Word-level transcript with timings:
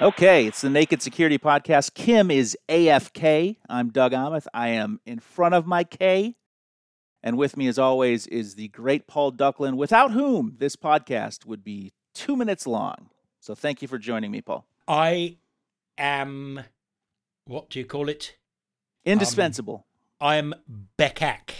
Okay, 0.00 0.46
it's 0.46 0.60
the 0.60 0.70
Naked 0.70 1.02
Security 1.02 1.38
Podcast. 1.38 1.92
Kim 1.92 2.30
is 2.30 2.56
AFK. 2.68 3.56
I'm 3.68 3.90
Doug 3.90 4.12
Aamoth. 4.12 4.46
I 4.54 4.68
am 4.68 5.00
in 5.04 5.18
front 5.18 5.56
of 5.56 5.66
my 5.66 5.82
K. 5.82 6.36
And 7.20 7.36
with 7.36 7.56
me, 7.56 7.66
as 7.66 7.80
always, 7.80 8.28
is 8.28 8.54
the 8.54 8.68
great 8.68 9.08
Paul 9.08 9.32
Ducklin, 9.32 9.76
without 9.76 10.12
whom 10.12 10.54
this 10.58 10.76
podcast 10.76 11.46
would 11.46 11.64
be 11.64 11.92
two 12.14 12.36
minutes 12.36 12.64
long. 12.64 13.10
So 13.40 13.56
thank 13.56 13.82
you 13.82 13.88
for 13.88 13.98
joining 13.98 14.30
me, 14.30 14.40
Paul. 14.40 14.66
I 14.86 15.38
am, 15.98 16.60
what 17.46 17.68
do 17.68 17.80
you 17.80 17.84
call 17.84 18.08
it? 18.08 18.36
Indispensable. 19.08 19.86
Um, 20.20 20.28
I'm 20.28 20.54
Beckak. 20.98 21.54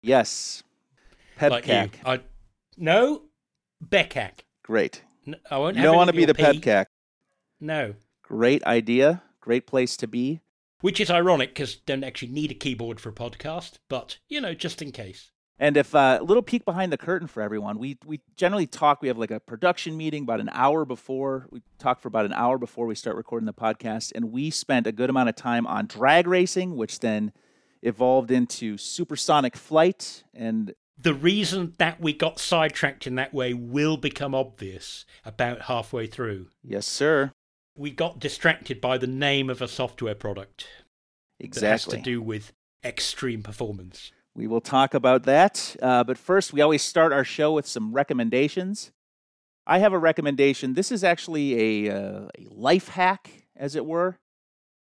yes. 0.00 0.62
Like 1.40 1.68
I, 1.68 2.20
no, 2.76 3.22
Beckak. 3.84 4.44
Great. 4.62 5.02
I 5.50 5.58
won't 5.58 5.76
You 5.76 5.82
don't 5.82 5.96
want 5.96 6.08
to 6.08 6.16
be 6.16 6.24
the 6.24 6.34
P. 6.34 6.42
PEBKAC. 6.42 6.86
No. 7.60 7.94
Great 8.22 8.62
idea. 8.64 9.22
Great 9.40 9.66
place 9.66 9.96
to 9.96 10.06
be. 10.06 10.40
Which 10.80 11.00
is 11.00 11.10
ironic 11.10 11.50
because 11.50 11.76
don't 11.76 12.04
actually 12.04 12.32
need 12.32 12.52
a 12.52 12.54
keyboard 12.54 13.00
for 13.00 13.08
a 13.08 13.12
podcast, 13.12 13.78
but, 13.88 14.18
you 14.28 14.40
know, 14.40 14.54
just 14.54 14.80
in 14.82 14.92
case. 14.92 15.31
And 15.62 15.76
if 15.76 15.94
uh, 15.94 16.18
a 16.20 16.24
little 16.24 16.42
peek 16.42 16.64
behind 16.64 16.92
the 16.92 16.98
curtain 16.98 17.28
for 17.28 17.40
everyone, 17.40 17.78
we 17.78 17.96
we 18.04 18.20
generally 18.34 18.66
talk. 18.66 19.00
We 19.00 19.06
have 19.06 19.16
like 19.16 19.30
a 19.30 19.38
production 19.38 19.96
meeting 19.96 20.24
about 20.24 20.40
an 20.40 20.50
hour 20.52 20.84
before. 20.84 21.46
We 21.52 21.62
talk 21.78 22.00
for 22.00 22.08
about 22.08 22.24
an 22.24 22.32
hour 22.32 22.58
before 22.58 22.84
we 22.84 22.96
start 22.96 23.14
recording 23.14 23.46
the 23.46 23.54
podcast, 23.54 24.10
and 24.12 24.32
we 24.32 24.50
spent 24.50 24.88
a 24.88 24.92
good 24.92 25.08
amount 25.08 25.28
of 25.28 25.36
time 25.36 25.64
on 25.68 25.86
drag 25.86 26.26
racing, 26.26 26.74
which 26.74 26.98
then 26.98 27.32
evolved 27.80 28.32
into 28.32 28.76
supersonic 28.76 29.56
flight. 29.56 30.24
And 30.34 30.74
The 30.98 31.14
reason 31.14 31.74
that 31.78 32.00
we 32.00 32.12
got 32.12 32.40
sidetracked 32.40 33.06
in 33.06 33.14
that 33.14 33.32
way 33.32 33.54
will 33.54 33.96
become 33.96 34.34
obvious 34.34 35.04
about 35.24 35.62
halfway 35.62 36.08
through. 36.08 36.48
yes, 36.64 36.88
sir, 36.88 37.30
We 37.76 37.92
got 37.92 38.18
distracted 38.18 38.80
by 38.80 38.98
the 38.98 39.06
name 39.06 39.48
of 39.48 39.62
a 39.62 39.68
software 39.68 40.16
product 40.16 40.66
that 41.38 41.62
has 41.62 41.84
to 41.84 41.98
do 41.98 42.20
with 42.20 42.52
extreme 42.84 43.44
performance. 43.44 44.10
We 44.34 44.46
will 44.46 44.62
talk 44.62 44.94
about 44.94 45.24
that. 45.24 45.76
Uh, 45.82 46.04
but 46.04 46.16
first, 46.16 46.52
we 46.52 46.62
always 46.62 46.82
start 46.82 47.12
our 47.12 47.24
show 47.24 47.52
with 47.52 47.66
some 47.66 47.92
recommendations. 47.92 48.90
I 49.66 49.78
have 49.78 49.92
a 49.92 49.98
recommendation. 49.98 50.72
This 50.72 50.90
is 50.90 51.04
actually 51.04 51.86
a, 51.88 51.94
uh, 51.94 52.28
a 52.38 52.46
life 52.50 52.88
hack, 52.88 53.30
as 53.54 53.76
it 53.76 53.84
were. 53.84 54.18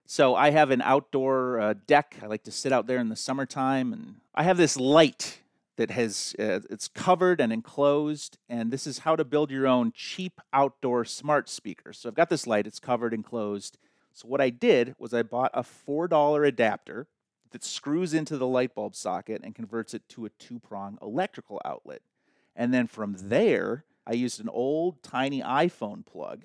So 0.07 0.35
I 0.35 0.51
have 0.51 0.71
an 0.71 0.81
outdoor 0.81 1.59
uh, 1.59 1.73
deck. 1.85 2.15
I 2.21 2.27
like 2.27 2.43
to 2.43 2.51
sit 2.51 2.71
out 2.71 2.87
there 2.87 2.97
in 2.97 3.09
the 3.09 3.15
summertime, 3.15 3.93
and 3.93 4.15
I 4.33 4.43
have 4.43 4.57
this 4.57 4.77
light 4.77 5.39
that 5.77 5.91
has 5.91 6.35
uh, 6.39 6.59
it's 6.69 6.87
covered 6.87 7.41
and 7.41 7.51
enclosed. 7.51 8.37
And 8.49 8.71
this 8.71 8.87
is 8.87 8.99
how 8.99 9.15
to 9.15 9.25
build 9.25 9.51
your 9.51 9.67
own 9.67 9.91
cheap 9.93 10.39
outdoor 10.53 11.05
smart 11.05 11.49
speaker. 11.49 11.93
So 11.93 12.09
I've 12.09 12.15
got 12.15 12.29
this 12.29 12.47
light. 12.47 12.67
It's 12.67 12.79
covered, 12.79 13.13
and 13.13 13.19
enclosed. 13.19 13.77
So 14.13 14.27
what 14.27 14.41
I 14.41 14.49
did 14.49 14.95
was 14.97 15.13
I 15.13 15.23
bought 15.23 15.51
a 15.53 15.63
four 15.63 16.07
dollar 16.07 16.43
adapter 16.45 17.07
that 17.51 17.63
screws 17.63 18.13
into 18.13 18.37
the 18.37 18.47
light 18.47 18.73
bulb 18.75 18.95
socket 18.95 19.41
and 19.43 19.55
converts 19.55 19.93
it 19.93 20.07
to 20.09 20.25
a 20.25 20.29
two 20.29 20.59
prong 20.59 20.97
electrical 21.01 21.61
outlet. 21.65 22.01
And 22.55 22.73
then 22.73 22.87
from 22.87 23.15
there, 23.17 23.85
I 24.05 24.13
used 24.13 24.39
an 24.41 24.49
old 24.49 25.03
tiny 25.03 25.41
iPhone 25.41 26.05
plug, 26.05 26.43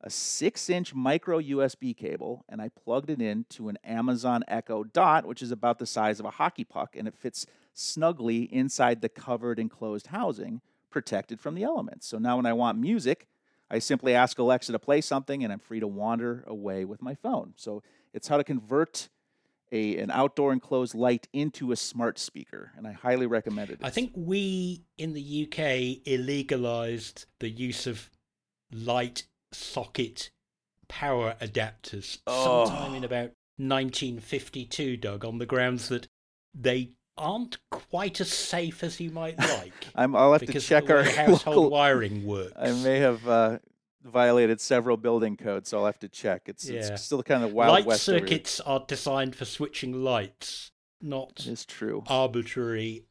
a 0.00 0.10
six 0.10 0.70
inch 0.70 0.94
micro 0.94 1.40
USB 1.40 1.96
cable, 1.96 2.44
and 2.48 2.60
I 2.60 2.68
plugged 2.68 3.10
it 3.10 3.20
into 3.20 3.68
an 3.68 3.78
Amazon 3.84 4.44
Echo 4.48 4.84
Dot, 4.84 5.26
which 5.26 5.42
is 5.42 5.52
about 5.52 5.78
the 5.78 5.86
size 5.86 6.18
of 6.20 6.26
a 6.26 6.30
hockey 6.30 6.64
puck, 6.64 6.96
and 6.96 7.06
it 7.06 7.14
fits 7.14 7.46
snugly 7.74 8.42
inside 8.52 9.00
the 9.00 9.08
covered 9.08 9.58
enclosed 9.58 10.08
housing, 10.08 10.60
protected 10.90 11.38
from 11.38 11.54
the 11.54 11.62
elements. 11.62 12.06
So 12.06 12.18
now 12.18 12.36
when 12.36 12.46
I 12.46 12.52
want 12.52 12.78
music, 12.78 13.28
I 13.70 13.78
simply 13.78 14.14
ask 14.14 14.38
Alexa 14.38 14.72
to 14.72 14.78
play 14.78 15.00
something 15.00 15.44
and 15.44 15.52
I'm 15.52 15.60
free 15.60 15.80
to 15.80 15.86
wander 15.86 16.44
away 16.46 16.84
with 16.84 17.00
my 17.00 17.14
phone. 17.14 17.54
So 17.56 17.82
it's 18.12 18.26
how 18.26 18.36
to 18.36 18.44
convert 18.44 19.08
a 19.72 19.96
an 19.98 20.10
outdoor 20.10 20.52
enclosed 20.52 20.94
light 20.94 21.28
into 21.32 21.72
a 21.72 21.76
smart 21.76 22.18
speaker, 22.18 22.72
and 22.76 22.86
I 22.86 22.92
highly 22.92 23.26
recommend 23.26 23.70
it. 23.70 23.78
I 23.82 23.90
think 23.90 24.12
we 24.14 24.84
in 24.98 25.12
the 25.12 25.20
UK 25.46 26.02
illegalized 26.06 27.26
the 27.40 27.48
use 27.50 27.86
of 27.86 28.10
light 28.72 29.24
socket 29.52 30.30
power 30.88 31.36
adapters 31.40 32.18
Oh. 32.26 32.64
sometime 32.66 32.94
in 32.94 33.04
about 33.04 33.30
1952, 33.58 34.96
Doug, 34.96 35.24
on 35.24 35.38
the 35.38 35.46
grounds 35.46 35.88
that 35.88 36.08
they 36.54 36.90
aren't 37.16 37.58
quite 37.70 38.20
as 38.20 38.30
safe 38.32 38.82
as 38.82 38.98
you 39.00 39.10
might 39.10 39.38
like. 39.38 39.72
I'm, 39.94 40.16
I'll 40.16 40.32
have 40.32 40.44
to 40.46 40.60
check 40.60 40.88
our 40.90 41.02
household 41.02 41.56
local. 41.56 41.70
wiring 41.70 42.24
works. 42.24 42.52
I 42.58 42.72
may 42.72 42.98
have 42.98 43.26
uh, 43.28 43.58
violated 44.02 44.60
several 44.60 44.96
building 44.96 45.36
codes, 45.36 45.68
so 45.68 45.78
I'll 45.78 45.86
have 45.86 45.98
to 46.00 46.08
check. 46.08 46.42
It's, 46.46 46.68
Yeah. 46.68 46.80
it's 46.80 47.02
still 47.02 47.22
kind 47.22 47.44
of 47.44 47.52
wild 47.52 47.72
Light 47.72 47.86
west. 47.86 48.02
circuits 48.04 48.60
are 48.60 48.84
designed 48.86 49.34
for 49.36 49.44
switching 49.44 50.02
lights, 50.02 50.70
not 51.00 51.44
is 51.46 51.64
true. 51.66 52.02
arbitrary 52.06 53.04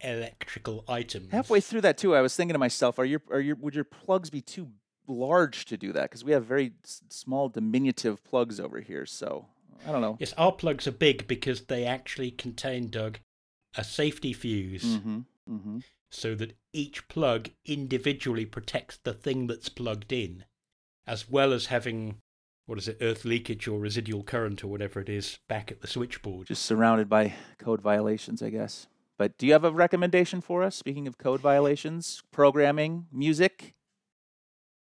electrical 0.00 0.84
items. 0.88 1.30
Halfway 1.32 1.60
through 1.60 1.80
that 1.82 1.96
too, 1.98 2.14
I 2.14 2.20
was 2.20 2.36
thinking 2.36 2.52
to 2.54 2.58
myself, 2.58 2.98
are 2.98 3.04
your 3.04 3.22
are 3.30 3.40
your 3.40 3.56
would 3.56 3.74
your 3.74 3.84
plugs 3.84 4.30
be 4.30 4.40
too 4.42 4.68
large 5.06 5.64
to 5.66 5.76
do 5.76 5.92
that? 5.92 6.10
Because 6.10 6.24
we 6.24 6.32
have 6.32 6.44
very 6.44 6.72
s- 6.84 7.00
small, 7.08 7.48
diminutive 7.48 8.22
plugs 8.24 8.60
over 8.60 8.80
here. 8.80 9.06
So 9.06 9.46
I 9.86 9.92
don't 9.92 10.02
know. 10.02 10.16
Yes, 10.20 10.34
our 10.36 10.52
plugs 10.52 10.86
are 10.86 10.92
big 10.92 11.26
because 11.26 11.62
they 11.62 11.84
actually 11.84 12.30
contain, 12.30 12.88
Doug, 12.88 13.20
a 13.76 13.84
safety 13.84 14.32
fuse 14.32 14.84
Mm-hmm. 14.84 15.18
Mm-hmm. 15.50 15.78
So 16.16 16.34
that 16.36 16.56
each 16.72 17.08
plug 17.08 17.50
individually 17.66 18.46
protects 18.46 18.96
the 18.96 19.12
thing 19.12 19.48
that's 19.48 19.68
plugged 19.68 20.14
in, 20.14 20.44
as 21.06 21.28
well 21.28 21.52
as 21.52 21.66
having, 21.66 22.22
what 22.64 22.78
is 22.78 22.88
it, 22.88 22.96
earth 23.02 23.26
leakage 23.26 23.68
or 23.68 23.78
residual 23.78 24.22
current 24.22 24.64
or 24.64 24.68
whatever 24.68 24.98
it 24.98 25.10
is 25.10 25.40
back 25.46 25.70
at 25.70 25.82
the 25.82 25.86
switchboard. 25.86 26.46
Just 26.46 26.64
surrounded 26.64 27.10
by 27.10 27.34
code 27.58 27.82
violations, 27.82 28.42
I 28.42 28.48
guess. 28.48 28.86
But 29.18 29.36
do 29.36 29.46
you 29.46 29.52
have 29.52 29.64
a 29.64 29.70
recommendation 29.70 30.40
for 30.40 30.62
us? 30.62 30.74
Speaking 30.74 31.06
of 31.06 31.18
code 31.18 31.42
violations, 31.42 32.22
programming, 32.32 33.08
music. 33.12 33.74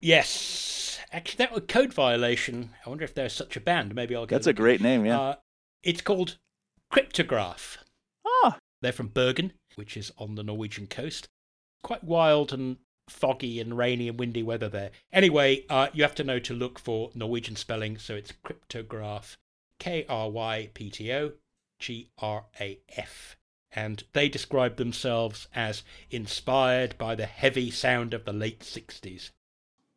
Yes. 0.01 1.01
Actually, 1.11 1.39
that 1.39 1.53
was 1.53 1.65
code 1.66 1.93
violation. 1.93 2.71
I 2.87 2.89
wonder 2.89 3.03
if 3.05 3.15
there's 3.15 3.33
such 3.33 3.56
a 3.56 3.61
band. 3.61 3.93
Maybe 3.93 4.15
I'll 4.15 4.27
get 4.27 4.37
That's 4.37 4.47
a 4.47 4.53
great 4.53 4.81
name, 4.81 5.05
yeah. 5.05 5.21
Uh, 5.21 5.34
it's 5.83 6.01
called 6.01 6.39
Kryptograf. 6.93 7.78
Ah, 8.25 8.59
They're 8.83 8.93
from 8.93 9.09
Bergen, 9.09 9.53
which 9.76 9.96
is 9.96 10.12
on 10.18 10.34
the 10.34 10.42
Norwegian 10.42 10.86
coast. 10.86 11.28
Quite 11.82 12.04
wild 12.04 12.52
and 12.52 12.78
foggy 13.08 13.60
and 13.60 13.76
rainy 13.76 14.08
and 14.08 14.18
windy 14.18 14.42
weather 14.42 14.68
there. 14.68 14.90
Anyway, 15.12 15.64
uh, 15.68 15.88
you 15.92 16.02
have 16.02 16.14
to 16.14 16.24
know 16.24 16.38
to 16.38 16.54
look 16.54 16.78
for 16.78 17.10
Norwegian 17.14 17.56
spelling, 17.56 17.98
so 17.98 18.14
it's 18.14 18.32
Kryptograf, 18.44 19.36
K 19.78 20.06
R 20.08 20.30
Y 20.30 20.70
P 20.74 20.90
T 20.90 21.12
O 21.12 21.32
G 21.78 22.08
R 22.18 22.44
A 22.60 22.78
F. 22.96 23.36
And 23.76 24.04
they 24.12 24.28
describe 24.28 24.76
themselves 24.76 25.48
as 25.54 25.82
inspired 26.10 26.96
by 26.96 27.14
the 27.14 27.26
heavy 27.26 27.70
sound 27.70 28.14
of 28.14 28.24
the 28.24 28.32
late 28.32 28.60
60s. 28.60 29.30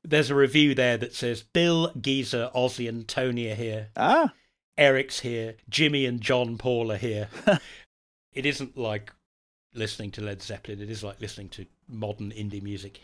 There's 0.03 0.31
a 0.31 0.35
review 0.35 0.73
there 0.73 0.97
that 0.97 1.13
says 1.13 1.43
Bill, 1.43 1.91
Geezer, 1.99 2.49
Ozzy, 2.55 2.89
and 2.89 3.07
Tony 3.07 3.51
are 3.51 3.55
here. 3.55 3.89
ah, 3.95 4.33
Eric's 4.77 5.21
here, 5.21 5.55
Jimmy 5.69 6.05
and 6.05 6.21
John 6.21 6.57
Paul 6.57 6.91
are 6.91 6.97
here. 6.97 7.29
it 8.33 8.45
isn't 8.45 8.77
like 8.77 9.11
listening 9.77 10.11
to 10.11 10.21
Led 10.21 10.41
Zeppelin, 10.41 10.81
it 10.81 10.89
is 10.89 11.03
like 11.03 11.21
listening 11.21 11.49
to 11.49 11.65
modern 11.87 12.31
indie 12.31 12.61
music. 12.61 13.01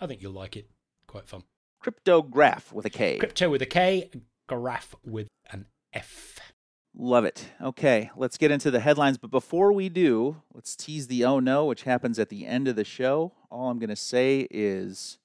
I 0.00 0.06
think 0.06 0.22
you'll 0.22 0.32
like 0.32 0.56
it. 0.56 0.68
Quite 1.06 1.28
fun. 1.28 1.44
Kryptograf 1.82 2.72
with 2.72 2.86
a 2.86 2.90
K. 2.90 3.18
Crypto 3.18 3.50
with 3.50 3.62
a 3.62 3.66
K, 3.66 4.10
graph 4.46 4.94
with 5.04 5.28
an 5.50 5.66
F. 5.92 6.38
Love 6.96 7.24
it. 7.24 7.48
Okay, 7.60 8.10
let's 8.16 8.38
get 8.38 8.50
into 8.50 8.70
the 8.70 8.80
headlines. 8.80 9.18
But 9.18 9.30
before 9.30 9.72
we 9.72 9.88
do, 9.88 10.42
let's 10.54 10.76
tease 10.76 11.08
the 11.08 11.24
oh 11.24 11.40
no, 11.40 11.64
which 11.66 11.82
happens 11.82 12.18
at 12.18 12.28
the 12.28 12.46
end 12.46 12.68
of 12.68 12.76
the 12.76 12.84
show. 12.84 13.32
All 13.50 13.68
I'm 13.68 13.78
going 13.78 13.90
to 13.90 13.96
say 13.96 14.46
is 14.50 15.18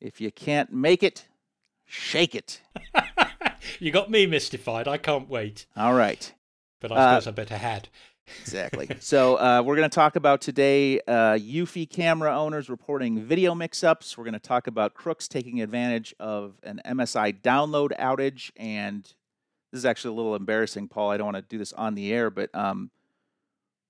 if 0.00 0.20
you 0.20 0.30
can't 0.32 0.72
make 0.72 1.02
it, 1.02 1.26
shake 1.84 2.34
it. 2.34 2.60
you 3.80 3.90
got 3.92 4.10
me 4.10 4.26
mystified. 4.26 4.88
I 4.88 4.98
can't 4.98 5.28
wait. 5.28 5.66
All 5.76 5.94
right. 5.94 6.32
But 6.80 6.92
I 6.92 6.96
Uh, 6.96 7.20
suppose 7.20 7.28
I 7.28 7.30
better 7.36 7.56
had. 7.56 7.88
Exactly. 8.40 8.88
so 9.00 9.36
uh, 9.36 9.62
we're 9.64 9.76
going 9.76 9.88
to 9.88 9.94
talk 9.94 10.16
about 10.16 10.40
today 10.40 11.00
uh, 11.06 11.34
Eufy 11.34 11.88
camera 11.88 12.36
owners 12.36 12.68
reporting 12.68 13.20
video 13.22 13.54
mix-ups. 13.54 14.16
We're 14.16 14.24
going 14.24 14.34
to 14.34 14.38
talk 14.40 14.66
about 14.66 14.94
crooks 14.94 15.28
taking 15.28 15.60
advantage 15.60 16.14
of 16.18 16.54
an 16.62 16.80
MSI 16.84 17.40
download 17.40 17.96
outage, 17.98 18.50
and 18.56 19.02
this 19.72 19.78
is 19.78 19.84
actually 19.84 20.14
a 20.14 20.16
little 20.16 20.34
embarrassing, 20.34 20.88
Paul. 20.88 21.10
I 21.10 21.16
don't 21.16 21.26
want 21.26 21.36
to 21.36 21.42
do 21.42 21.58
this 21.58 21.72
on 21.72 21.94
the 21.94 22.12
air, 22.12 22.30
but 22.30 22.54
um, 22.54 22.90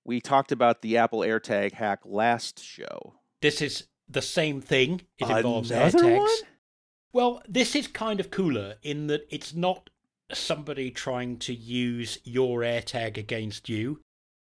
we 0.05 0.21
talked 0.21 0.51
about 0.51 0.81
the 0.81 0.97
Apple 0.97 1.19
AirTag 1.19 1.73
hack 1.73 1.99
last 2.05 2.63
show. 2.63 3.15
This 3.41 3.61
is 3.61 3.87
the 4.09 4.21
same 4.21 4.61
thing. 4.61 5.01
It 5.17 5.29
involves 5.29 5.69
Another 5.71 5.99
AirTags. 5.99 6.17
one? 6.19 6.29
Well, 7.13 7.41
this 7.47 7.75
is 7.75 7.87
kind 7.87 8.19
of 8.19 8.31
cooler 8.31 8.75
in 8.83 9.07
that 9.07 9.27
it's 9.29 9.53
not 9.53 9.89
somebody 10.31 10.91
trying 10.91 11.37
to 11.37 11.53
use 11.53 12.19
your 12.23 12.59
AirTag 12.61 13.17
against 13.17 13.69
you. 13.69 14.01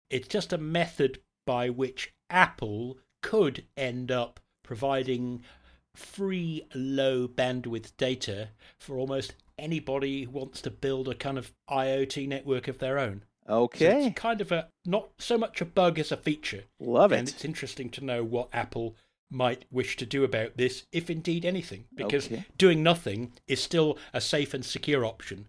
It's 0.10 0.28
just 0.28 0.54
a 0.54 0.57
method 0.57 1.19
by 1.46 1.69
which 1.69 2.13
Apple 2.30 2.98
could 3.22 3.66
end 3.78 4.12
up 4.12 4.40
providing 4.63 5.44
free 5.96 6.63
low 6.74 7.28
bandwidth 7.28 7.96
data 7.98 8.50
for 8.78 8.98
almost 8.98 9.36
anybody 9.57 10.24
who 10.24 10.31
wants 10.31 10.62
to 10.62 10.69
build 10.72 11.07
a 11.07 11.16
kind 11.16 11.38
of 11.38 11.54
IoT 11.69 12.28
network 12.28 12.68
of 12.68 12.80
their 12.80 13.00
own. 13.00 13.24
Okay. 13.48 13.90
So 14.02 14.07
it's 14.07 14.19
kind 14.19 14.42
of 14.42 14.52
a 14.52 14.68
not 14.86 15.10
so 15.19 15.38
much 15.38 15.62
a 15.62 15.66
bug 15.66 16.00
as 16.00 16.12
a 16.12 16.18
feature. 16.18 16.63
Love 16.80 17.12
it. 17.12 17.19
And 17.19 17.30
it's 17.30 17.46
interesting 17.46 17.90
to 17.92 18.04
know 18.04 18.24
what 18.24 18.50
Apple 18.51 18.96
might 19.31 19.66
wish 19.72 19.96
to 19.98 20.06
do 20.06 20.24
about 20.24 20.58
this, 20.58 20.86
if 20.92 21.10
indeed 21.10 21.46
anything, 21.46 21.86
because 21.96 22.28
Okay. 22.28 22.46
doing 22.58 22.84
nothing 22.84 23.34
is 23.48 23.62
still 23.62 23.98
a 24.13 24.22
safe 24.22 24.54
and 24.54 24.66
secure 24.66 25.06
option, 25.06 25.48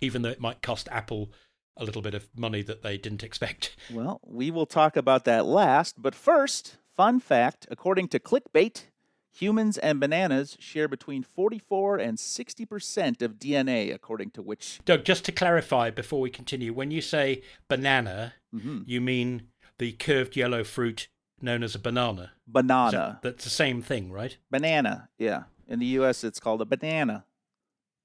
even 0.00 0.22
though 0.22 0.30
it 0.30 0.40
might 0.40 0.62
cost 0.62 0.88
Apple 0.90 1.30
a 1.78 1.84
little 1.84 2.02
bit 2.02 2.14
of 2.14 2.28
money 2.36 2.62
that 2.62 2.82
they 2.82 2.98
didn't 2.98 3.22
expect. 3.22 3.76
Well, 3.90 4.20
we 4.24 4.50
will 4.50 4.66
talk 4.66 4.96
about 4.96 5.24
that 5.24 5.46
last, 5.46 5.94
but 6.02 6.14
first, 6.14 6.76
fun 6.96 7.20
fact 7.20 7.66
according 7.70 8.08
to 8.08 8.18
Clickbait, 8.18 8.84
humans 9.30 9.78
and 9.78 9.98
bananas 10.00 10.56
share 10.60 10.88
between 10.88 11.22
44 11.22 11.96
and 11.98 12.18
60% 12.18 13.22
of 13.22 13.38
DNA, 13.38 13.94
according 13.94 14.30
to 14.32 14.42
which. 14.42 14.80
Doug, 14.84 15.04
just 15.04 15.24
to 15.26 15.32
clarify 15.32 15.90
before 15.90 16.20
we 16.20 16.28
continue, 16.30 16.72
when 16.74 16.90
you 16.90 17.00
say 17.00 17.42
banana, 17.68 18.34
Mhm. 18.54 18.84
you 18.86 19.00
mean 19.00 19.48
the 19.78 19.92
curved 19.92 20.36
yellow 20.36 20.64
fruit 20.64 21.08
known 21.40 21.62
as 21.62 21.74
a 21.74 21.78
banana. 21.78 22.32
Banana. 22.46 23.20
that's 23.22 23.44
the 23.44 23.50
same 23.50 23.80
thing, 23.80 24.10
right? 24.12 24.36
Banana, 24.50 25.08
yeah. 25.18 25.44
In 25.68 25.78
the 25.78 25.86
US, 26.00 26.24
it's 26.24 26.40
called 26.40 26.60
a 26.60 26.64
banana. 26.64 27.24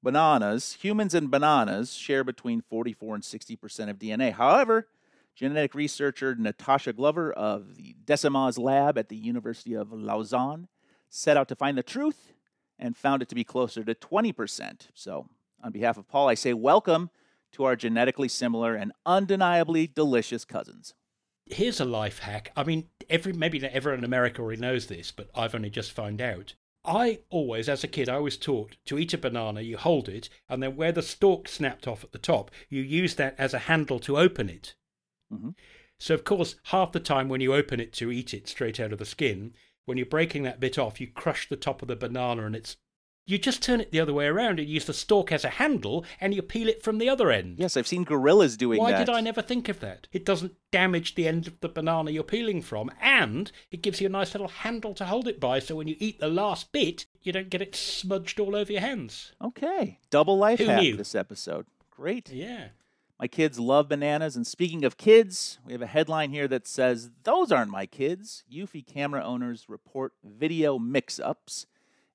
Bananas, 0.04 0.74
humans 0.82 1.14
and 1.14 1.32
bananas 1.32 1.94
share 1.94 2.26
between 2.26 2.60
44 2.60 3.16
and 3.16 3.24
60% 3.24 3.90
of 3.90 3.98
DNA. 3.98 4.34
However, 4.34 4.90
genetic 5.34 5.74
researcher 5.74 6.36
Natasha 6.36 6.92
Glover 6.92 7.32
of 7.32 7.78
the 7.78 7.96
Dessimoz 8.04 8.60
lab 8.60 8.98
at 8.98 9.08
the 9.08 9.16
University 9.16 9.74
of 9.74 9.94
Lausanne 9.94 10.68
set 11.10 11.38
out 11.38 11.48
to 11.48 11.56
find 11.56 11.78
the 11.78 11.84
truth 11.84 12.34
and 12.78 12.98
found 12.98 13.22
it 13.22 13.30
to 13.30 13.36
be 13.36 13.46
closer 13.46 13.82
to 13.86 13.96
20%. 13.96 14.90
So, 14.94 15.30
on 15.64 15.72
behalf 15.72 15.98
of 15.98 16.10
Paul, 16.10 16.28
I 16.28 16.34
say 16.34 16.54
welcome 16.54 17.10
to 17.54 17.64
our 17.64 17.78
genetically 17.78 18.28
similar 18.28 18.76
and 18.76 18.92
undeniably 19.06 19.88
delicious 19.88 20.44
cousins. 20.44 20.94
Here's 21.46 21.80
a 21.80 21.86
life 21.86 22.20
hack. 22.20 22.52
I 22.58 22.66
mean, 22.66 22.90
every 23.10 23.32
maybe 23.32 23.66
everyone 23.66 24.00
in 24.00 24.06
America 24.06 24.42
already 24.42 24.60
knows 24.60 24.88
this, 24.88 25.12
but 25.12 25.30
I've 25.34 25.56
only 25.56 25.70
just 25.70 25.94
found 25.94 26.22
out. 26.22 26.56
I 26.86 27.20
always, 27.30 27.70
as 27.70 27.84
a 27.84 27.88
kid, 27.88 28.10
I 28.10 28.20
was 28.20 28.38
taught 28.38 28.76
to 28.86 29.00
eat 29.00 29.14
a 29.14 29.18
banana, 29.18 29.62
you 29.62 29.78
hold 29.78 30.10
it, 30.10 30.30
and 30.50 30.62
then 30.62 30.76
where 30.76 30.92
the 30.92 31.02
stalk 31.02 31.48
snapped 31.48 31.88
off 31.88 32.04
at 32.04 32.12
the 32.12 32.18
top, 32.18 32.52
you 32.70 32.82
use 32.82 33.16
that 33.16 33.36
as 33.38 33.54
a 33.54 33.60
handle 33.60 34.00
to 34.00 34.18
open 34.18 34.50
it. 34.50 34.76
Mhm. 35.32 35.56
So, 35.98 36.14
of 36.14 36.26
course, 36.26 36.56
half 36.66 36.92
the 36.92 37.00
time 37.00 37.30
when 37.30 37.40
you 37.40 37.54
open 37.54 37.80
it 37.80 37.94
to 37.94 38.12
eat 38.12 38.34
it 38.34 38.48
straight 38.50 38.80
out 38.80 38.92
of 38.92 39.00
the 39.00 39.06
skin, 39.06 39.56
when 39.86 39.98
you're 39.98 40.06
breaking 40.06 40.44
that 40.44 40.60
bit 40.60 40.78
off, 40.78 41.00
you 41.00 41.08
crush 41.08 41.48
the 41.48 41.56
top 41.56 41.82
of 41.82 41.88
the 41.88 41.96
banana 41.96 42.46
and 42.46 42.56
it's. 42.56 42.76
You 43.26 43.38
just 43.38 43.64
turn 43.64 43.80
it 43.80 43.92
the 43.92 44.02
other 44.02 44.14
way 44.14 44.26
around 44.26 44.60
and 44.60 44.68
use 44.68 44.86
the 44.86 44.94
stalk 44.94 45.32
as 45.32 45.46
a 45.46 45.50
handle 45.50 46.04
and 46.20 46.34
you 46.34 46.42
peel 46.42 46.68
it 46.68 46.84
from 46.84 46.98
the 46.98 47.08
other 47.08 47.32
end. 47.32 47.58
Yes, 47.58 47.78
I've 47.78 47.88
seen 47.88 48.04
gorillas 48.04 48.58
doing 48.58 48.80
Why 48.80 48.92
that. 48.92 49.00
Why 49.00 49.06
did 49.06 49.16
I 49.16 49.22
never 49.22 49.42
think 49.42 49.70
of 49.70 49.80
that? 49.80 50.08
It 50.12 50.26
doesn't 50.26 50.56
damage 50.72 51.16
the 51.16 51.28
end 51.28 51.48
of 51.48 51.60
the 51.62 51.70
banana 51.70 52.12
you're 52.12 52.24
peeling 52.24 52.62
from, 52.62 52.92
and 53.02 53.50
it 53.72 53.82
gives 53.82 54.02
you 54.02 54.08
a 54.08 54.12
nice 54.12 54.34
little 54.34 54.50
handle 54.50 54.94
to 54.96 55.06
hold 55.06 55.28
it 55.28 55.40
by, 55.40 55.60
so 55.60 55.76
when 55.76 55.88
you 55.88 55.96
eat 56.00 56.20
the 56.20 56.28
last 56.28 56.72
bit, 56.74 57.06
you 57.22 57.32
don't 57.32 57.50
get 57.50 57.62
it 57.62 57.76
smudged 57.76 58.40
all 58.40 58.56
over 58.56 58.72
your 58.72 58.82
hands. 58.82 59.32
Okay, 59.42 60.00
double 60.10 60.38
life 60.38 60.60
Who 60.60 60.66
hack 60.66 60.82
knew? 60.82 60.98
this 60.98 61.16
episode. 61.16 61.66
Great. 61.90 62.30
Yeah. 62.30 62.70
My 63.20 63.28
kids 63.28 63.58
love 63.58 63.88
bananas. 63.88 64.36
And 64.36 64.46
speaking 64.46 64.84
of 64.84 64.98
kids, 64.98 65.60
we 65.66 65.72
have 65.72 65.82
a 65.82 65.88
headline 65.88 66.32
here 66.32 66.48
that 66.50 66.68
says, 66.68 67.12
Those 67.24 67.54
aren't 67.54 67.72
my 67.72 67.86
kids. 67.86 68.44
Eufy 68.52 68.86
camera 68.86 69.24
owners 69.24 69.70
report 69.70 70.12
video 70.26 70.78
mix 70.78 71.20
ups. 71.22 71.66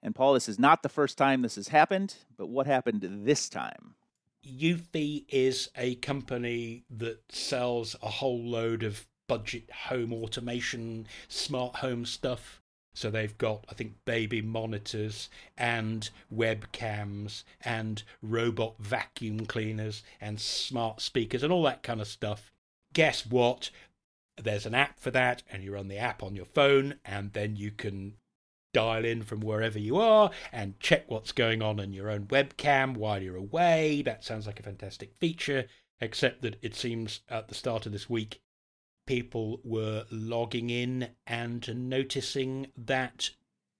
And 0.09 0.15
Paul, 0.15 0.33
this 0.33 0.49
is 0.49 0.59
not 0.59 0.83
the 0.83 0.89
first 0.89 1.19
time 1.19 1.43
this 1.43 1.57
has 1.57 1.69
happened, 1.69 2.15
but 2.39 2.49
what 2.49 2.67
happened 2.67 3.07
this 3.27 3.47
time? 3.51 3.95
Eufy 4.43 5.27
is 5.29 5.69
a 5.77 5.97
company 5.97 6.85
that 6.89 7.31
sells 7.31 7.95
a 8.03 8.09
whole 8.09 8.43
load 8.43 8.83
of 8.83 9.07
budget 9.27 9.71
home 9.71 10.15
automation, 10.15 11.07
smart 11.29 11.77
home 11.77 12.07
stuff. 12.07 12.63
So 12.95 13.11
they've 13.11 13.37
got, 13.37 13.67
I 13.69 13.75
think, 13.75 13.97
baby 14.07 14.41
monitors 14.41 15.29
and 15.59 16.09
webcams 16.35 17.45
and 17.61 18.03
robot 18.23 18.77
vacuum 18.79 19.45
cleaners 19.45 20.03
and 20.23 20.41
smart 20.41 21.03
speakers 21.03 21.43
and 21.43 21.53
all 21.53 21.65
that 21.65 21.83
kind 21.83 22.01
of 22.01 22.09
stuff. 22.09 22.51
Guess 22.95 23.27
what? 23.27 23.69
There's 24.43 24.65
an 24.65 24.75
app 24.75 24.99
for 24.99 25.11
that, 25.11 25.43
and 25.53 25.63
you 25.63 25.75
run 25.75 25.89
the 25.89 25.99
app 25.99 26.23
on 26.23 26.35
your 26.35 26.47
phone, 26.47 26.95
and 27.05 27.35
then 27.35 27.57
you 27.57 27.73
can 27.73 28.15
dial 28.79 29.05
in 29.05 29.23
from 29.23 29.41
wherever 29.41 29.77
you 29.77 29.97
are 29.97 30.31
and 30.53 30.79
check 30.79 31.11
what's 31.11 31.33
going 31.33 31.61
on 31.61 31.81
in 31.81 31.93
your 31.93 32.09
own 32.09 32.27
webcam 32.27 32.97
while 32.97 33.21
you're 33.21 33.35
away. 33.35 34.03
That 34.03 34.23
sounds 34.23 34.47
like 34.47 34.61
a 34.61 34.63
fantastic 34.63 35.17
feature, 35.17 35.65
except 36.01 36.43
that 36.43 36.59
it 36.63 36.77
seems 36.77 37.23
at 37.29 37.49
the 37.49 37.57
start 37.57 37.87
of 37.87 37.93
this 37.93 38.09
week, 38.09 38.41
people 39.05 39.61
were 39.65 40.05
logging 40.13 40.71
in 40.71 41.09
and 41.27 41.89
noticing 41.89 42.69
that 42.77 43.31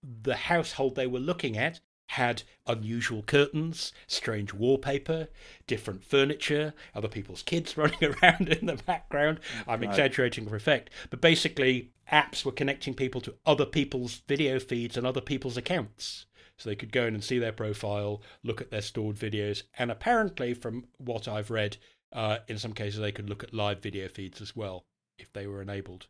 the 0.03 0.35
household 0.35 0.97
they 0.97 1.07
were 1.07 1.21
looking 1.21 1.57
at 1.57 1.81
had 2.09 2.43
unusual 2.67 3.23
curtains, 3.23 3.93
strange 4.07 4.53
wallpaper, 4.53 5.29
different 5.67 6.05
furniture, 6.05 6.75
other 6.95 7.09
people's 7.09 7.43
kids 7.43 7.77
running 7.77 8.03
around 8.03 8.49
in 8.49 8.67
the 8.67 8.77
background. 8.77 9.41
I'm 9.67 9.81
God. 9.81 9.91
exaggerating 9.91 10.49
for 10.49 10.57
effect, 10.57 10.91
but 11.11 11.21
basically, 11.21 11.91
apps 12.11 12.45
were 12.45 12.53
connecting 12.53 12.95
people 12.95 13.21
to 13.23 13.35
other 13.45 13.67
people's 13.67 14.23
video 14.27 14.59
feeds 14.59 14.97
and 14.97 15.07
other 15.07 15.21
people's 15.21 15.57
accounts. 15.57 16.27
So 16.57 16.69
they 16.69 16.77
could 16.77 16.93
go 16.93 17.07
in 17.07 17.15
and 17.15 17.23
see 17.23 17.39
their 17.39 17.53
profile, 17.53 18.21
look 18.43 18.61
at 18.61 18.71
their 18.71 18.83
stored 18.83 19.17
videos, 19.17 19.63
and 19.79 19.91
apparently, 19.91 20.55
from 20.55 20.87
what 20.97 21.29
I've 21.29 21.51
read, 21.51 21.77
uh, 22.13 22.39
in 22.49 22.59
some 22.59 22.73
cases 22.73 23.01
they 23.01 23.13
could 23.13 23.29
look 23.29 23.45
at 23.45 23.55
live 23.55 23.81
video 23.81 24.09
feeds 24.09 24.41
as 24.41 24.57
well 24.57 24.87
if 25.19 25.33
they 25.33 25.47
were 25.47 25.63
enabled. 25.63 26.07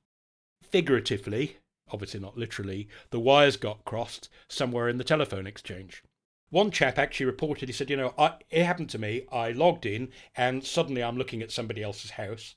Figuratively, 0.62 1.58
obviously 1.92 2.20
not 2.20 2.36
literally, 2.36 2.88
the 3.10 3.20
wires 3.20 3.56
got 3.56 3.84
crossed 3.84 4.28
somewhere 4.48 4.88
in 4.88 4.98
the 4.98 5.04
telephone 5.04 5.46
exchange. 5.46 6.02
One 6.50 6.70
chap 6.70 6.98
actually 6.98 7.26
reported, 7.26 7.68
he 7.68 7.72
said, 7.74 7.90
You 7.90 7.96
know, 7.96 8.14
I, 8.18 8.34
it 8.50 8.64
happened 8.64 8.88
to 8.90 8.98
me. 8.98 9.26
I 9.30 9.50
logged 9.50 9.84
in 9.84 10.10
and 10.34 10.64
suddenly 10.64 11.02
I'm 11.02 11.18
looking 11.18 11.42
at 11.42 11.52
somebody 11.52 11.82
else's 11.82 12.12
house. 12.12 12.54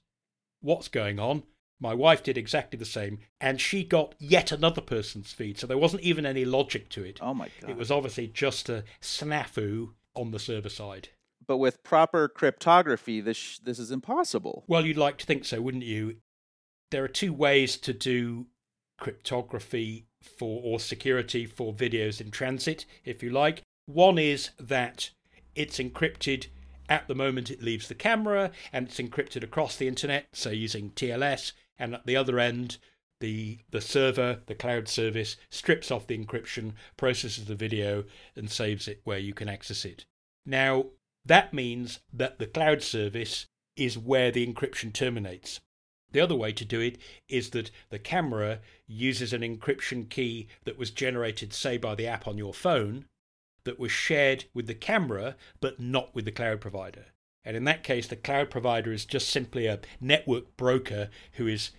What's 0.62 0.88
going 0.88 1.20
on? 1.20 1.44
My 1.80 1.94
wife 1.94 2.22
did 2.24 2.38
exactly 2.38 2.78
the 2.78 2.86
same 2.86 3.20
and 3.42 3.60
she 3.60 3.84
got 3.84 4.16
yet 4.20 4.52
another 4.52 4.82
person's 4.82 5.34
feed. 5.34 5.58
So 5.58 5.68
there 5.68 5.78
wasn't 5.78 6.04
even 6.04 6.26
any 6.26 6.46
logic 6.46 6.90
to 6.90 7.04
it. 7.04 7.20
Oh 7.22 7.34
my 7.34 7.50
God. 7.60 7.72
It 7.72 7.76
was 7.78 7.92
obviously 7.92 8.28
just 8.28 8.70
a 8.70 8.84
snafu 9.02 9.90
on 10.16 10.32
the 10.32 10.40
server 10.40 10.70
side. 10.70 11.10
but 11.46 11.58
with 11.58 11.84
proper 11.84 12.30
cryptography, 12.30 13.20
this, 13.20 13.36
sh- 13.36 13.58
this 13.60 13.80
is 13.80 13.92
impossible. 13.92 14.64
Well, 14.68 14.86
you'd 14.86 14.96
like 14.96 15.18
to 15.18 15.26
think 15.26 15.44
so, 15.44 15.60
wouldn't 15.62 15.84
you? 15.84 16.18
There 16.92 17.04
are 17.04 17.10
two 17.10 17.34
ways 17.34 17.78
to 17.78 17.94
do 17.94 18.46
cryptography 19.02 20.06
for 20.22 20.62
or 20.64 20.80
security 20.80 21.46
for 21.46 21.74
videos 21.74 22.22
in 22.22 22.32
transit, 22.32 22.86
if 23.04 23.22
you 23.22 23.30
like. 23.30 23.64
One 23.88 24.18
is 24.18 24.52
that 24.58 25.10
it's 25.56 25.80
encrypted 25.80 26.48
at 26.88 27.08
the 27.08 27.16
moment 27.16 27.52
it 27.52 27.62
leaves 27.62 27.90
the 27.90 27.96
camera 27.96 28.52
and 28.72 28.88
it's 28.88 29.00
encrypted 29.00 29.44
across 29.44 29.76
the 29.76 29.88
internet, 29.88 30.28
so 30.32 30.52
using 30.52 30.92
TLS, 30.92 31.52
and 31.78 31.96
at 31.96 32.06
the 32.06 32.16
other 32.16 32.40
end 32.40 32.78
the 33.20 33.60
the 33.70 33.82
server, 33.82 34.40
the 34.48 34.56
cloud 34.56 34.88
service, 34.88 35.38
strips 35.50 35.92
off 35.92 36.08
the 36.08 36.18
encryption, 36.18 36.74
processes 36.98 37.46
the 37.46 37.56
video, 37.56 38.04
and 38.36 38.50
saves 38.50 38.88
it 38.88 39.02
where 39.04 39.20
you 39.20 39.34
can 39.34 39.48
access 39.48 39.86
it. 39.86 40.06
Now, 40.46 40.88
that 41.26 41.54
means 41.54 42.00
that 42.12 42.40
the 42.40 42.48
cloud 42.48 42.82
service 42.82 43.46
is 43.76 43.98
where 43.98 44.32
the 44.32 44.46
encryption 44.46 44.92
terminates. 44.92 45.60
The 46.12 46.20
other 46.20 46.36
way 46.36 46.52
to 46.52 46.66
do 46.66 46.80
it 46.80 46.98
is 47.30 47.52
that 47.52 47.72
the 47.90 48.00
camera 48.00 48.60
uses 48.88 49.34
an 49.34 49.42
encryption 49.42 50.10
key 50.10 50.48
that 50.66 50.78
was 50.78 50.92
generated, 50.92 51.54
say, 51.54 51.78
by 51.78 51.96
the 51.96 52.08
app 52.08 52.28
on 52.28 52.38
your 52.38 52.54
phone, 52.54 53.06
that 53.64 53.80
was 53.80 53.92
shared 53.92 54.46
with 54.54 54.68
the 54.68 54.76
camera, 54.76 55.36
but 55.60 55.80
not 55.80 56.14
with 56.14 56.26
the 56.26 56.32
cloud 56.32 56.62
provider. 56.62 57.06
And 57.44 57.56
in 57.56 57.64
that 57.66 57.84
case, 57.84 58.08
the 58.08 58.16
cloud 58.16 58.50
provider 58.50 58.92
is 58.92 59.06
just 59.06 59.30
simply 59.30 59.68
a 59.68 59.80
network 60.00 60.56
broker 60.58 61.10
who 61.34 61.48
is 61.48 61.72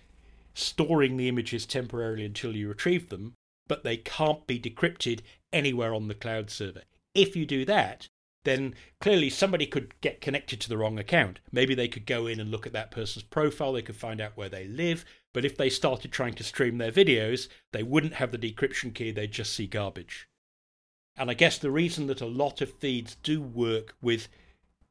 storing 0.53 1.17
the 1.17 1.29
images 1.29 1.65
temporarily 1.65 2.25
until 2.25 2.55
you 2.55 2.67
retrieve 2.67 3.09
them, 3.09 3.33
but 3.67 3.83
they 3.83 3.97
can't 3.97 4.45
be 4.45 4.59
decrypted 4.59 5.21
anywhere 5.51 5.93
on 5.93 6.07
the 6.07 6.15
cloud 6.15 6.49
server. 6.49 6.83
If 7.15 7.35
you 7.35 7.45
do 7.45 7.65
that, 7.65 8.07
then 8.43 8.75
clearly 8.99 9.29
somebody 9.29 9.65
could 9.65 9.99
get 10.01 10.21
connected 10.21 10.59
to 10.61 10.69
the 10.69 10.77
wrong 10.77 10.99
account. 10.99 11.39
Maybe 11.51 11.75
they 11.75 11.87
could 11.87 12.05
go 12.05 12.27
in 12.27 12.39
and 12.39 12.51
look 12.51 12.65
at 12.67 12.73
that 12.73 12.91
person's 12.91 13.23
profile, 13.23 13.73
they 13.73 13.81
could 13.81 13.95
find 13.95 14.19
out 14.19 14.35
where 14.35 14.49
they 14.49 14.67
live, 14.67 15.05
but 15.33 15.45
if 15.45 15.57
they 15.57 15.69
started 15.69 16.11
trying 16.11 16.33
to 16.35 16.43
stream 16.43 16.77
their 16.77 16.91
videos, 16.91 17.47
they 17.71 17.83
wouldn't 17.83 18.15
have 18.15 18.31
the 18.31 18.37
decryption 18.37 18.93
key, 18.93 19.11
they'd 19.11 19.31
just 19.31 19.53
see 19.53 19.67
garbage. 19.67 20.27
And 21.15 21.29
I 21.29 21.33
guess 21.33 21.57
the 21.57 21.71
reason 21.71 22.07
that 22.07 22.21
a 22.21 22.25
lot 22.25 22.61
of 22.61 22.73
feeds 22.73 23.15
do 23.21 23.41
work 23.41 23.95
with 24.01 24.27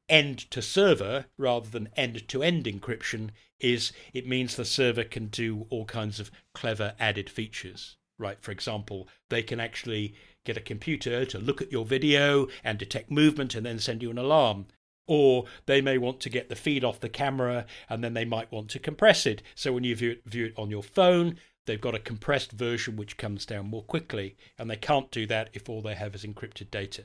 end 0.09 0.51
to 0.51 0.63
server 0.63 1.27
rather 1.39 1.69
than 1.69 1.89
end 1.97 2.29
to 2.29 2.43
end 2.43 2.65
encryption 2.65 3.31
is 3.59 3.93
it 4.13 4.27
means 4.27 4.57
the 4.57 4.65
server 4.65 5.05
can 5.05 5.27
do 5.27 5.67
all 5.71 5.85
kinds 5.85 6.21
of 6.21 6.31
clever 6.55 6.95
added 6.99 7.31
features. 7.31 7.97
Right, 8.19 8.41
for 8.41 8.53
example, 8.53 9.09
they 9.31 9.43
can 9.43 9.59
actually 9.59 10.15
get 10.45 10.57
a 10.57 10.61
computer 10.61 11.25
to 11.25 11.39
look 11.39 11.63
at 11.63 11.73
your 11.73 11.85
video 11.85 12.49
and 12.65 12.79
detect 12.79 13.11
movement 13.11 13.55
and 13.55 13.65
then 13.65 13.79
send 13.79 14.03
you 14.03 14.11
an 14.11 14.19
alarm. 14.19 14.67
Or 15.07 15.47
they 15.67 15.81
may 15.81 15.99
want 15.99 16.21
to 16.21 16.31
get 16.31 16.49
the 16.49 16.57
feed 16.57 16.85
off 16.85 17.01
the 17.01 17.09
camera 17.09 17.67
and 17.89 18.03
then 18.03 18.15
they 18.15 18.25
might 18.25 18.53
want 18.53 18.69
to 18.71 18.79
compress 18.79 19.27
it. 19.27 19.43
So 19.55 19.73
when 19.73 19.85
you 19.85 19.95
view 19.97 20.11
it, 20.13 20.23
view 20.25 20.47
it 20.47 20.55
on 20.57 20.71
your 20.71 20.83
phone, 20.83 21.39
they've 21.67 21.81
got 21.81 21.95
a 21.95 22.01
compressed 22.01 22.53
version 22.53 22.97
which 22.97 23.17
comes 23.17 23.45
down 23.45 23.67
more 23.67 23.83
quickly. 23.83 24.37
And 24.59 24.71
they 24.71 24.77
can't 24.77 25.11
do 25.11 25.27
that 25.27 25.51
if 25.53 25.69
all 25.69 25.83
they 25.83 25.95
have 25.95 26.15
is 26.15 26.25
encrypted 26.25 26.71
data. 26.71 27.05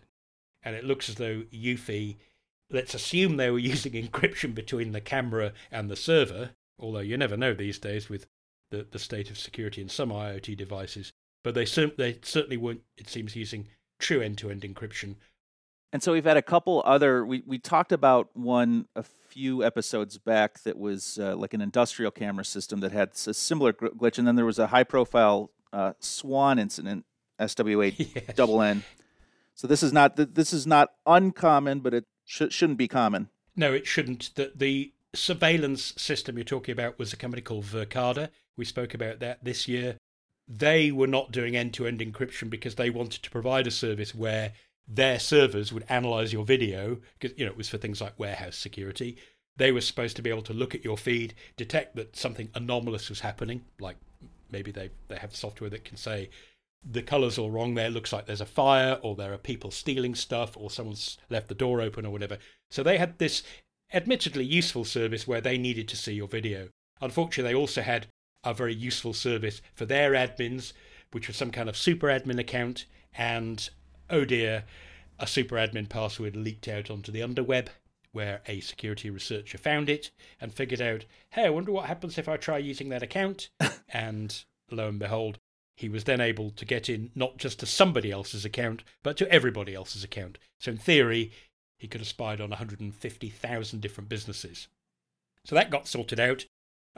And 0.63 0.75
it 0.75 0.83
looks 0.83 1.09
as 1.09 1.15
though 1.15 1.43
Eufy, 1.53 2.17
let's 2.69 2.93
assume 2.93 3.37
they 3.37 3.51
were 3.51 3.59
using 3.73 3.93
encryption 3.93 4.53
between 4.53 4.91
the 4.91 5.01
camera 5.01 5.53
and 5.71 5.89
the 5.89 5.95
server, 5.95 6.51
although 6.79 6.99
you 6.99 7.17
never 7.17 7.37
know 7.37 7.53
these 7.53 7.79
days 7.79 8.09
with 8.09 8.27
the, 8.69 8.85
the 8.89 8.99
state 8.99 9.29
of 9.29 9.37
security 9.37 9.81
in 9.81 9.89
some 9.89 10.09
IoT 10.09 10.55
devices. 10.57 11.11
But 11.47 11.55
they, 11.55 11.85
they 11.97 12.19
certainly 12.21 12.57
weren't, 12.57 12.81
it 12.97 13.09
seems, 13.09 13.35
using 13.35 13.67
true 13.99 14.21
end 14.21 14.37
to 14.39 14.49
end 14.49 14.61
encryption 14.61 15.15
and 15.93 16.03
so 16.03 16.11
we've 16.11 16.25
had 16.25 16.37
a 16.37 16.41
couple 16.41 16.83
other. 16.85 17.25
We 17.25 17.43
we 17.45 17.59
talked 17.59 17.91
about 17.91 18.29
one 18.33 18.87
a 18.95 19.03
few 19.03 19.63
episodes 19.63 20.17
back 20.17 20.61
that 20.63 20.77
was 20.77 21.17
uh, 21.17 21.35
like 21.35 21.53
an 21.53 21.61
industrial 21.61 22.11
camera 22.11 22.43
system 22.43 22.81
that 22.81 22.91
had 22.91 23.11
a 23.25 23.33
similar 23.33 23.73
glitch, 23.73 24.17
and 24.17 24.27
then 24.27 24.35
there 24.35 24.45
was 24.45 24.59
a 24.59 24.67
high 24.67 24.83
profile 24.83 25.51
uh, 25.71 25.93
Swann 25.99 26.59
incident, 26.59 27.05
SWA 27.39 27.93
yes. 28.15 28.35
double 28.35 28.61
N. 28.61 28.83
So 29.55 29.67
this 29.67 29.81
is 29.81 29.93
not 29.93 30.17
this 30.17 30.51
is 30.51 30.67
not 30.67 30.89
uncommon, 31.05 31.79
but 31.79 31.93
it 31.93 32.05
sh- 32.25 32.43
shouldn't 32.49 32.77
be 32.77 32.87
common. 32.87 33.29
No, 33.55 33.73
it 33.73 33.87
shouldn't. 33.87 34.35
The 34.35 34.51
the 34.53 34.93
surveillance 35.15 35.93
system 35.97 36.37
you're 36.37 36.43
talking 36.43 36.73
about 36.73 36.99
was 36.99 37.13
a 37.13 37.17
company 37.17 37.41
called 37.41 37.63
Verkada. 37.63 38.29
We 38.57 38.65
spoke 38.65 38.93
about 38.93 39.19
that 39.19 39.43
this 39.43 39.67
year. 39.67 39.97
They 40.47 40.91
were 40.91 41.07
not 41.07 41.31
doing 41.31 41.55
end 41.55 41.73
to 41.75 41.87
end 41.87 41.99
encryption 41.99 42.49
because 42.49 42.75
they 42.75 42.89
wanted 42.89 43.23
to 43.23 43.29
provide 43.29 43.67
a 43.67 43.71
service 43.71 44.15
where 44.15 44.53
their 44.87 45.19
servers 45.19 45.73
would 45.73 45.85
analyze 45.89 46.31
your 46.31 46.45
video 46.45 46.99
because 47.19 47.37
you 47.37 47.45
know 47.45 47.51
it 47.51 47.57
was 47.57 47.67
for 47.69 47.77
things 47.77 47.99
like 47.99 48.17
warehouse 48.17 48.55
security. 48.55 49.17
They 49.57 49.71
were 49.71 49.81
supposed 49.81 50.15
to 50.17 50.21
be 50.21 50.29
able 50.29 50.43
to 50.43 50.53
look 50.53 50.75
at 50.75 50.85
your 50.85 50.97
feed, 50.97 51.33
detect 51.57 51.95
that 51.95 52.15
something 52.15 52.49
anomalous 52.53 53.09
was 53.09 53.21
happening, 53.21 53.65
like 53.79 53.97
maybe 54.51 54.71
they 54.71 54.89
they 55.07 55.17
have 55.17 55.35
software 55.35 55.69
that 55.69 55.83
can 55.83 55.97
say 55.97 56.29
the 56.89 57.01
colors 57.01 57.37
are 57.37 57.49
wrong 57.49 57.73
there 57.73 57.89
looks 57.89 58.13
like 58.13 58.25
there's 58.25 58.41
a 58.41 58.45
fire 58.45 58.99
or 59.01 59.15
there 59.15 59.33
are 59.33 59.37
people 59.37 59.71
stealing 59.71 60.15
stuff 60.15 60.55
or 60.55 60.69
someone's 60.69 61.17
left 61.29 61.47
the 61.47 61.55
door 61.55 61.81
open 61.81 62.05
or 62.05 62.11
whatever 62.11 62.37
so 62.69 62.83
they 62.83 62.97
had 62.97 63.17
this 63.17 63.43
admittedly 63.93 64.45
useful 64.45 64.85
service 64.85 65.27
where 65.27 65.41
they 65.41 65.57
needed 65.57 65.87
to 65.87 65.97
see 65.97 66.13
your 66.13 66.27
video 66.27 66.69
unfortunately 67.01 67.51
they 67.51 67.57
also 67.57 67.81
had 67.81 68.07
a 68.51 68.53
very 68.53 68.73
useful 68.73 69.13
service 69.13 69.61
for 69.75 69.85
their 69.85 70.11
admins 70.11 70.73
which 71.11 71.27
was 71.27 71.37
some 71.37 71.51
kind 71.51 71.69
of 71.69 71.77
super 71.77 72.07
admin 72.07 72.39
account 72.39 72.85
and 73.17 73.69
oh 74.09 74.25
dear, 74.25 74.63
a 75.19 75.27
super 75.27 75.55
admin 75.55 75.89
password 75.89 76.35
leaked 76.35 76.67
out 76.67 76.89
onto 76.89 77.11
the 77.11 77.21
underweb, 77.21 77.67
where 78.11 78.41
a 78.47 78.59
security 78.59 79.09
researcher 79.09 79.57
found 79.57 79.89
it 79.89 80.11
and 80.39 80.53
figured 80.53 80.81
out, 80.81 81.05
hey, 81.31 81.45
I 81.45 81.49
wonder 81.49 81.71
what 81.71 81.85
happens 81.85 82.17
if 82.17 82.29
I 82.29 82.37
try 82.37 82.57
using 82.57 82.89
that 82.89 83.03
account. 83.03 83.49
and 83.89 84.43
lo 84.71 84.87
and 84.87 84.99
behold, 84.99 85.39
he 85.75 85.89
was 85.89 86.05
then 86.05 86.21
able 86.21 86.51
to 86.51 86.65
get 86.65 86.89
in 86.89 87.11
not 87.15 87.37
just 87.37 87.59
to 87.59 87.65
somebody 87.65 88.11
else's 88.11 88.45
account, 88.45 88.83
but 89.03 89.17
to 89.17 89.31
everybody 89.31 89.73
else's 89.75 90.03
account. 90.03 90.37
So 90.59 90.71
in 90.71 90.77
theory, 90.77 91.31
he 91.77 91.87
could 91.87 92.01
have 92.01 92.07
spied 92.07 92.41
on 92.41 92.49
150,000 92.49 93.81
different 93.81 94.09
businesses. 94.09 94.67
So 95.45 95.55
that 95.55 95.69
got 95.69 95.87
sorted 95.87 96.19
out. 96.19 96.45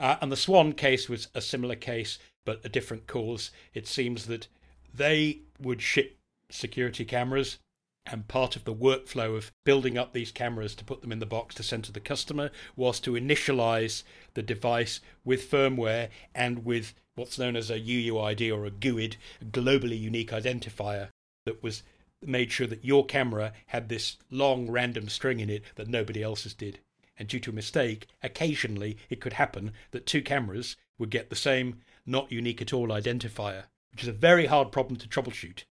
Uh, 0.00 0.16
and 0.22 0.32
the 0.32 0.36
Swann 0.36 0.72
case 0.72 1.10
was 1.10 1.28
a 1.34 1.42
similar 1.42 1.76
case, 1.76 2.18
but 2.46 2.60
a 2.64 2.70
different 2.70 3.06
cause. 3.06 3.50
It 3.74 3.86
seems 3.86 4.26
that 4.26 4.48
they 4.94 5.42
would 5.60 5.82
ship 5.82 6.18
security 6.50 7.04
cameras. 7.04 7.58
And 8.06 8.26
part 8.26 8.56
of 8.56 8.64
the 8.64 8.74
workflow 8.74 9.36
of 9.36 9.52
building 9.64 9.98
up 9.98 10.14
these 10.14 10.32
cameras 10.32 10.74
to 10.76 10.84
put 10.84 11.02
them 11.02 11.12
in 11.12 11.18
the 11.18 11.26
box 11.26 11.54
to 11.56 11.62
send 11.62 11.84
to 11.84 11.92
the 11.92 12.00
customer 12.00 12.50
was 12.74 12.98
to 13.00 13.12
initialize 13.12 14.02
the 14.32 14.42
device 14.42 15.00
with 15.22 15.50
firmware 15.50 16.08
and 16.34 16.64
with 16.64 16.94
what's 17.14 17.38
known 17.38 17.54
as 17.54 17.70
a 17.70 17.78
UUID 17.78 18.56
or 18.56 18.64
a 18.64 18.70
GUID, 18.70 19.16
a 19.42 19.44
globally 19.44 20.00
unique 20.00 20.30
identifier 20.30 21.08
that 21.44 21.62
was 21.62 21.82
made 22.22 22.50
sure 22.50 22.66
that 22.66 22.84
your 22.84 23.04
camera 23.04 23.52
had 23.66 23.90
this 23.90 24.16
long 24.30 24.70
random 24.70 25.10
string 25.10 25.38
in 25.38 25.50
it 25.50 25.62
that 25.74 25.88
nobody 25.88 26.22
else's 26.22 26.54
did. 26.54 26.80
And 27.20 27.28
due 27.28 27.38
to 27.40 27.50
a 27.50 27.54
mistake, 27.54 28.08
occasionally 28.20 28.96
it 29.08 29.20
could 29.20 29.34
happen 29.34 29.72
that 29.92 30.06
two 30.06 30.22
cameras 30.22 30.74
would 30.98 31.10
get 31.10 31.30
the 31.30 31.36
same 31.36 31.82
not 32.04 32.32
unique 32.32 32.60
at 32.60 32.72
all 32.72 32.88
identifier, 32.88 33.66
which 33.92 34.02
is 34.02 34.08
a 34.08 34.12
very 34.12 34.46
hard 34.46 34.72
problem 34.72 34.96
to 34.96 35.06
troubleshoot 35.06 35.62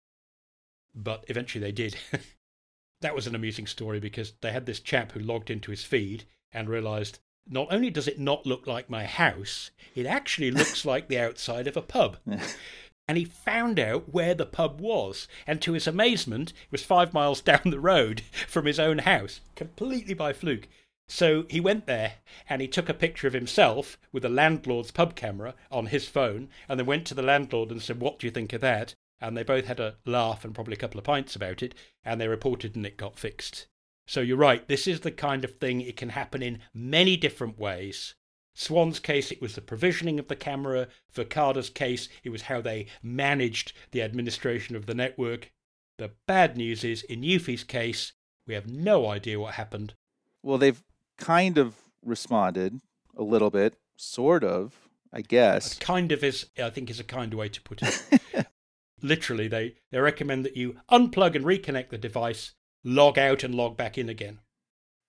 but 0.95 1.25
eventually 1.29 1.63
they 1.63 1.73
did. 1.73 1.97
that 3.01 3.15
was 3.15 3.27
an 3.27 3.35
amusing 3.35 3.67
story 3.67 4.01
because 4.01 4.33
they 4.41 4.53
had 4.53 4.67
this 4.67 4.81
chap 4.81 5.13
who 5.13 5.21
logged 5.21 5.51
into 5.51 5.71
his 5.71 5.85
feed 5.85 6.25
and 6.53 6.69
realized 6.69 7.19
not 7.49 7.69
only 7.71 7.91
does 7.91 8.09
it 8.09 8.19
not 8.19 8.45
look 8.45 8.67
like 8.67 8.91
my 8.91 9.05
house, 9.05 9.71
it 9.95 10.07
actually 10.07 10.51
looks 10.51 10.85
like 10.85 11.09
the 11.09 11.19
outside 11.19 11.67
of 11.67 11.77
a 11.77 11.83
pub. 11.83 12.19
and 13.09 13.17
he 13.17 13.25
found 13.25 13.79
out 13.79 14.13
where 14.13 14.35
the 14.35 14.45
pub 14.45 14.81
was. 14.81 15.29
And 15.47 15.63
to 15.63 15.73
his 15.73 15.87
amazement, 15.87 16.51
it 16.51 16.73
was 16.73 16.85
five 16.85 17.15
miles 17.15 17.41
down 17.43 17.63
the 17.65 17.81
road 17.81 18.23
from 18.47 18.67
his 18.67 18.79
own 18.79 18.99
house, 18.99 19.41
completely 19.55 20.15
by 20.15 20.33
fluke. 20.33 20.69
So 21.09 21.47
he 21.49 21.61
went 21.61 21.87
there 21.87 22.15
and 22.49 22.61
he 22.61 22.69
took 22.69 22.89
a 22.89 22.95
picture 22.95 23.27
of 23.27 23.33
himself 23.33 23.99
with 24.13 24.23
the 24.23 24.29
landlord's 24.29 24.91
pub 24.91 25.15
camera 25.15 25.55
on 25.71 25.87
his 25.87 26.07
phone 26.07 26.49
and 26.69 26.79
then 26.79 26.87
went 26.87 27.07
to 27.07 27.15
the 27.15 27.23
landlord 27.23 27.71
and 27.71 27.83
said, 27.83 28.01
What 28.01 28.19
do 28.19 28.27
you 28.27 28.31
think 28.31 28.53
of 28.53 28.61
that? 28.61 28.95
and 29.21 29.37
they 29.37 29.43
both 29.43 29.67
had 29.67 29.81
a 29.81 29.97
laugh 30.05 30.45
and 30.45 30.55
probably 30.55 30.75
a 30.75 30.79
couple 30.79 30.99
of 30.99 31.05
pints 31.05 31.35
about 31.35 31.63
it, 31.63 31.75
and 32.05 32.21
they 32.21 32.29
reported 32.29 32.77
and 32.77 32.87
it 32.87 32.97
got 32.97 33.19
fixed. 33.19 33.67
So 34.07 34.21
you're 34.21 34.37
right, 34.37 34.67
this 34.69 34.87
is 34.87 35.01
the 35.01 35.11
kind 35.11 35.45
of 35.45 35.59
thing 35.59 35.81
it 35.81 35.97
can 35.97 36.11
happen 36.11 36.43
in 36.43 36.61
many 36.73 37.17
different 37.17 37.59
ways. 37.59 38.15
Swann's 38.55 39.01
case, 39.01 39.31
it 39.31 39.41
was 39.41 39.55
the 39.55 39.61
provisioning 39.61 40.19
of 40.19 40.29
the 40.29 40.37
camera. 40.37 40.89
Verkada's 41.15 41.71
case, 41.71 42.09
it 42.25 42.31
was 42.31 42.43
how 42.43 42.61
they 42.61 42.87
managed 43.03 43.73
the 43.93 44.03
administration 44.03 44.75
of 44.75 44.87
the 44.87 44.95
network. 44.95 45.53
The 45.99 46.13
bad 46.27 46.57
news 46.57 46.85
is, 46.85 47.03
in 47.03 47.23
Eufy's 47.23 47.65
case, 47.65 48.13
we 48.47 48.55
have 48.55 48.69
no 48.69 49.09
idea 49.09 49.39
what 49.39 49.55
happened. 49.55 49.95
Well, 50.43 50.59
they've 50.59 50.83
kind 51.19 51.59
of 51.59 51.75
responded 52.05 52.81
a 53.17 53.23
little 53.23 53.51
bit, 53.51 53.77
sort 53.97 54.45
of, 54.45 54.89
I 55.13 55.21
guess. 55.21 55.75
kind 55.79 56.13
of 56.13 56.25
is, 56.25 56.47
I 56.63 56.71
think, 56.71 56.89
is 56.91 57.01
a 57.01 57.05
kind 57.05 57.35
way 57.35 57.49
to 57.49 57.61
put 57.61 57.83
it. 57.83 58.47
literally, 59.03 59.49
they, 59.49 59.75
they 59.91 59.99
recommend 59.99 60.45
that 60.45 60.57
you 60.57 60.77
unplug 60.91 61.35
and 61.35 61.45
reconnect 61.45 61.91
the 61.91 61.99
device, 61.99 62.55
log 62.85 63.19
out 63.19 63.43
and 63.43 63.55
log 63.55 63.77
back 63.77 63.99
in 63.99 64.09
again. 64.09 64.41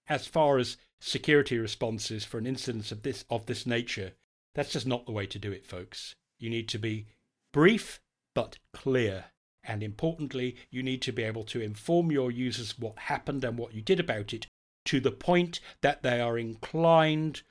As 0.07 0.25
far 0.25 0.57
as 0.57 0.77
security 0.99 1.57
responses 1.57 2.25
for 2.25 2.37
an 2.37 2.47
incident 2.47 2.91
of 2.91 3.03
this 3.03 3.23
of 3.29 3.45
this 3.45 3.65
nature, 3.65 4.13
that's 4.55 4.71
just 4.71 4.87
not 4.87 5.05
the 5.05 5.11
way 5.11 5.27
to 5.27 5.39
do 5.39 5.51
it, 5.51 5.65
folks. 5.65 6.15
You 6.39 6.49
need 6.49 6.67
to 6.69 6.79
be 6.79 7.07
brief 7.53 8.01
but 8.33 8.57
clear. 8.73 9.25
And 9.63 9.83
importantly, 9.83 10.55
you 10.71 10.81
need 10.81 11.01
to 11.03 11.11
be 11.11 11.23
able 11.23 11.43
to 11.43 11.61
inform 11.61 12.11
your 12.11 12.31
users 12.31 12.79
what 12.79 12.97
happened 12.97 13.43
and 13.43 13.57
what 13.57 13.73
you 13.73 13.81
did 13.81 13.99
about 13.99 14.33
it 14.33 14.47
to 14.85 14.99
the 14.99 15.11
point 15.11 15.59
that 15.81 16.03
they 16.03 16.19
are 16.19 16.37
inclined 16.37 17.41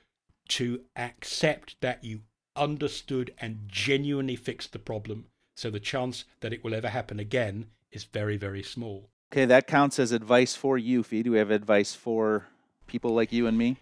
to 0.49 0.81
accept 0.95 1.75
that 1.81 2.03
you 2.03 2.21
understood 2.55 3.33
and 3.39 3.63
genuinely 3.67 4.35
fixed 4.35 4.73
the 4.73 4.79
problem 4.79 5.27
so 5.59 5.69
the 5.69 5.79
chance 5.79 6.23
that 6.39 6.53
it 6.53 6.63
will 6.63 6.73
ever 6.73 6.87
happen 6.87 7.19
again 7.19 7.67
is 7.91 8.05
very, 8.05 8.37
very 8.37 8.63
small. 8.63 9.09
Okay, 9.33 9.43
that 9.43 9.67
counts 9.67 9.99
as 9.99 10.13
advice 10.13 10.55
for 10.55 10.79
Eufy. 10.79 11.21
Do 11.21 11.31
we 11.31 11.37
have 11.37 11.51
advice 11.51 11.93
for 11.93 12.47
people 12.87 13.13
like 13.13 13.33
you 13.33 13.45
and 13.45 13.57
me? 13.57 13.75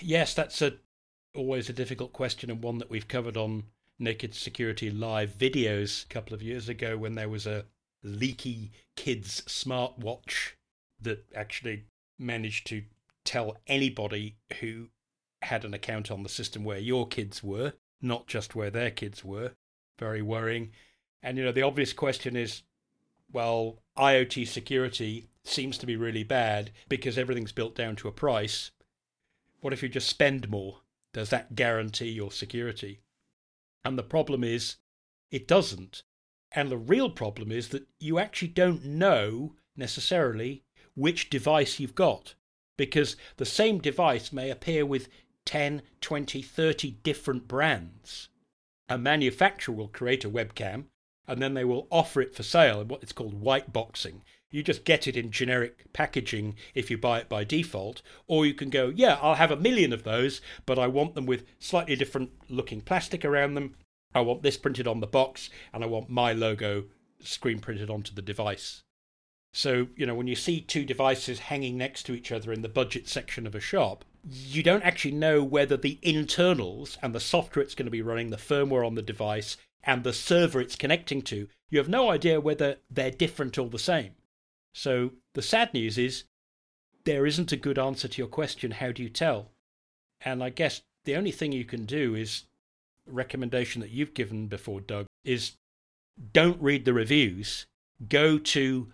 Yes, 0.00 0.34
that's 0.34 0.60
a 0.60 0.74
always 1.36 1.68
a 1.68 1.72
difficult 1.72 2.12
question 2.12 2.50
and 2.50 2.64
one 2.64 2.78
that 2.78 2.90
we've 2.90 3.06
covered 3.06 3.36
on 3.36 3.64
Naked 3.98 4.34
Security 4.34 4.90
Live 4.90 5.38
videos 5.38 6.04
a 6.04 6.08
couple 6.08 6.34
of 6.34 6.42
years 6.42 6.68
ago 6.68 6.96
when 6.96 7.14
there 7.14 7.28
was 7.28 7.46
a 7.46 7.66
leaky 8.02 8.72
kids 8.96 9.42
smartwatch 9.42 10.52
that 11.00 11.24
actually 11.34 11.84
managed 12.18 12.66
to 12.68 12.82
tell 13.24 13.56
anybody 13.66 14.36
who 14.60 14.88
had 15.42 15.64
an 15.64 15.74
account 15.74 16.10
on 16.10 16.22
the 16.22 16.28
system 16.28 16.64
where 16.64 16.78
your 16.78 17.06
kids 17.06 17.42
were, 17.42 17.74
not 18.00 18.26
just 18.26 18.54
where 18.54 18.70
their 18.70 18.90
kids 18.90 19.24
were 19.24 19.52
very 19.98 20.22
worrying. 20.22 20.70
And 21.22 21.36
you 21.38 21.44
know, 21.44 21.52
the 21.52 21.62
obvious 21.62 21.92
question 21.92 22.36
is, 22.36 22.62
well, 23.32 23.78
IoT 23.96 24.46
security 24.46 25.28
seems 25.44 25.78
to 25.78 25.86
be 25.86 25.96
really 25.96 26.24
bad 26.24 26.70
because 26.88 27.18
everything's 27.18 27.52
built 27.52 27.74
down 27.74 27.96
to 27.96 28.08
a 28.08 28.12
price. 28.12 28.70
What 29.60 29.72
if 29.72 29.82
you 29.82 29.88
just 29.88 30.08
spend 30.08 30.48
more? 30.48 30.80
Does 31.12 31.30
that 31.30 31.54
guarantee 31.54 32.10
your 32.10 32.30
security? 32.30 33.00
And 33.84 33.98
the 33.98 34.02
problem 34.02 34.44
is, 34.44 34.76
it 35.30 35.48
doesn't. 35.48 36.02
And 36.52 36.70
the 36.70 36.76
real 36.76 37.10
problem 37.10 37.50
is 37.50 37.68
that 37.70 37.86
you 37.98 38.18
actually 38.18 38.48
don't 38.48 38.84
know 38.84 39.54
necessarily 39.76 40.64
which 40.96 41.30
device 41.30 41.78
you've 41.78 41.94
got. 41.94 42.34
because 42.76 43.16
the 43.38 43.46
same 43.46 43.78
device 43.78 44.32
may 44.32 44.50
appear 44.50 44.84
with 44.84 45.08
10, 45.46 45.82
20, 46.00 46.42
30 46.42 46.90
different 47.02 47.48
brands. 47.48 48.28
A 48.88 48.98
manufacturer 48.98 49.74
will 49.74 49.88
create 49.88 50.24
a 50.24 50.30
webcam 50.30 50.84
and 51.26 51.42
then 51.42 51.54
they 51.54 51.64
will 51.64 51.88
offer 51.90 52.20
it 52.20 52.34
for 52.34 52.42
sale 52.42 52.80
in 52.80 52.88
what 52.88 53.02
is 53.02 53.12
called 53.12 53.40
white 53.40 53.72
boxing. 53.72 54.22
You 54.50 54.62
just 54.62 54.84
get 54.84 55.08
it 55.08 55.16
in 55.16 55.32
generic 55.32 55.92
packaging 55.92 56.54
if 56.74 56.90
you 56.90 56.96
buy 56.96 57.18
it 57.18 57.28
by 57.28 57.42
default, 57.42 58.00
or 58.28 58.46
you 58.46 58.54
can 58.54 58.70
go, 58.70 58.92
yeah, 58.94 59.18
I'll 59.20 59.34
have 59.34 59.50
a 59.50 59.56
million 59.56 59.92
of 59.92 60.04
those, 60.04 60.40
but 60.66 60.78
I 60.78 60.86
want 60.86 61.14
them 61.14 61.26
with 61.26 61.44
slightly 61.58 61.96
different 61.96 62.30
looking 62.48 62.80
plastic 62.80 63.24
around 63.24 63.54
them. 63.54 63.74
I 64.14 64.20
want 64.20 64.42
this 64.42 64.56
printed 64.56 64.86
on 64.86 65.00
the 65.00 65.06
box, 65.06 65.50
and 65.72 65.82
I 65.82 65.88
want 65.88 66.08
my 66.08 66.32
logo 66.32 66.84
screen 67.20 67.58
printed 67.58 67.90
onto 67.90 68.14
the 68.14 68.22
device. 68.22 68.82
So, 69.56 69.88
you 69.96 70.04
know, 70.04 70.14
when 70.14 70.26
you 70.26 70.36
see 70.36 70.60
two 70.60 70.84
devices 70.84 71.38
hanging 71.38 71.78
next 71.78 72.02
to 72.02 72.14
each 72.14 72.30
other 72.30 72.52
in 72.52 72.60
the 72.60 72.68
budget 72.68 73.08
section 73.08 73.46
of 73.46 73.54
a 73.54 73.60
shop, 73.60 74.04
you 74.22 74.62
don't 74.62 74.82
actually 74.82 75.14
know 75.14 75.42
whether 75.42 75.78
the 75.78 75.98
internals 76.02 76.98
and 77.02 77.14
the 77.14 77.20
software 77.20 77.62
it's 77.62 77.74
going 77.74 77.86
to 77.86 77.90
be 77.90 78.02
running, 78.02 78.28
the 78.28 78.36
firmware 78.36 78.86
on 78.86 78.96
the 78.96 79.00
device, 79.00 79.56
and 79.82 80.04
the 80.04 80.12
server 80.12 80.60
it's 80.60 80.76
connecting 80.76 81.22
to, 81.22 81.48
you 81.70 81.78
have 81.78 81.88
no 81.88 82.10
idea 82.10 82.38
whether 82.38 82.76
they're 82.90 83.10
different 83.10 83.56
or 83.56 83.70
the 83.70 83.78
same. 83.78 84.10
So 84.74 85.12
the 85.32 85.40
sad 85.40 85.72
news 85.72 85.96
is 85.96 86.24
there 87.04 87.24
isn't 87.24 87.50
a 87.50 87.56
good 87.56 87.78
answer 87.78 88.08
to 88.08 88.18
your 88.18 88.28
question 88.28 88.72
how 88.72 88.92
do 88.92 89.02
you 89.02 89.08
tell? 89.08 89.52
And 90.20 90.44
I 90.44 90.50
guess 90.50 90.82
the 91.06 91.16
only 91.16 91.32
thing 91.32 91.52
you 91.52 91.64
can 91.64 91.86
do 91.86 92.14
is 92.14 92.42
recommendation 93.06 93.80
that 93.80 93.90
you've 93.90 94.12
given 94.12 94.48
before 94.48 94.82
Doug 94.82 95.06
is 95.24 95.52
don't 96.34 96.60
read 96.60 96.84
the 96.84 96.92
reviews, 96.92 97.64
go 98.06 98.36
to 98.36 98.92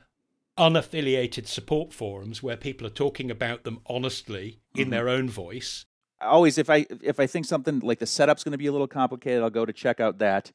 unaffiliated 0.58 1.46
support 1.46 1.92
forums 1.92 2.42
where 2.42 2.56
people 2.56 2.86
are 2.86 2.90
talking 2.90 3.30
about 3.30 3.64
them 3.64 3.80
honestly 3.86 4.60
in 4.74 4.82
mm-hmm. 4.84 4.90
their 4.90 5.08
own 5.08 5.28
voice. 5.28 5.84
Always 6.20 6.58
if 6.58 6.70
I 6.70 6.86
if 7.02 7.18
I 7.18 7.26
think 7.26 7.46
something 7.46 7.80
like 7.80 7.98
the 7.98 8.06
setup's 8.06 8.44
going 8.44 8.52
to 8.52 8.58
be 8.58 8.66
a 8.66 8.72
little 8.72 8.86
complicated, 8.86 9.42
I'll 9.42 9.50
go 9.50 9.66
to 9.66 9.72
check 9.72 9.98
out 9.98 10.18
that 10.18 10.52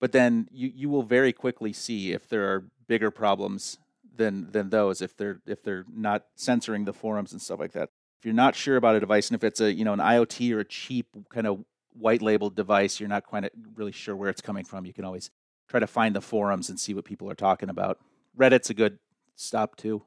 but 0.00 0.12
then 0.12 0.48
you, 0.50 0.72
you 0.74 0.88
will 0.88 1.02
very 1.02 1.32
quickly 1.32 1.72
see 1.72 2.12
if 2.12 2.28
there 2.28 2.50
are 2.50 2.64
bigger 2.88 3.10
problems 3.10 3.78
than 4.16 4.50
than 4.50 4.70
those 4.70 5.00
if 5.00 5.16
they're 5.16 5.40
if 5.46 5.62
they're 5.62 5.84
not 5.94 6.24
censoring 6.34 6.86
the 6.86 6.92
forums 6.92 7.32
and 7.32 7.40
stuff 7.40 7.60
like 7.60 7.72
that. 7.72 7.90
If 8.18 8.24
you're 8.24 8.34
not 8.34 8.56
sure 8.56 8.76
about 8.76 8.96
a 8.96 9.00
device 9.00 9.28
and 9.28 9.36
if 9.36 9.44
it's 9.44 9.60
a 9.60 9.72
you 9.72 9.84
know 9.84 9.92
an 9.92 10.00
IoT 10.00 10.52
or 10.52 10.60
a 10.60 10.64
cheap 10.64 11.06
kind 11.28 11.46
of 11.46 11.64
white 11.92 12.22
labeled 12.22 12.56
device, 12.56 12.98
you're 12.98 13.08
not 13.08 13.24
quite 13.24 13.50
really 13.76 13.92
sure 13.92 14.16
where 14.16 14.30
it's 14.30 14.40
coming 14.40 14.64
from. 14.64 14.86
You 14.86 14.94
can 14.94 15.04
always 15.04 15.30
try 15.68 15.80
to 15.80 15.86
find 15.86 16.16
the 16.16 16.20
forums 16.20 16.68
and 16.68 16.80
see 16.80 16.94
what 16.94 17.04
people 17.04 17.30
are 17.30 17.34
talking 17.34 17.68
about. 17.68 17.98
Reddit's 18.36 18.70
a 18.70 18.74
good 18.74 18.98
stop 19.40 19.76
too. 19.76 20.02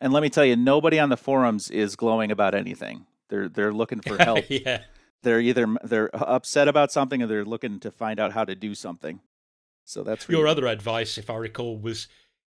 And 0.00 0.12
let 0.12 0.22
me 0.22 0.28
tell 0.28 0.44
you, 0.44 0.56
nobody 0.56 0.98
on 0.98 1.08
the 1.08 1.16
forums 1.16 1.70
is 1.70 1.96
glowing 1.96 2.30
about 2.30 2.54
anything. 2.54 3.06
They're 3.28 3.48
they're 3.48 3.72
looking 3.72 4.00
for 4.00 4.16
help. 4.22 4.44
yeah 4.48 4.82
they're 5.26 5.40
either 5.40 5.66
they're 5.82 6.10
upset 6.14 6.68
about 6.68 6.92
something 6.92 7.22
or 7.22 7.26
they're 7.26 7.44
looking 7.44 7.80
to 7.80 7.90
find 7.90 8.20
out 8.20 8.32
how 8.32 8.44
to 8.44 8.54
do 8.54 8.74
something. 8.74 9.20
So 9.84 10.02
that's 10.02 10.28
your 10.28 10.46
other 10.46 10.66
advice, 10.66 11.18
if 11.18 11.28
I 11.28 11.36
recall, 11.36 11.78
was 11.78 12.06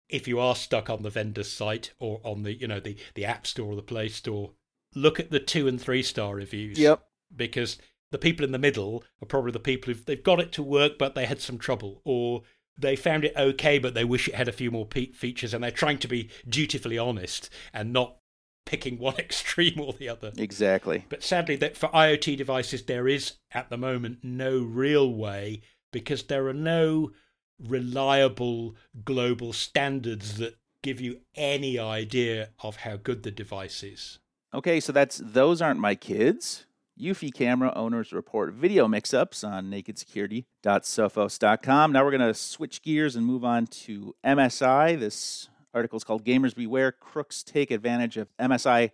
if 0.09 0.27
you 0.27 0.41
are 0.41 0.55
stuck 0.55 0.89
on 0.89 1.03
the 1.03 1.11
vendor's 1.11 1.51
site 1.51 1.93
or 1.99 2.21
on 2.25 2.45
the 2.45 2.55
you 2.55 2.69
know 2.69 2.81
the 2.81 2.97
the 3.15 3.25
app 3.25 3.47
store 3.47 3.73
or 3.73 3.77
the 3.77 3.83
play 3.83 4.09
store, 4.09 4.53
look 4.95 5.19
at 5.19 5.31
the 5.31 5.41
two 5.41 5.67
and 5.67 5.81
three 5.81 6.03
star 6.03 6.37
reviews. 6.37 6.79
Yep. 6.79 7.03
Because 7.35 7.77
the 8.13 8.19
people 8.19 8.45
in 8.45 8.53
the 8.53 8.59
middle 8.59 9.05
are 9.21 9.27
probably 9.27 9.53
the 9.53 9.59
people 9.59 9.93
who've 9.93 10.05
they've 10.05 10.23
got 10.23 10.41
it 10.41 10.53
to 10.53 10.63
work 10.63 10.99
but 10.99 11.15
they 11.15 11.27
had 11.27 11.41
some 11.41 11.59
trouble 11.59 12.01
or 12.05 12.43
they 12.79 12.97
found 12.97 13.25
it 13.25 13.37
okay 13.37 13.79
but 13.79 13.95
they 13.95 14.05
wish 14.05 14.29
it 14.29 14.35
had 14.35 14.49
a 14.49 14.53
few 14.53 14.71
more 14.71 14.87
pe- 14.87 15.13
features 15.13 15.53
and 15.53 15.63
they're 15.63 15.71
trying 15.71 15.99
to 15.99 16.09
be 16.09 16.31
dutifully 16.49 16.99
honest 16.99 17.51
and 17.73 17.93
not 17.93 18.17
picking 18.71 18.99
one 18.99 19.17
extreme 19.19 19.81
or 19.81 19.93
the 19.93 20.09
other. 20.09 20.33
Exactly. 20.37 21.05
But 21.09 21.23
sadly, 21.23 21.57
that 21.57 21.77
for 21.77 21.89
IoT 21.89 22.37
devices, 22.37 22.85
there 22.85 23.09
is 23.09 23.35
at 23.53 23.69
the 23.69 23.77
moment 23.77 24.19
no 24.23 24.61
real 24.61 25.13
way 25.13 25.63
because 25.93 26.25
there 26.25 26.47
are 26.47 26.55
no 26.55 27.11
reliable 27.59 28.77
global 29.05 29.53
standards 29.53 30.39
that 30.39 30.57
give 30.83 31.01
you 31.01 31.21
any 31.35 31.79
idea 31.79 32.51
of 32.63 32.77
how 32.77 32.97
good 32.97 33.23
the 33.23 33.31
device 33.31 33.83
is. 33.83 34.19
Okay, 34.55 34.81
so 34.81 34.93
that's 34.93 35.21
those 35.23 35.61
aren't 35.61 35.81
my 35.81 35.95
kids. 35.95 36.65
Eufy 37.01 37.33
camera 37.33 37.73
owners 37.75 38.13
report 38.13 38.53
video 38.53 38.87
mix-ups 38.87 39.43
on 39.43 39.71
nakedsecurity.sophos.com. 39.71 41.93
Now 41.93 42.05
we're 42.05 42.11
going 42.11 42.21
to 42.21 42.35
switch 42.35 42.83
gears 42.83 43.17
and 43.17 43.25
move 43.25 43.43
on 43.43 43.67
to 43.67 44.15
MSI. 44.23 45.01
This 45.01 45.49
article 45.73 45.97
is 45.97 46.05
called 46.05 46.27
Gamers 46.27 46.55
Beware 46.55 46.93
Crooks 46.93 47.43
Take 47.43 47.71
Advantage 47.71 48.19
of 48.19 48.29
MSI 48.37 48.91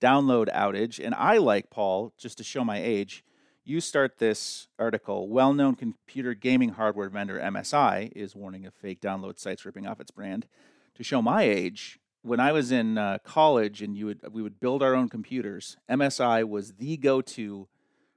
Download 0.00 0.48
Outage. 0.48 0.98
And 1.04 1.14
I 1.14 1.36
like, 1.36 1.68
Paul, 1.68 2.14
just 2.16 2.38
to 2.38 2.44
show 2.44 2.64
my 2.64 2.80
age, 2.82 3.22
you 3.62 3.82
start 3.82 4.16
this 4.16 4.68
article. 4.78 5.28
Well 5.28 5.52
known 5.52 5.74
computer 5.74 6.32
gaming 6.32 6.70
hardware 6.70 7.10
vendor 7.10 7.38
MSI 7.38 8.10
is 8.16 8.34
warning 8.34 8.64
of 8.64 8.72
fake 8.72 9.02
download 9.02 9.38
sites 9.38 9.66
ripping 9.66 9.86
off 9.86 10.00
its 10.00 10.10
brand. 10.10 10.46
To 10.94 11.04
show 11.04 11.20
my 11.20 11.42
age, 11.42 11.99
when 12.22 12.40
I 12.40 12.52
was 12.52 12.70
in 12.70 12.98
uh, 12.98 13.18
college 13.24 13.82
and 13.82 13.96
you 13.96 14.06
would 14.06 14.20
we 14.32 14.42
would 14.42 14.60
build 14.60 14.82
our 14.82 14.94
own 14.94 15.08
computers, 15.08 15.76
MSI 15.90 16.48
was 16.48 16.74
the 16.74 16.96
go-to 16.96 17.68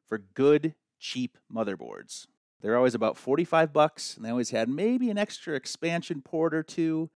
for 0.06 0.18
good 0.18 0.76
cheap 1.00 1.38
motherboards. 1.54 2.28
They're 2.62 2.78
always 2.78 2.96
about 2.96 3.18
45 3.18 3.74
bucks 3.74 4.16
and 4.16 4.26
they 4.26 4.30
always 4.30 4.52
had 4.52 4.70
maybe 4.70 5.10
an 5.10 5.18
extra 5.18 5.56
expansion 5.56 6.22
port 6.22 6.54
or 6.54 6.64
two 6.64 7.10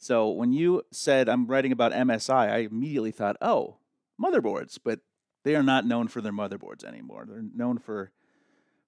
so 0.00 0.30
when 0.30 0.52
you 0.54 0.82
said 0.90 1.28
I'm 1.28 1.46
writing 1.46 1.72
about 1.72 1.92
MSI, 1.92 2.50
I 2.50 2.58
immediately 2.60 3.10
thought, 3.10 3.36
oh, 3.42 3.76
motherboards, 4.20 4.78
but 4.82 5.00
they 5.44 5.54
are 5.54 5.62
not 5.62 5.86
known 5.86 6.08
for 6.08 6.22
their 6.22 6.32
motherboards 6.32 6.84
anymore. 6.84 7.26
They're 7.28 7.44
known 7.54 7.78
for 7.78 8.10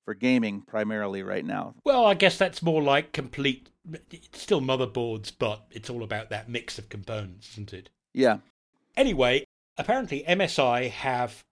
for 0.05 0.15
gaming 0.15 0.63
primarily 0.63 1.23
right 1.23 1.45
now. 1.45 1.75
Well, 1.85 2.05
I 2.05 2.15
guess 2.15 2.37
that's 2.37 2.63
more 2.63 2.83
like 2.83 3.13
complete 3.13 3.69
it's 4.11 4.41
still 4.41 4.61
motherboards, 4.61 5.33
but 5.37 5.67
it's 5.71 5.91
all 5.91 6.05
about 6.05 6.31
that 6.31 6.49
mix 6.49 6.79
of 6.79 6.89
components, 6.89 7.51
isn't 7.53 7.73
it? 7.73 7.91
Yeah. 8.15 8.39
Anyway, 8.97 9.45
apparently 9.77 10.25
MSI 10.29 10.89
have 10.91 11.43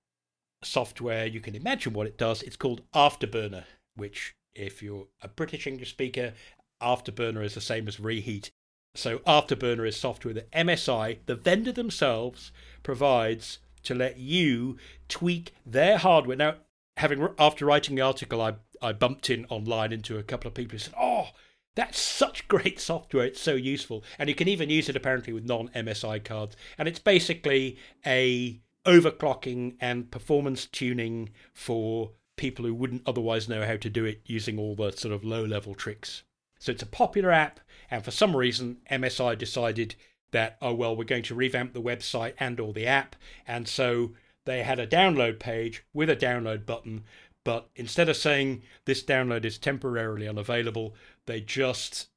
software, 0.63 1.27
you 1.27 1.41
can 1.41 1.57
imagine 1.57 1.93
what 1.93 2.07
it 2.07 2.17
does. 2.17 2.43
It's 2.43 2.57
called 2.57 2.83
Afterburner, 2.95 3.65
which 3.97 4.35
if 4.55 4.81
you're 4.81 5.09
a 5.23 5.29
British 5.29 5.67
English 5.67 5.91
speaker, 5.91 6.35
Afterburner 6.81 7.45
is 7.45 7.55
the 7.55 7.61
same 7.61 7.89
as 7.89 7.99
reheat 7.99 8.51
so 8.95 9.19
Afterburner 9.21 9.87
is 9.87 9.97
software 9.97 10.35
that 10.35 10.51
MSI, 10.53 11.19
the 11.27 11.37
vendor 11.37 11.73
themselves, 11.73 12.51
provides 12.83 13.59
to 13.85 13.95
let 13.95 14.19
you 14.19 14.77
tweak 15.09 15.55
their 15.65 15.99
hardware. 15.99 16.37
Now, 16.37 16.55
having 16.97 17.29
after 17.39 17.65
writing 17.65 17.97
the 17.97 18.03
article, 18.03 18.41
I 18.41 18.55
I 18.83 18.93
bumped 18.93 19.31
in 19.31 19.45
online 19.47 19.93
into 19.93 20.19
a 20.19 20.23
couple 20.23 20.49
of 20.49 20.55
people 20.55 20.73
who 20.73 20.79
said, 20.79 20.95
"Oh, 20.99 21.29
that's 21.75 21.99
such 21.99 22.49
great 22.49 22.81
software. 22.81 23.27
It's 23.27 23.41
so 23.41 23.55
useful, 23.55 24.05
and 24.19 24.29
you 24.29 24.35
can 24.35 24.49
even 24.49 24.71
use 24.71 24.89
it 24.89 24.97
apparently 24.97 25.33
with 25.33 25.45
non-MSI 25.45 26.25
cards. 26.25 26.57
And 26.77 26.89
it's 26.89 26.99
basically 26.99 27.79
a 28.05 28.61
overclocking 28.87 29.77
and 29.81 30.11
performance 30.11 30.67
tuning 30.67 31.31
for 31.53 32.13
people 32.37 32.65
who 32.65 32.75
wouldn't 32.75 33.03
otherwise 33.07 33.49
know 33.49 33.67
how 33.67 33.77
to 33.77 33.91
do 33.91 34.05
it 34.05 34.23
using 34.25 34.59
all 34.59 34.75
the 34.75 34.91
sort 34.91 35.13
of 35.13 35.23
low-level 35.23 35.75
tricks. 35.75 36.23
So 36.59 36.73
it's 36.73 36.83
a 36.83 36.87
popular 36.87 37.31
app. 37.31 37.61
And 37.91 38.05
for 38.05 38.11
some 38.11 38.35
reason, 38.35 38.79
MSI 38.91 39.37
decided 39.37 39.95
that, 40.33 40.57
oh, 40.63 40.73
well, 40.73 40.97
we're 40.97 41.05
going 41.05 41.23
to 41.25 41.35
revamp 41.35 41.75
the 41.75 41.83
website 41.83 42.35
and 42.39 42.59
all 42.59 42.73
the 42.73 42.87
app. 42.87 43.17
And 43.47 43.69
so 43.69 44.13
they 44.45 44.63
had 44.63 44.79
a 44.79 44.87
download 44.87 45.39
page 45.39 45.85
with 45.93 46.11
a 46.11 46.17
download 46.17 46.67
button. 46.67 47.05
But 47.45 47.69
instead 47.75 48.09
of 48.09 48.17
saying 48.17 48.63
this 48.85 49.03
download 49.03 49.45
is 49.45 49.59
temporarily 49.59 50.29
unavailable, 50.29 50.95
they 51.27 51.41
just 51.41 52.09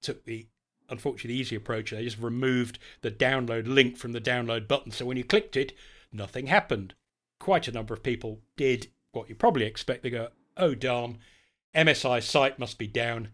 took 0.00 0.24
the 0.24 0.46
unfortunately 0.88 1.38
easy 1.38 1.56
approach. 1.56 1.90
They 1.90 2.04
just 2.04 2.18
removed 2.18 2.78
the 3.02 3.10
download 3.10 3.66
link 3.66 3.96
from 3.96 4.12
the 4.12 4.20
download 4.20 4.66
button. 4.68 4.92
So 4.92 5.04
when 5.04 5.16
you 5.16 5.24
clicked 5.24 5.56
it, 5.56 5.72
nothing 6.12 6.46
happened. 6.46 6.94
Quite 7.38 7.68
a 7.68 7.72
number 7.72 7.94
of 7.94 8.02
people 8.02 8.40
did 8.56 8.88
what 9.12 9.28
you 9.28 9.34
probably 9.34 9.66
expect. 9.66 10.02
They 10.02 10.10
go, 10.10 10.28
oh 10.56 10.74
darn, 10.74 11.18
MSI 11.74 12.22
site 12.22 12.58
must 12.58 12.78
be 12.78 12.86
down. 12.86 13.28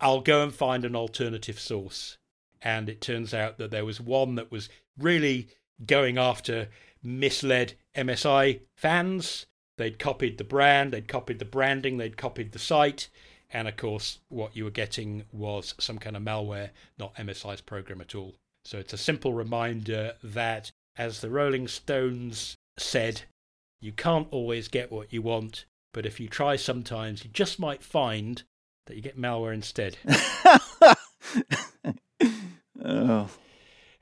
I'll 0.00 0.20
go 0.20 0.42
and 0.42 0.54
find 0.54 0.84
an 0.84 0.94
alternative 0.94 1.58
source. 1.58 2.18
And 2.60 2.88
it 2.88 3.00
turns 3.00 3.32
out 3.32 3.58
that 3.58 3.70
there 3.70 3.84
was 3.84 4.00
one 4.00 4.34
that 4.34 4.50
was 4.50 4.68
really 4.98 5.48
going 5.84 6.18
after 6.18 6.68
misled 7.02 7.74
MSI 7.98 8.60
fans. 8.76 9.46
They'd 9.76 9.98
copied 9.98 10.38
the 10.38 10.44
brand, 10.44 10.92
they'd 10.92 11.08
copied 11.08 11.38
the 11.38 11.44
branding, 11.44 11.98
they'd 11.98 12.16
copied 12.16 12.52
the 12.52 12.58
site. 12.58 13.08
And 13.50 13.68
of 13.68 13.76
course, 13.76 14.18
what 14.28 14.56
you 14.56 14.64
were 14.64 14.70
getting 14.70 15.24
was 15.32 15.74
some 15.78 15.98
kind 15.98 16.16
of 16.16 16.22
malware, 16.22 16.70
not 16.98 17.14
MSI's 17.14 17.60
program 17.60 18.00
at 18.00 18.14
all. 18.14 18.34
So 18.64 18.78
it's 18.78 18.92
a 18.92 18.98
simple 18.98 19.32
reminder 19.32 20.14
that, 20.22 20.70
as 20.96 21.20
the 21.20 21.30
Rolling 21.30 21.68
Stones 21.68 22.56
said, 22.76 23.22
you 23.80 23.92
can't 23.92 24.28
always 24.30 24.68
get 24.68 24.92
what 24.92 25.12
you 25.12 25.22
want, 25.22 25.64
but 25.94 26.04
if 26.04 26.20
you 26.20 26.28
try 26.28 26.56
sometimes, 26.56 27.24
you 27.24 27.30
just 27.32 27.58
might 27.58 27.82
find 27.82 28.42
that 28.86 28.96
you 28.96 29.02
get 29.02 29.18
malware 29.18 29.54
instead. 29.54 29.96
oh. 32.84 33.30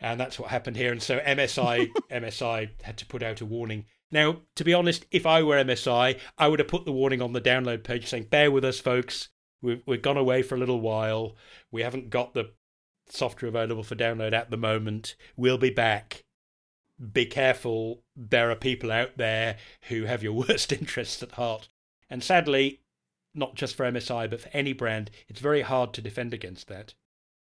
And 0.00 0.20
that's 0.20 0.38
what 0.38 0.50
happened 0.50 0.76
here. 0.76 0.92
And 0.92 1.02
so 1.02 1.18
MSI 1.18 1.90
MSI 2.10 2.70
had 2.82 2.98
to 2.98 3.06
put 3.06 3.22
out 3.22 3.40
a 3.40 3.46
warning. 3.46 3.86
Now, 4.10 4.42
to 4.54 4.64
be 4.64 4.74
honest, 4.74 5.04
if 5.10 5.26
I 5.26 5.42
were 5.42 5.56
MSI, 5.56 6.18
I 6.38 6.48
would 6.48 6.58
have 6.60 6.68
put 6.68 6.84
the 6.84 6.92
warning 6.92 7.20
on 7.20 7.32
the 7.32 7.40
download 7.40 7.84
page 7.84 8.06
saying, 8.06 8.24
"Bear 8.24 8.50
with 8.50 8.64
us, 8.64 8.80
folks. 8.80 9.30
We've 9.62 9.82
we've 9.86 10.02
gone 10.02 10.16
away 10.16 10.42
for 10.42 10.54
a 10.54 10.58
little 10.58 10.80
while. 10.80 11.36
We 11.70 11.82
haven't 11.82 12.10
got 12.10 12.34
the 12.34 12.52
software 13.08 13.48
available 13.48 13.82
for 13.82 13.94
download 13.94 14.32
at 14.32 14.50
the 14.50 14.56
moment. 14.56 15.16
We'll 15.36 15.58
be 15.58 15.70
back. 15.70 16.24
Be 17.12 17.26
careful. 17.26 18.02
There 18.14 18.50
are 18.50 18.56
people 18.56 18.90
out 18.90 19.16
there 19.16 19.56
who 19.88 20.04
have 20.04 20.22
your 20.22 20.32
worst 20.48 20.72
interests 20.72 21.22
at 21.22 21.32
heart." 21.32 21.68
And 22.08 22.22
sadly, 22.22 22.82
not 23.34 23.54
just 23.54 23.74
for 23.74 23.84
MSI, 23.90 24.30
but 24.30 24.40
for 24.40 24.50
any 24.52 24.72
brand, 24.72 25.10
it's 25.28 25.40
very 25.40 25.62
hard 25.62 25.92
to 25.94 26.02
defend 26.02 26.32
against 26.32 26.68
that 26.68 26.94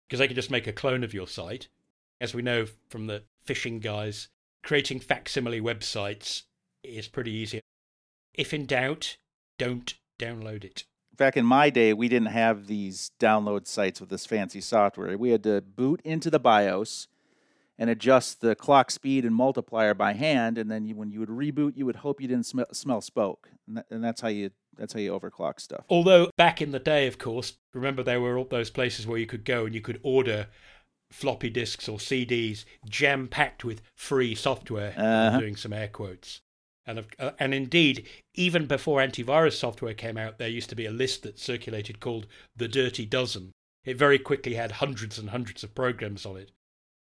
because 0.06 0.18
they 0.18 0.26
can 0.26 0.36
just 0.36 0.50
make 0.50 0.66
a 0.66 0.72
clone 0.72 1.04
of 1.04 1.14
your 1.14 1.28
site. 1.28 1.68
As 2.20 2.34
we 2.34 2.42
know 2.42 2.66
from 2.88 3.06
the 3.06 3.22
phishing 3.46 3.80
guys, 3.80 4.28
creating 4.62 5.00
facsimile 5.00 5.60
websites 5.60 6.42
is 6.82 7.06
pretty 7.08 7.30
easy. 7.30 7.60
If 8.34 8.52
in 8.52 8.66
doubt, 8.66 9.16
don't 9.58 9.94
download 10.18 10.64
it. 10.64 10.84
Back 11.16 11.36
in 11.36 11.44
my 11.44 11.70
day, 11.70 11.92
we 11.92 12.08
didn't 12.08 12.28
have 12.28 12.66
these 12.66 13.10
download 13.20 13.66
sites 13.66 14.00
with 14.00 14.10
this 14.10 14.26
fancy 14.26 14.60
software. 14.60 15.16
We 15.18 15.30
had 15.30 15.42
to 15.44 15.60
boot 15.60 16.00
into 16.04 16.30
the 16.30 16.38
BIOS 16.38 17.08
and 17.76 17.90
adjust 17.90 18.40
the 18.40 18.54
clock 18.54 18.90
speed 18.90 19.24
and 19.24 19.34
multiplier 19.34 19.94
by 19.94 20.12
hand, 20.12 20.58
and 20.58 20.70
then 20.70 20.84
you, 20.84 20.96
when 20.96 21.10
you 21.10 21.20
would 21.20 21.28
reboot, 21.28 21.76
you 21.76 21.86
would 21.86 21.96
hope 21.96 22.20
you 22.20 22.28
didn't 22.28 22.46
sm- 22.46 22.60
smell 22.72 23.00
smoke, 23.00 23.48
and, 23.66 23.78
that, 23.78 23.86
and 23.90 24.02
that's 24.02 24.20
how 24.20 24.28
you 24.28 24.50
that's 24.76 24.92
how 24.92 25.00
you 25.00 25.12
overclock 25.12 25.60
stuff. 25.60 25.84
Although 25.88 26.30
back 26.36 26.62
in 26.62 26.70
the 26.70 26.78
day, 26.78 27.08
of 27.08 27.18
course, 27.18 27.54
remember 27.74 28.04
there 28.04 28.20
were 28.20 28.38
all 28.38 28.44
those 28.44 28.70
places 28.70 29.08
where 29.08 29.18
you 29.18 29.26
could 29.26 29.44
go 29.44 29.66
and 29.66 29.74
you 29.74 29.80
could 29.80 29.98
order 30.04 30.46
floppy 31.10 31.50
disks 31.50 31.88
or 31.88 31.98
CDs 31.98 32.64
jam 32.88 33.28
packed 33.28 33.64
with 33.64 33.82
free 33.94 34.34
software. 34.34 34.94
Uh-huh. 34.96 35.38
doing 35.38 35.56
some 35.56 35.72
air 35.72 35.88
quotes. 35.88 36.40
And, 36.86 37.04
uh, 37.18 37.32
and 37.38 37.52
indeed, 37.52 38.06
even 38.34 38.66
before 38.66 39.00
antivirus 39.00 39.58
software 39.58 39.92
came 39.92 40.16
out, 40.16 40.38
there 40.38 40.48
used 40.48 40.70
to 40.70 40.76
be 40.76 40.86
a 40.86 40.90
list 40.90 41.22
that 41.22 41.38
circulated 41.38 42.00
called 42.00 42.26
the 42.56 42.66
Dirty 42.66 43.04
Dozen. 43.04 43.52
It 43.84 43.98
very 43.98 44.18
quickly 44.18 44.54
had 44.54 44.72
hundreds 44.72 45.18
and 45.18 45.30
hundreds 45.30 45.62
of 45.62 45.74
programs 45.74 46.24
on 46.24 46.38
it. 46.38 46.50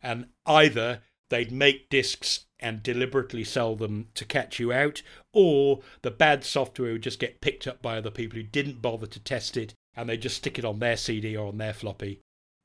And 0.01 0.27
either 0.45 1.01
they'd 1.29 1.51
make 1.51 1.89
disks 1.89 2.45
and 2.59 2.83
deliberately 2.83 3.43
sell 3.43 3.75
them 3.75 4.09
to 4.15 4.25
catch 4.25 4.59
you 4.59 4.73
out, 4.73 5.01
or 5.31 5.81
the 6.01 6.11
bad 6.11 6.43
software 6.43 6.93
would 6.93 7.03
just 7.03 7.19
get 7.19 7.41
picked 7.41 7.65
up 7.65 7.81
by 7.81 7.97
other 7.97 8.11
people 8.11 8.37
who 8.37 8.43
didn't 8.43 8.81
bother 8.81 9.07
to 9.07 9.19
test 9.19 9.55
it 9.55 9.73
and 9.95 10.09
they 10.09 10.17
just 10.17 10.37
stick 10.37 10.59
it 10.59 10.65
on 10.65 10.79
their 10.79 10.97
CD 10.97 11.35
or 11.35 11.47
on 11.47 11.57
their 11.57 11.73
floppy. 11.73 12.21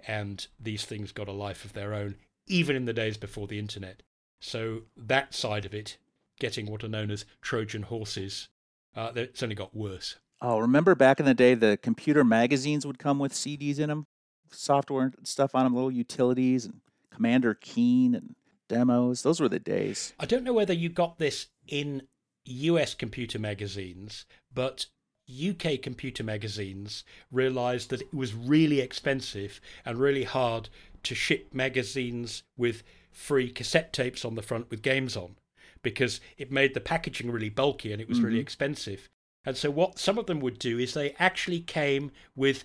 And 0.07 0.47
these 0.59 0.85
things 0.85 1.13
got 1.13 1.29
a 1.29 1.33
life 1.33 1.65
of 1.65 1.73
their 1.73 1.95
own, 1.95 2.17
even 2.47 2.77
in 2.77 2.85
the 2.85 2.93
days 2.93 3.17
before 3.17 3.47
the 3.47 3.59
internet. 3.59 4.03
So 4.41 4.83
that 4.97 5.35
side 5.35 5.65
of 5.65 5.75
it, 5.75 5.97
getting 6.41 6.67
what 6.67 6.83
are 6.83 6.89
known 6.89 7.11
as 7.11 7.25
Trojan 7.41 7.83
horses, 7.83 8.49
uh, 8.97 9.13
it's 9.15 9.43
only 9.43 9.55
got 9.55 9.75
worse. 9.75 10.17
Oh, 10.41 10.59
remember 10.59 10.97
back 10.97 11.21
in 11.21 11.27
the 11.27 11.35
day, 11.35 11.55
the 11.55 11.79
computer 11.81 12.25
magazines 12.25 12.85
would 12.85 12.99
come 12.99 13.21
with 13.21 13.33
CDs 13.33 13.79
in 13.79 13.89
them, 13.89 14.07
software 14.51 15.05
and 15.05 15.15
stuff 15.27 15.55
on 15.55 15.65
them, 15.65 15.75
little 15.75 15.93
utilities 15.93 16.65
and 16.65 16.81
Commander 17.11 17.55
Keen 17.55 18.15
and 18.17 18.35
demos. 18.69 19.23
Those 19.23 19.41
were 19.41 19.49
the 19.49 19.61
days. 19.61 20.13
I 20.19 20.27
don't 20.27 20.43
know 20.43 20.53
whether 20.53 20.73
you 20.73 20.89
got 20.89 21.19
this 21.19 21.47
in 21.69 22.03
US 22.45 22.95
computer 22.95 23.39
magazines, 23.39 24.27
but 24.53 24.87
UK 25.33 25.81
computer 25.81 26.23
magazines 26.25 27.05
realized 27.31 27.91
that 27.91 28.03
it 28.03 28.15
was 28.15 28.35
really 28.35 28.81
expensive 28.81 29.61
and 29.85 29.99
really 29.99 30.25
hard 30.25 30.69
to 31.05 31.15
ship 31.15 31.49
magazines 31.53 32.43
with 32.57 32.83
free 33.11 33.51
cassette 33.51 33.93
tapes 33.93 34.25
on 34.25 34.35
the 34.35 34.43
front 34.43 34.71
with 34.71 34.83
games 34.83 35.17
on 35.17 35.37
because 35.83 36.21
it 36.39 36.51
made 36.53 36.75
the 36.75 36.81
packaging 36.81 37.31
really 37.31 37.49
bulky 37.49 37.93
and 37.93 38.01
it 38.01 38.09
was 38.09 38.21
really 38.21 38.39
Mhm. 38.39 38.43
expensive. 38.43 39.09
And 39.45 39.57
so, 39.57 39.71
what 39.71 39.99
some 39.99 40.19
of 40.19 40.27
them 40.27 40.39
would 40.41 40.59
do 40.59 40.79
is 40.79 40.95
they 40.95 41.13
actually 41.19 41.61
came 41.61 42.13
with 42.37 42.65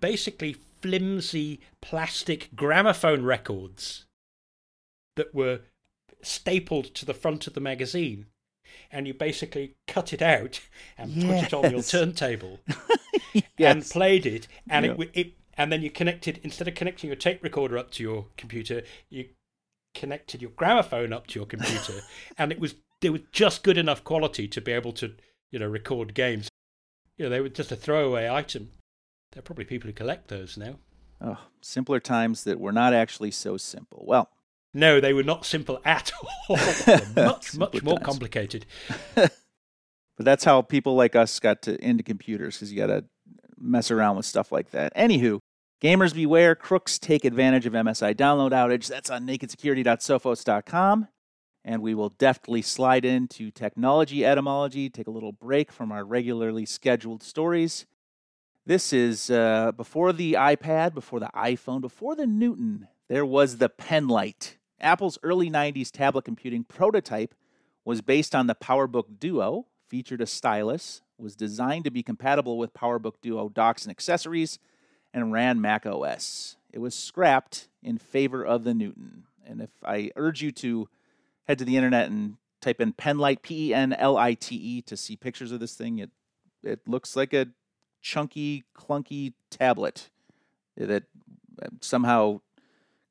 basically 0.00 0.54
flimsy 0.80 1.60
plastic 1.80 2.54
gramophone 2.56 3.22
records 3.24 4.06
that 5.16 5.32
were 5.34 5.60
stapled 6.22 6.86
to 6.94 7.04
the 7.04 7.14
front 7.14 7.46
of 7.46 7.54
the 7.54 7.60
magazine. 7.60 8.26
And 8.90 9.06
you 9.06 9.14
basically 9.14 9.74
cut 9.86 10.12
it 10.12 10.22
out 10.22 10.60
and 10.98 11.14
put 11.14 11.42
it 11.42 11.52
on 11.54 11.70
your 11.70 11.80
Yes. 11.80 11.90
turntable 11.90 12.60
and 13.58 13.84
played 13.84 14.26
it. 14.26 14.48
And 14.68 14.86
Yeah. 14.86 14.92
it, 14.98 15.10
it 15.14 15.32
and 15.56 15.70
then 15.70 15.82
you 15.82 15.90
connected 15.90 16.40
instead 16.42 16.66
of 16.68 16.74
connecting 16.74 17.08
your 17.08 17.16
tape 17.16 17.42
recorder 17.42 17.78
up 17.78 17.90
to 17.92 18.02
your 18.02 18.26
computer, 18.36 18.82
you 19.08 19.28
connected 19.94 20.42
your 20.42 20.50
gramophone 20.50 21.12
up 21.12 21.26
to 21.28 21.38
your 21.38 21.46
computer, 21.46 22.02
and 22.38 22.50
it 22.50 22.58
was 22.58 22.74
they 23.00 23.10
were 23.10 23.20
just 23.32 23.62
good 23.62 23.78
enough 23.78 24.02
quality 24.02 24.48
to 24.48 24.60
be 24.60 24.72
able 24.72 24.92
to 24.94 25.14
you 25.50 25.58
know 25.58 25.68
record 25.68 26.14
games. 26.14 26.48
You 27.16 27.26
know, 27.26 27.30
they 27.30 27.40
were 27.40 27.48
just 27.48 27.70
a 27.70 27.76
throwaway 27.76 28.28
item. 28.28 28.70
There 29.32 29.38
are 29.38 29.42
probably 29.42 29.64
people 29.64 29.86
who 29.88 29.92
collect 29.94 30.28
those 30.28 30.56
now. 30.56 30.76
Oh, 31.20 31.38
simpler 31.60 32.00
times 32.00 32.42
that 32.44 32.58
were 32.58 32.72
not 32.72 32.92
actually 32.92 33.30
so 33.30 33.56
simple. 33.56 34.04
Well, 34.06 34.28
No, 34.74 35.00
they 35.00 35.12
were 35.12 35.22
not 35.22 35.46
simple 35.46 35.80
at 35.84 36.12
all. 36.20 36.56
Much, 37.16 37.56
much 37.56 37.82
more 37.82 37.94
times. 37.94 38.04
complicated. 38.04 38.66
but 39.14 39.30
that's 40.18 40.42
how 40.44 40.62
people 40.62 40.96
like 40.96 41.14
us 41.14 41.38
got 41.38 41.62
to 41.62 41.82
into 41.82 42.02
computers 42.02 42.56
because 42.56 42.72
you 42.72 42.78
got 42.78 42.88
to 42.88 43.04
mess 43.56 43.92
around 43.92 44.16
with 44.16 44.26
stuff 44.26 44.50
like 44.50 44.72
that. 44.72 44.94
Anywho, 44.96 45.38
gamers 45.80 46.12
beware, 46.12 46.56
crooks 46.56 46.98
take 46.98 47.24
advantage 47.24 47.66
of 47.66 47.72
MSI 47.72 48.14
download 48.14 48.50
outage. 48.50 48.88
That's 48.88 49.10
on 49.10 49.26
nakedsecurity.sophos.com. 49.26 51.08
And 51.66 51.80
we 51.80 51.94
will 51.94 52.10
deftly 52.10 52.60
slide 52.60 53.06
into 53.06 53.50
technology 53.50 54.24
etymology, 54.26 54.90
take 54.90 55.06
a 55.06 55.10
little 55.10 55.32
break 55.32 55.72
from 55.72 55.92
our 55.92 56.04
regularly 56.04 56.66
scheduled 56.66 57.22
stories. 57.22 57.86
This 58.66 58.92
is 58.92 59.30
uh, 59.30 59.72
before 59.72 60.12
the 60.12 60.34
iPad, 60.34 60.94
before 60.94 61.20
the 61.20 61.30
iPhone, 61.34 61.80
before 61.80 62.16
the 62.16 62.26
Newton, 62.26 62.88
there 63.08 63.24
was 63.24 63.58
the 63.58 63.70
PenLite. 63.70 64.56
Apple's 64.84 65.18
early 65.22 65.50
90s 65.50 65.90
tablet 65.90 66.24
computing 66.24 66.62
prototype 66.62 67.34
was 67.84 68.02
based 68.02 68.34
on 68.34 68.46
the 68.46 68.54
PowerBook 68.54 69.18
Duo, 69.18 69.66
featured 69.88 70.20
a 70.20 70.26
stylus, 70.26 71.02
was 71.18 71.34
designed 71.34 71.84
to 71.84 71.90
be 71.90 72.02
compatible 72.02 72.58
with 72.58 72.74
PowerBook 72.74 73.14
Duo 73.22 73.48
docks 73.48 73.84
and 73.84 73.90
accessories, 73.90 74.58
and 75.12 75.32
ran 75.32 75.60
Mac 75.60 75.86
OS. 75.86 76.56
It 76.72 76.80
was 76.80 76.94
scrapped 76.94 77.68
in 77.82 77.98
favor 77.98 78.44
of 78.44 78.64
the 78.64 78.74
Newton. 78.74 79.24
And 79.46 79.60
if 79.60 79.70
I 79.84 80.10
urge 80.16 80.42
you 80.42 80.50
to 80.52 80.88
head 81.44 81.58
to 81.58 81.64
the 81.64 81.76
internet 81.76 82.10
and 82.10 82.36
type 82.60 82.80
in 82.80 82.92
PenLite, 82.92 83.42
P 83.42 83.68
E 83.68 83.74
N 83.74 83.92
L 83.92 84.16
I 84.16 84.34
T 84.34 84.56
E, 84.56 84.82
to 84.82 84.96
see 84.96 85.16
pictures 85.16 85.52
of 85.52 85.60
this 85.60 85.74
thing, 85.74 85.98
it 85.98 86.10
it 86.62 86.80
looks 86.88 87.14
like 87.14 87.32
a 87.32 87.48
chunky, 88.00 88.64
clunky 88.76 89.34
tablet 89.50 90.10
that 90.76 91.04
somehow 91.80 92.40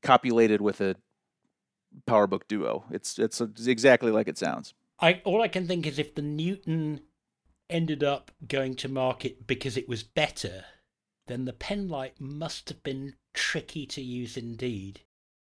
copulated 0.01 0.59
with 0.59 0.81
a 0.81 0.95
PowerBook 2.07 2.47
Duo. 2.47 2.85
It's 2.91 3.19
it's 3.19 3.41
exactly 3.65 4.11
like 4.11 4.27
it 4.27 4.37
sounds. 4.37 4.73
I 4.99 5.21
all 5.23 5.41
I 5.41 5.47
can 5.47 5.67
think 5.67 5.85
is 5.87 5.99
if 5.99 6.15
the 6.15 6.21
Newton 6.21 7.01
ended 7.69 8.03
up 8.03 8.31
going 8.47 8.75
to 8.75 8.89
market 8.89 9.47
because 9.47 9.77
it 9.77 9.89
was 9.89 10.03
better, 10.03 10.65
then 11.27 11.45
the 11.45 11.53
PenLite 11.53 12.19
must 12.19 12.69
have 12.69 12.83
been 12.83 13.15
tricky 13.33 13.85
to 13.87 14.01
use 14.01 14.37
indeed. 14.37 15.01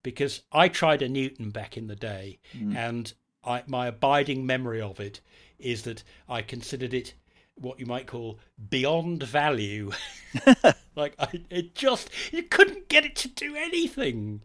Because 0.04 0.42
I 0.52 0.68
tried 0.68 1.02
a 1.04 1.10
Newton 1.10 1.52
back 1.52 1.78
in 1.78 1.88
the 1.88 1.96
day, 1.96 2.40
Mm. 2.58 2.76
and 2.76 3.14
I, 3.44 3.64
my 3.68 3.88
abiding 3.88 4.46
memory 4.46 4.82
of 4.82 5.00
it 5.00 5.22
is 5.60 5.84
that 5.84 6.04
I 6.28 6.42
considered 6.42 6.94
it 6.94 7.14
what 7.56 7.80
you 7.80 7.86
might 7.86 8.08
call 8.08 8.40
beyond 8.70 9.22
value. 9.24 9.92
like 10.96 11.14
I, 11.20 11.28
it 11.50 11.76
just 11.76 12.10
you 12.32 12.44
couldn't 12.44 12.88
get 12.90 13.06
it 13.06 13.16
to 13.18 13.28
do 13.28 13.56
anything. 13.56 14.42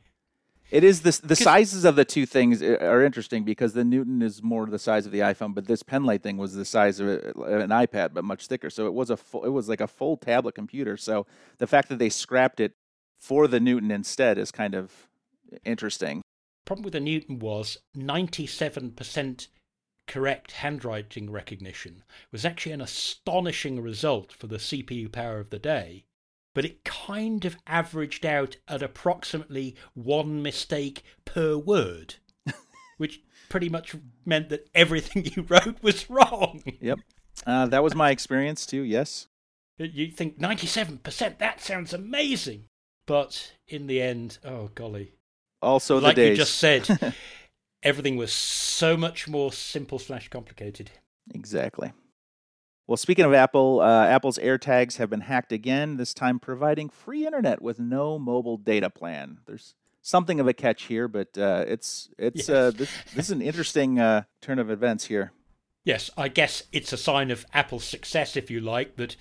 It 0.71 0.83
is 0.83 1.03
this 1.03 1.19
the 1.19 1.29
'Cause- 1.29 1.39
sizes 1.39 1.85
of 1.85 1.95
the 1.97 2.05
two 2.05 2.27
things 2.27 2.61
uh, 2.61 2.79
are 2.81 3.05
interesting 3.05 3.45
because 3.45 3.73
the 3.73 3.85
Newton 3.85 4.21
is 4.21 4.43
more 4.43 4.67
the 4.67 4.79
size 4.79 5.07
of 5.07 5.13
the 5.13 5.21
iPhone, 5.21 5.55
but 5.55 5.67
this 5.67 5.83
PenLite 5.83 6.23
thing 6.23 6.37
was 6.39 6.55
the 6.55 6.65
size 6.65 6.99
of 6.99 7.09
an 7.09 7.71
iPad 7.71 8.13
but 8.15 8.25
much 8.25 8.47
thicker. 8.49 8.69
So 8.71 8.87
it 8.87 8.95
was 8.95 9.09
a 9.11 9.17
full, 9.17 9.45
it 9.45 9.51
was 9.51 9.69
like 9.69 9.81
a 9.81 9.87
full 9.87 10.17
tablet 10.17 10.55
computer. 10.57 10.97
So 10.97 11.27
the 11.59 11.67
fact 11.69 11.89
that 11.89 11.99
they 11.99 12.09
scrapped 12.09 12.59
it 12.61 12.73
for 13.19 13.47
the 13.47 13.61
Newton 13.61 13.91
instead 13.91 14.39
is 14.39 14.51
kind 14.51 14.75
of 14.75 15.09
interesting. 15.65 16.23
problem 16.65 16.83
with 16.85 16.95
the 16.95 17.01
Newton 17.01 17.39
was 17.39 17.79
97% 17.97 19.47
correct 20.09 20.53
handwriting 20.53 21.31
recognition 21.31 22.03
was 22.33 22.45
actually 22.45 22.73
an 22.73 22.81
astonishing 22.81 23.81
result 23.81 24.33
for 24.33 24.47
the 24.49 24.59
CPU 24.59 25.09
power 25.11 25.39
of 25.39 25.51
the 25.51 25.59
day, 25.61 26.06
but 26.57 26.65
it 26.65 26.85
kind 26.85 27.45
of 27.45 27.59
averaged 27.67 28.25
out 28.25 28.57
at 28.67 28.83
approximately 28.83 29.77
one 29.93 30.43
mistake 30.43 31.03
per 31.27 31.55
word, 31.55 32.15
which 32.97 33.21
pretty 33.51 33.69
much 33.69 33.95
meant 34.25 34.49
that 34.49 34.67
everything 34.75 35.27
you 35.37 35.43
wrote 35.43 35.83
was 35.83 36.09
wrong. 36.09 36.63
Yep, 36.81 37.01
uh, 37.47 37.67
that 37.67 37.83
was 37.83 37.95
my 37.95 38.11
experience 38.11 38.65
too. 38.65 38.81
Yes, 38.81 39.27
You 39.77 40.11
think 40.11 40.39
97%, 40.41 41.37
that 41.37 41.61
sounds 41.61 41.93
amazing. 41.93 42.65
But 43.07 43.53
in 43.69 43.87
the 43.87 44.01
end, 44.01 44.39
oh 44.43 44.71
golly. 44.75 45.13
Also, 45.61 46.01
like 46.01 46.17
the 46.17 46.23
days. 46.23 46.31
you 46.31 46.37
just 46.37 46.55
said, 46.55 47.15
everything 47.83 48.17
was 48.17 48.33
so 48.33 48.97
much 48.97 49.29
more 49.29 49.53
simple 49.53 49.99
slash 49.99 50.29
complicated. 50.29 50.91
Exactly. 51.35 51.93
Well, 52.89 52.97
speaking 52.97 53.25
of 53.25 53.35
Apple, 53.35 53.81
uh, 53.81 54.07
Apple's 54.07 54.39
AirTags 54.39 54.99
have 54.99 55.11
been 55.11 55.23
hacked 55.23 55.51
again, 55.51 55.97
this 55.97 56.15
time 56.15 56.39
providing 56.39 56.89
free 56.89 57.27
internet 57.27 57.61
with 57.61 57.81
no 57.81 58.17
mobile 58.17 58.57
data 58.57 58.91
plan. 58.91 59.39
There's 59.47 59.75
something 60.03 60.39
of 60.39 60.47
a 60.47 60.53
catch 60.53 60.85
here, 60.85 61.09
but 61.09 61.37
uh, 61.37 61.65
it's 61.67 62.09
it's 62.17 62.49
uh, 62.49 62.71
this, 62.71 62.91
this 63.13 63.27
is 63.27 63.33
an 63.33 63.43
interesting 63.43 63.99
uh, 63.99 64.23
turn 64.41 64.61
of 64.61 64.71
events 64.71 65.07
here. 65.07 65.33
Yes, 65.85 66.11
I 66.17 66.29
guess 66.29 66.63
it's 66.73 66.93
a 66.93 66.97
sign 66.97 67.33
of 67.33 67.45
Apple's 67.53 67.85
success, 67.85 68.37
if 68.37 68.51
you 68.53 68.61
like, 68.61 68.97
that 68.97 69.17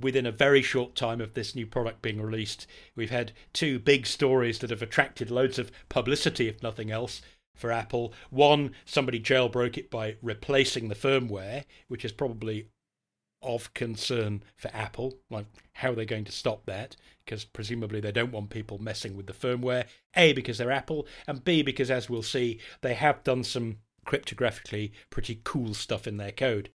within 0.00 0.26
a 0.26 0.32
very 0.32 0.62
short 0.62 0.96
time 0.96 1.20
of 1.20 1.34
this 1.34 1.54
new 1.54 1.66
product 1.66 2.02
being 2.02 2.20
released, 2.20 2.66
we've 2.96 3.10
had 3.10 3.30
two 3.52 3.78
big 3.78 4.06
stories 4.06 4.58
that 4.58 4.70
have 4.70 4.82
attracted 4.82 5.30
loads 5.30 5.60
of 5.60 5.70
publicity, 5.88 6.48
if 6.48 6.60
nothing 6.60 6.90
else, 6.90 7.22
for 7.54 7.70
Apple. 7.70 8.12
One, 8.30 8.72
somebody 8.84 9.20
jailbroke 9.20 9.78
it 9.78 9.90
by 9.90 10.16
replacing 10.22 10.88
the 10.88 10.96
firmware, 10.96 11.64
which 11.86 12.04
is 12.04 12.12
probably 12.12 12.68
of 13.46 13.72
concern 13.74 14.42
for 14.56 14.70
Apple. 14.74 15.14
Like, 15.30 15.46
how 15.74 15.92
are 15.92 15.94
they 15.94 16.04
going 16.04 16.24
to 16.24 16.32
stop 16.32 16.66
that? 16.66 16.96
Because 17.24 17.44
presumably 17.44 18.00
they 18.00 18.12
don't 18.12 18.32
want 18.32 18.50
people 18.50 18.78
messing 18.78 19.16
with 19.16 19.26
the 19.26 19.32
firmware. 19.32 19.84
A, 20.16 20.32
because 20.32 20.58
they're 20.58 20.70
Apple, 20.70 21.06
and 21.26 21.44
B, 21.44 21.62
because 21.62 21.90
as 21.90 22.10
we'll 22.10 22.22
see, 22.22 22.60
they 22.82 22.94
have 22.94 23.24
done 23.24 23.44
some 23.44 23.78
cryptographically 24.06 24.92
pretty 25.10 25.40
cool 25.44 25.74
stuff 25.74 26.06
in 26.06 26.16
their 26.16 26.32
code. 26.32 26.70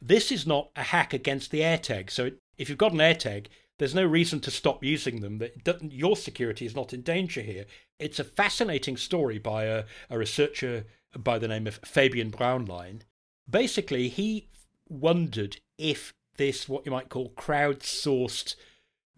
This 0.00 0.32
is 0.32 0.46
not 0.46 0.70
a 0.76 0.82
hack 0.82 1.12
against 1.12 1.50
the 1.50 1.60
AirTag. 1.60 2.10
So 2.10 2.30
if 2.56 2.68
you've 2.68 2.78
got 2.78 2.92
an 2.92 2.98
AirTag, 2.98 3.46
there's 3.78 3.94
no 3.94 4.04
reason 4.04 4.40
to 4.40 4.50
stop 4.50 4.84
using 4.84 5.20
them. 5.20 5.42
Your 5.82 6.16
security 6.16 6.66
is 6.66 6.76
not 6.76 6.92
in 6.92 7.02
danger 7.02 7.40
here. 7.40 7.64
It's 7.98 8.18
a 8.18 8.24
fascinating 8.24 8.96
story 8.96 9.38
by 9.38 9.64
a, 9.64 9.84
a 10.08 10.18
researcher 10.18 10.84
by 11.18 11.38
the 11.38 11.48
name 11.48 11.66
of 11.66 11.80
Fabian 11.84 12.30
Braunlein. 12.30 13.02
Basically, 13.48 14.08
he 14.08 14.48
wondered 14.88 15.58
if 15.80 16.14
this, 16.36 16.68
what 16.68 16.86
you 16.86 16.92
might 16.92 17.08
call 17.08 17.30
crowdsourced 17.30 18.54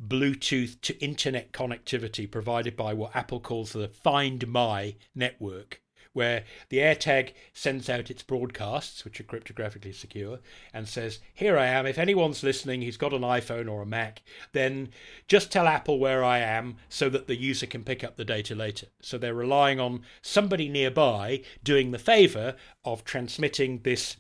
Bluetooth 0.01 0.81
to 0.81 0.99
internet 0.99 1.53
connectivity 1.53 2.29
provided 2.31 2.77
by 2.77 2.93
what 2.95 3.15
Apple 3.15 3.41
calls 3.41 3.73
the 3.73 3.89
Find 3.89 4.49
My 4.49 4.97
network, 5.15 5.81
where 6.13 6.45
the 6.69 6.79
AirTag 6.79 7.33
sends 7.53 7.89
out 7.89 8.11
its 8.11 8.23
broadcasts, 8.23 9.05
which 9.05 9.21
are 9.21 9.25
cryptographically 9.25 9.95
secure, 9.95 10.41
and 10.75 10.89
says, 10.89 11.21
Here 11.33 11.57
I 11.57 11.67
am. 11.67 11.87
If 11.87 11.99
anyone's 11.99 12.43
listening 12.43 12.83
who's 12.83 12.97
got 12.97 13.13
an 13.13 13.23
iPhone 13.23 13.71
or 13.71 13.83
a 13.83 13.87
Mac, 13.87 14.23
then 14.53 14.89
just 15.29 15.53
tell 15.53 15.69
Apple 15.69 15.99
where 15.99 16.25
I 16.25 16.41
am 16.41 16.77
so 16.89 17.09
that 17.11 17.29
the 17.29 17.37
user 17.37 17.67
can 17.67 17.85
pick 17.85 18.03
up 18.03 18.17
the 18.17 18.25
data 18.25 18.55
later. 18.55 18.89
So 19.01 19.19
they're 19.19 19.35
relying 19.35 19.79
on 19.79 20.03
somebody 20.21 20.69
nearby 20.69 21.43
doing 21.63 21.93
the 21.93 21.99
favor 21.99 22.57
of 22.85 23.05
transmitting 23.05 23.81
this 23.85 24.17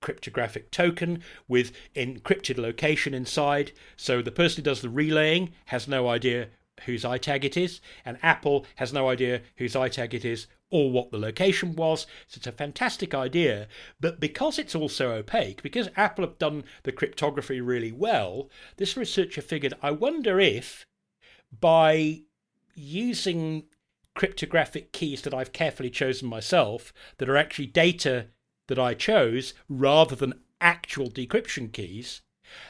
cryptographic 0.00 0.70
token 0.70 1.22
with 1.48 1.72
encrypted 1.94 2.58
location 2.58 3.14
inside. 3.14 3.72
So 3.96 4.22
the 4.22 4.30
person 4.30 4.56
who 4.56 4.70
does 4.70 4.82
the 4.82 4.90
relaying 4.90 5.52
has 5.66 5.88
no 5.88 6.08
idea 6.08 6.48
whose 6.84 7.04
iTag 7.04 7.44
it 7.44 7.56
is, 7.56 7.80
and 8.04 8.18
Apple 8.22 8.66
has 8.76 8.92
no 8.92 9.08
idea 9.08 9.40
whose 9.56 9.74
iTag 9.74 10.12
it 10.12 10.24
is 10.24 10.46
or 10.70 10.90
what 10.90 11.10
the 11.10 11.18
location 11.18 11.74
was. 11.74 12.06
So 12.26 12.38
it's 12.38 12.46
a 12.46 12.52
fantastic 12.52 13.14
idea. 13.14 13.68
But 14.00 14.20
because 14.20 14.58
it's 14.58 14.74
also 14.74 15.12
opaque, 15.12 15.62
because 15.62 15.88
Apple 15.96 16.24
have 16.26 16.38
done 16.38 16.64
the 16.82 16.92
cryptography 16.92 17.60
really 17.60 17.92
well, 17.92 18.50
this 18.76 18.96
researcher 18.96 19.42
figured 19.42 19.74
I 19.82 19.92
wonder 19.92 20.40
if 20.40 20.86
by 21.58 22.22
using 22.74 23.64
cryptographic 24.14 24.92
keys 24.92 25.22
that 25.22 25.34
I've 25.34 25.52
carefully 25.52 25.90
chosen 25.90 26.28
myself 26.28 26.92
that 27.18 27.28
are 27.28 27.36
actually 27.36 27.66
data 27.66 28.26
that 28.68 28.78
I 28.78 28.94
chose 28.94 29.54
rather 29.68 30.16
than 30.16 30.40
actual 30.60 31.10
decryption 31.10 31.72
keys. 31.72 32.22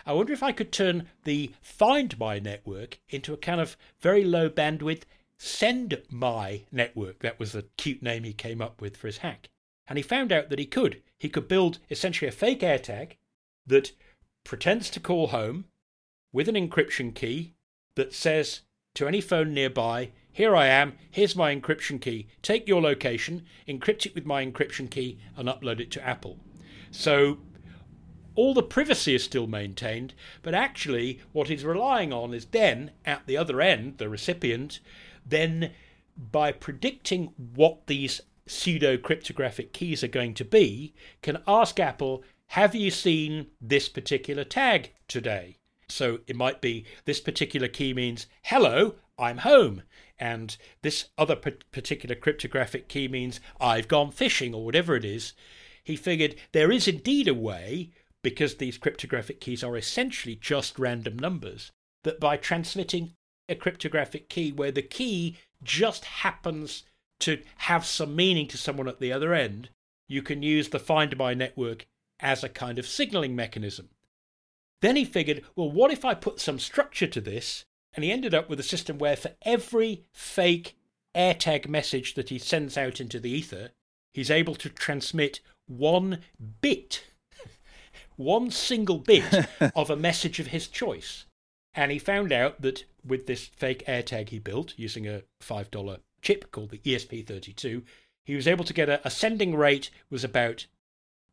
I 0.04 0.12
wonder 0.12 0.32
if 0.32 0.42
I 0.42 0.52
could 0.52 0.72
turn 0.72 1.08
the 1.24 1.52
Find 1.60 2.18
My 2.18 2.38
network 2.38 2.98
into 3.08 3.32
a 3.32 3.38
kind 3.38 3.60
of 3.60 3.76
very 4.00 4.24
low 4.24 4.48
bandwidth 4.48 5.02
Send 5.38 6.02
My 6.10 6.62
network. 6.72 7.18
That 7.20 7.38
was 7.38 7.52
the 7.52 7.66
cute 7.76 8.02
name 8.02 8.24
he 8.24 8.32
came 8.32 8.62
up 8.62 8.80
with 8.80 8.96
for 8.96 9.06
his 9.06 9.18
hack. 9.18 9.50
And 9.86 9.98
he 9.98 10.02
found 10.02 10.32
out 10.32 10.48
that 10.48 10.58
he 10.58 10.66
could. 10.66 11.02
He 11.18 11.28
could 11.28 11.46
build 11.46 11.78
essentially 11.90 12.28
a 12.28 12.32
fake 12.32 12.60
AirTag 12.60 13.12
that 13.66 13.92
pretends 14.44 14.90
to 14.90 15.00
call 15.00 15.28
home 15.28 15.66
with 16.32 16.48
an 16.48 16.54
encryption 16.54 17.14
key 17.14 17.54
that 17.96 18.14
says 18.14 18.62
to 18.94 19.06
any 19.06 19.20
phone 19.20 19.52
nearby, 19.52 20.10
Here 20.36 20.54
I 20.54 20.66
am, 20.66 20.98
here's 21.10 21.34
my 21.34 21.56
encryption 21.56 21.98
key. 21.98 22.26
Take 22.42 22.68
your 22.68 22.82
location, 22.82 23.46
encrypt 23.66 24.04
it 24.04 24.14
with 24.14 24.26
my 24.26 24.44
encryption 24.44 24.90
key, 24.90 25.18
and 25.34 25.48
upload 25.48 25.80
it 25.80 25.90
to 25.92 26.06
Apple. 26.06 26.38
So 26.90 27.38
all 28.34 28.52
the 28.52 28.62
privacy 28.62 29.14
is 29.14 29.24
still 29.24 29.46
maintained, 29.46 30.12
but 30.42 30.52
actually, 30.54 31.20
what 31.32 31.48
he's 31.48 31.64
relying 31.64 32.12
on 32.12 32.34
is 32.34 32.44
then, 32.44 32.90
at 33.06 33.26
the 33.26 33.38
other 33.38 33.62
end, 33.62 33.96
the 33.96 34.10
recipient, 34.10 34.80
then 35.24 35.70
by 36.18 36.52
predicting 36.52 37.32
what 37.54 37.86
these 37.86 38.20
pseudo 38.46 38.98
cryptographic 38.98 39.72
keys 39.72 40.04
are 40.04 40.08
going 40.08 40.34
to 40.34 40.44
be, 40.44 40.92
can 41.22 41.42
ask 41.48 41.80
Apple, 41.80 42.22
Have 42.48 42.74
you 42.74 42.90
seen 42.90 43.46
this 43.58 43.88
particular 43.88 44.44
tag 44.44 44.92
today? 45.08 45.56
So 45.88 46.18
it 46.26 46.36
might 46.36 46.60
be 46.60 46.84
this 47.06 47.20
particular 47.20 47.68
key 47.68 47.94
means, 47.94 48.26
Hello, 48.42 48.96
I'm 49.18 49.38
home. 49.38 49.82
And 50.18 50.56
this 50.82 51.10
other 51.16 51.36
particular 51.36 52.14
cryptographic 52.14 52.88
key 52.88 53.08
means, 53.08 53.40
I've 53.60 53.88
gone 53.88 54.10
fishing, 54.10 54.54
or 54.54 54.64
whatever 54.64 54.96
it 54.96 55.04
is. 55.04 55.32
He 55.84 55.96
figured 55.96 56.36
there 56.52 56.72
is 56.72 56.88
indeed 56.88 57.28
a 57.28 57.34
way, 57.34 57.90
because 58.22 58.56
these 58.56 58.78
cryptographic 58.78 59.40
keys 59.40 59.62
are 59.62 59.76
essentially 59.76 60.34
just 60.34 60.78
random 60.78 61.18
numbers, 61.18 61.70
that 62.04 62.18
by 62.18 62.36
transmitting 62.36 63.12
a 63.48 63.54
cryptographic 63.54 64.28
key 64.28 64.50
where 64.52 64.72
the 64.72 64.82
key 64.82 65.36
just 65.62 66.04
happens 66.04 66.82
to 67.20 67.40
have 67.58 67.86
some 67.86 68.16
meaning 68.16 68.48
to 68.48 68.58
someone 68.58 68.88
at 68.88 69.00
the 69.00 69.12
other 69.12 69.32
end, 69.32 69.68
you 70.08 70.22
can 70.22 70.42
use 70.42 70.68
the 70.68 70.78
Find 70.78 71.16
My 71.16 71.34
network 71.34 71.86
as 72.20 72.42
a 72.42 72.48
kind 72.48 72.78
of 72.78 72.86
signaling 72.86 73.36
mechanism. 73.36 73.90
Then 74.82 74.96
he 74.96 75.04
figured, 75.04 75.42
well, 75.54 75.70
what 75.70 75.90
if 75.90 76.04
I 76.04 76.14
put 76.14 76.40
some 76.40 76.58
structure 76.58 77.06
to 77.06 77.20
this? 77.20 77.64
And 77.96 78.04
he 78.04 78.12
ended 78.12 78.34
up 78.34 78.48
with 78.50 78.60
a 78.60 78.64
system 78.64 78.98
where 78.98 79.16
for 79.16 79.32
every 79.42 80.04
fake 80.12 80.76
AirTag 81.16 81.66
message 81.66 82.14
that 82.14 82.28
he 82.28 82.38
sends 82.38 82.76
out 82.76 83.00
into 83.00 83.18
the 83.18 83.30
ether, 83.30 83.70
he's 84.12 84.30
able 84.30 84.54
to 84.56 84.68
transmit 84.68 85.40
one 85.66 86.20
bit, 86.60 87.04
one 88.16 88.50
single 88.50 88.98
bit 88.98 89.24
of 89.74 89.88
a 89.88 89.96
message 89.96 90.38
of 90.38 90.48
his 90.48 90.68
choice. 90.68 91.24
And 91.74 91.90
he 91.90 91.98
found 91.98 92.32
out 92.32 92.60
that 92.60 92.84
with 93.04 93.26
this 93.26 93.46
fake 93.46 93.84
AirTag 93.86 94.28
he 94.28 94.38
built 94.38 94.74
using 94.76 95.08
a 95.08 95.22
$5 95.42 95.98
chip 96.20 96.50
called 96.52 96.70
the 96.70 96.78
ESP32, 96.78 97.82
he 98.26 98.34
was 98.34 98.46
able 98.46 98.64
to 98.64 98.74
get 98.74 98.90
a, 98.90 99.06
a 99.06 99.10
sending 99.10 99.54
rate 99.54 99.90
was 100.10 100.22
about 100.22 100.66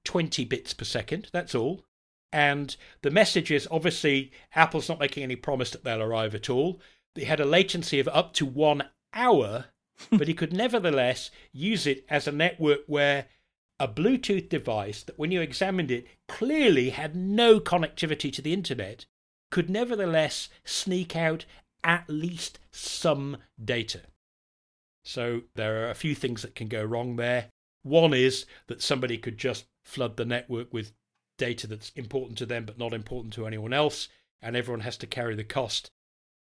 20 0.05 0.45
bits 0.45 0.73
per 0.73 0.85
second. 0.85 1.29
That's 1.33 1.55
all. 1.55 1.83
And 2.33 2.75
the 3.03 3.11
message 3.11 3.51
is 3.51 3.67
obviously 3.69 4.31
Apple's 4.55 4.89
not 4.89 4.99
making 4.99 5.21
any 5.21 5.35
promise 5.35 5.69
that 5.69 5.83
they'll 5.83 6.01
arrive 6.01 6.33
at 6.33 6.49
all. 6.49 6.81
They 7.13 7.25
had 7.25 7.39
a 7.39 7.45
latency 7.45 7.99
of 7.99 8.07
up 8.07 8.33
to 8.33 8.45
one 8.45 8.85
hour, 9.13 9.65
but 10.11 10.27
he 10.27 10.33
could 10.33 10.51
nevertheless 10.51 11.29
use 11.51 11.85
it 11.85 12.03
as 12.09 12.27
a 12.27 12.31
network 12.31 12.79
where 12.87 13.27
a 13.79 13.87
Bluetooth 13.87 14.49
device 14.49 15.03
that, 15.03 15.19
when 15.19 15.31
you 15.31 15.41
examined 15.41 15.91
it, 15.91 16.07
clearly 16.27 16.89
had 16.89 17.15
no 17.15 17.59
connectivity 17.59 18.33
to 18.33 18.41
the 18.41 18.53
internet, 18.53 19.05
could 19.51 19.69
nevertheless 19.69 20.49
sneak 20.65 21.15
out 21.15 21.45
at 21.83 22.09
least 22.09 22.57
some 22.71 23.37
data. 23.63 24.01
So 25.05 25.41
there 25.53 25.85
are 25.85 25.91
a 25.91 25.95
few 25.95 26.15
things 26.15 26.41
that 26.41 26.55
can 26.55 26.67
go 26.67 26.83
wrong 26.83 27.17
there. 27.17 27.49
One 27.83 28.13
is 28.13 28.47
that 28.67 28.81
somebody 28.81 29.19
could 29.19 29.37
just 29.37 29.65
flood 29.83 30.17
the 30.17 30.25
network 30.25 30.73
with 30.73 30.93
data 31.43 31.67
that's 31.67 31.91
important 31.97 32.37
to 32.37 32.45
them 32.45 32.63
but 32.63 32.79
not 32.79 32.93
important 32.93 33.33
to 33.33 33.45
anyone 33.45 33.73
else, 33.73 34.07
and 34.41 34.55
everyone 34.55 34.79
has 34.79 34.95
to 34.95 35.05
carry 35.05 35.35
the 35.35 35.43
cost. 35.43 35.91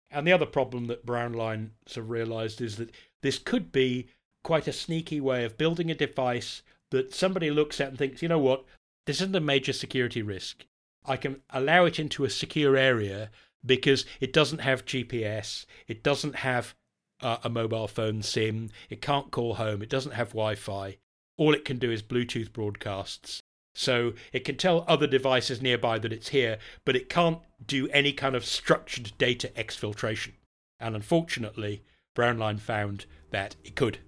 And 0.09 0.25
the 0.25 0.33
other 0.33 0.47
problem 0.47 0.87
that 0.87 1.05
Braunlein 1.05 1.71
sort 1.87 2.05
of 2.05 2.11
realized 2.11 2.61
is 2.61 2.77
that 2.77 2.93
this 3.21 3.37
could 3.37 3.73
be 3.73 4.07
quite 4.45 4.69
a 4.69 4.73
sneaky 4.73 5.21
way 5.21 5.45
of 5.45 5.59
building 5.59 5.91
a 5.91 5.97
device 5.97 6.63
that 6.93 7.13
somebody 7.13 7.51
looks 7.51 7.81
at 7.81 7.89
and 7.89 7.99
thinks, 7.99 8.23
you 8.23 8.29
know 8.29 8.39
what, 8.39 8.65
this 9.07 9.21
isn't 9.21 9.35
a 9.35 9.41
major 9.41 9.73
security 9.73 10.23
risk. 10.23 10.65
I 11.05 11.17
can 11.17 11.43
allow 11.51 11.87
it 11.87 11.99
into 11.99 12.25
a 12.25 12.31
secure 12.31 12.77
area 12.77 13.33
because 13.67 14.07
it 14.21 14.33
doesn't 14.33 14.61
have 14.61 14.85
GPS, 14.85 15.67
it 15.89 16.05
doesn't 16.05 16.37
have 16.37 16.77
uh, 17.21 17.39
a 17.43 17.49
mobile 17.49 17.89
phone 17.89 18.23
SIM, 18.23 18.71
it 18.89 19.03
can't 19.03 19.33
call 19.33 19.55
home, 19.55 19.83
it 19.83 19.91
doesn't 19.91 20.13
have 20.13 20.29
Wi 20.29 20.55
Fi. 20.55 20.99
All 21.37 21.53
it 21.53 21.65
can 21.65 21.79
do 21.79 21.91
is 21.91 22.01
Bluetooth 22.01 22.53
broadcasts. 22.53 23.43
So 23.75 24.15
it 24.33 24.45
can 24.45 24.57
tell 24.57 24.85
other 24.87 25.07
devices 25.07 25.61
nearby 25.61 25.99
that 25.99 26.13
it's 26.13 26.29
here, 26.29 26.59
but 26.85 26.95
it 26.97 27.09
can't 27.09 27.41
do 27.67 27.89
any 27.89 28.13
kind 28.13 28.37
of 28.37 28.45
structured 28.45 29.13
data 29.19 29.51
exfiltration. 29.57 30.33
And 30.79 30.95
unfortunately, 30.95 31.83
Braunlein 32.15 32.61
found 32.61 33.07
that 33.31 33.57
it 33.65 33.75
could. 33.75 33.99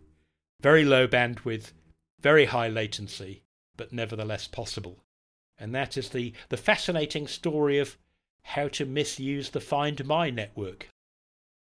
Very 0.61 0.85
low 0.85 1.09
bandwidth, 1.09 1.73
very 2.21 2.47
high 2.47 2.69
latency, 2.69 3.43
but 3.77 3.93
nevertheless 3.93 4.47
possible. 4.47 5.03
And 5.59 5.75
that 5.75 5.97
is 5.97 6.11
the, 6.11 6.33
the 6.49 6.57
fascinating 6.57 7.27
story 7.27 7.79
of 7.79 7.97
how 8.43 8.69
to 8.69 8.87
misuse 8.87 9.51
the 9.51 9.61
Find 9.61 10.05
My 10.05 10.31
network 10.31 10.89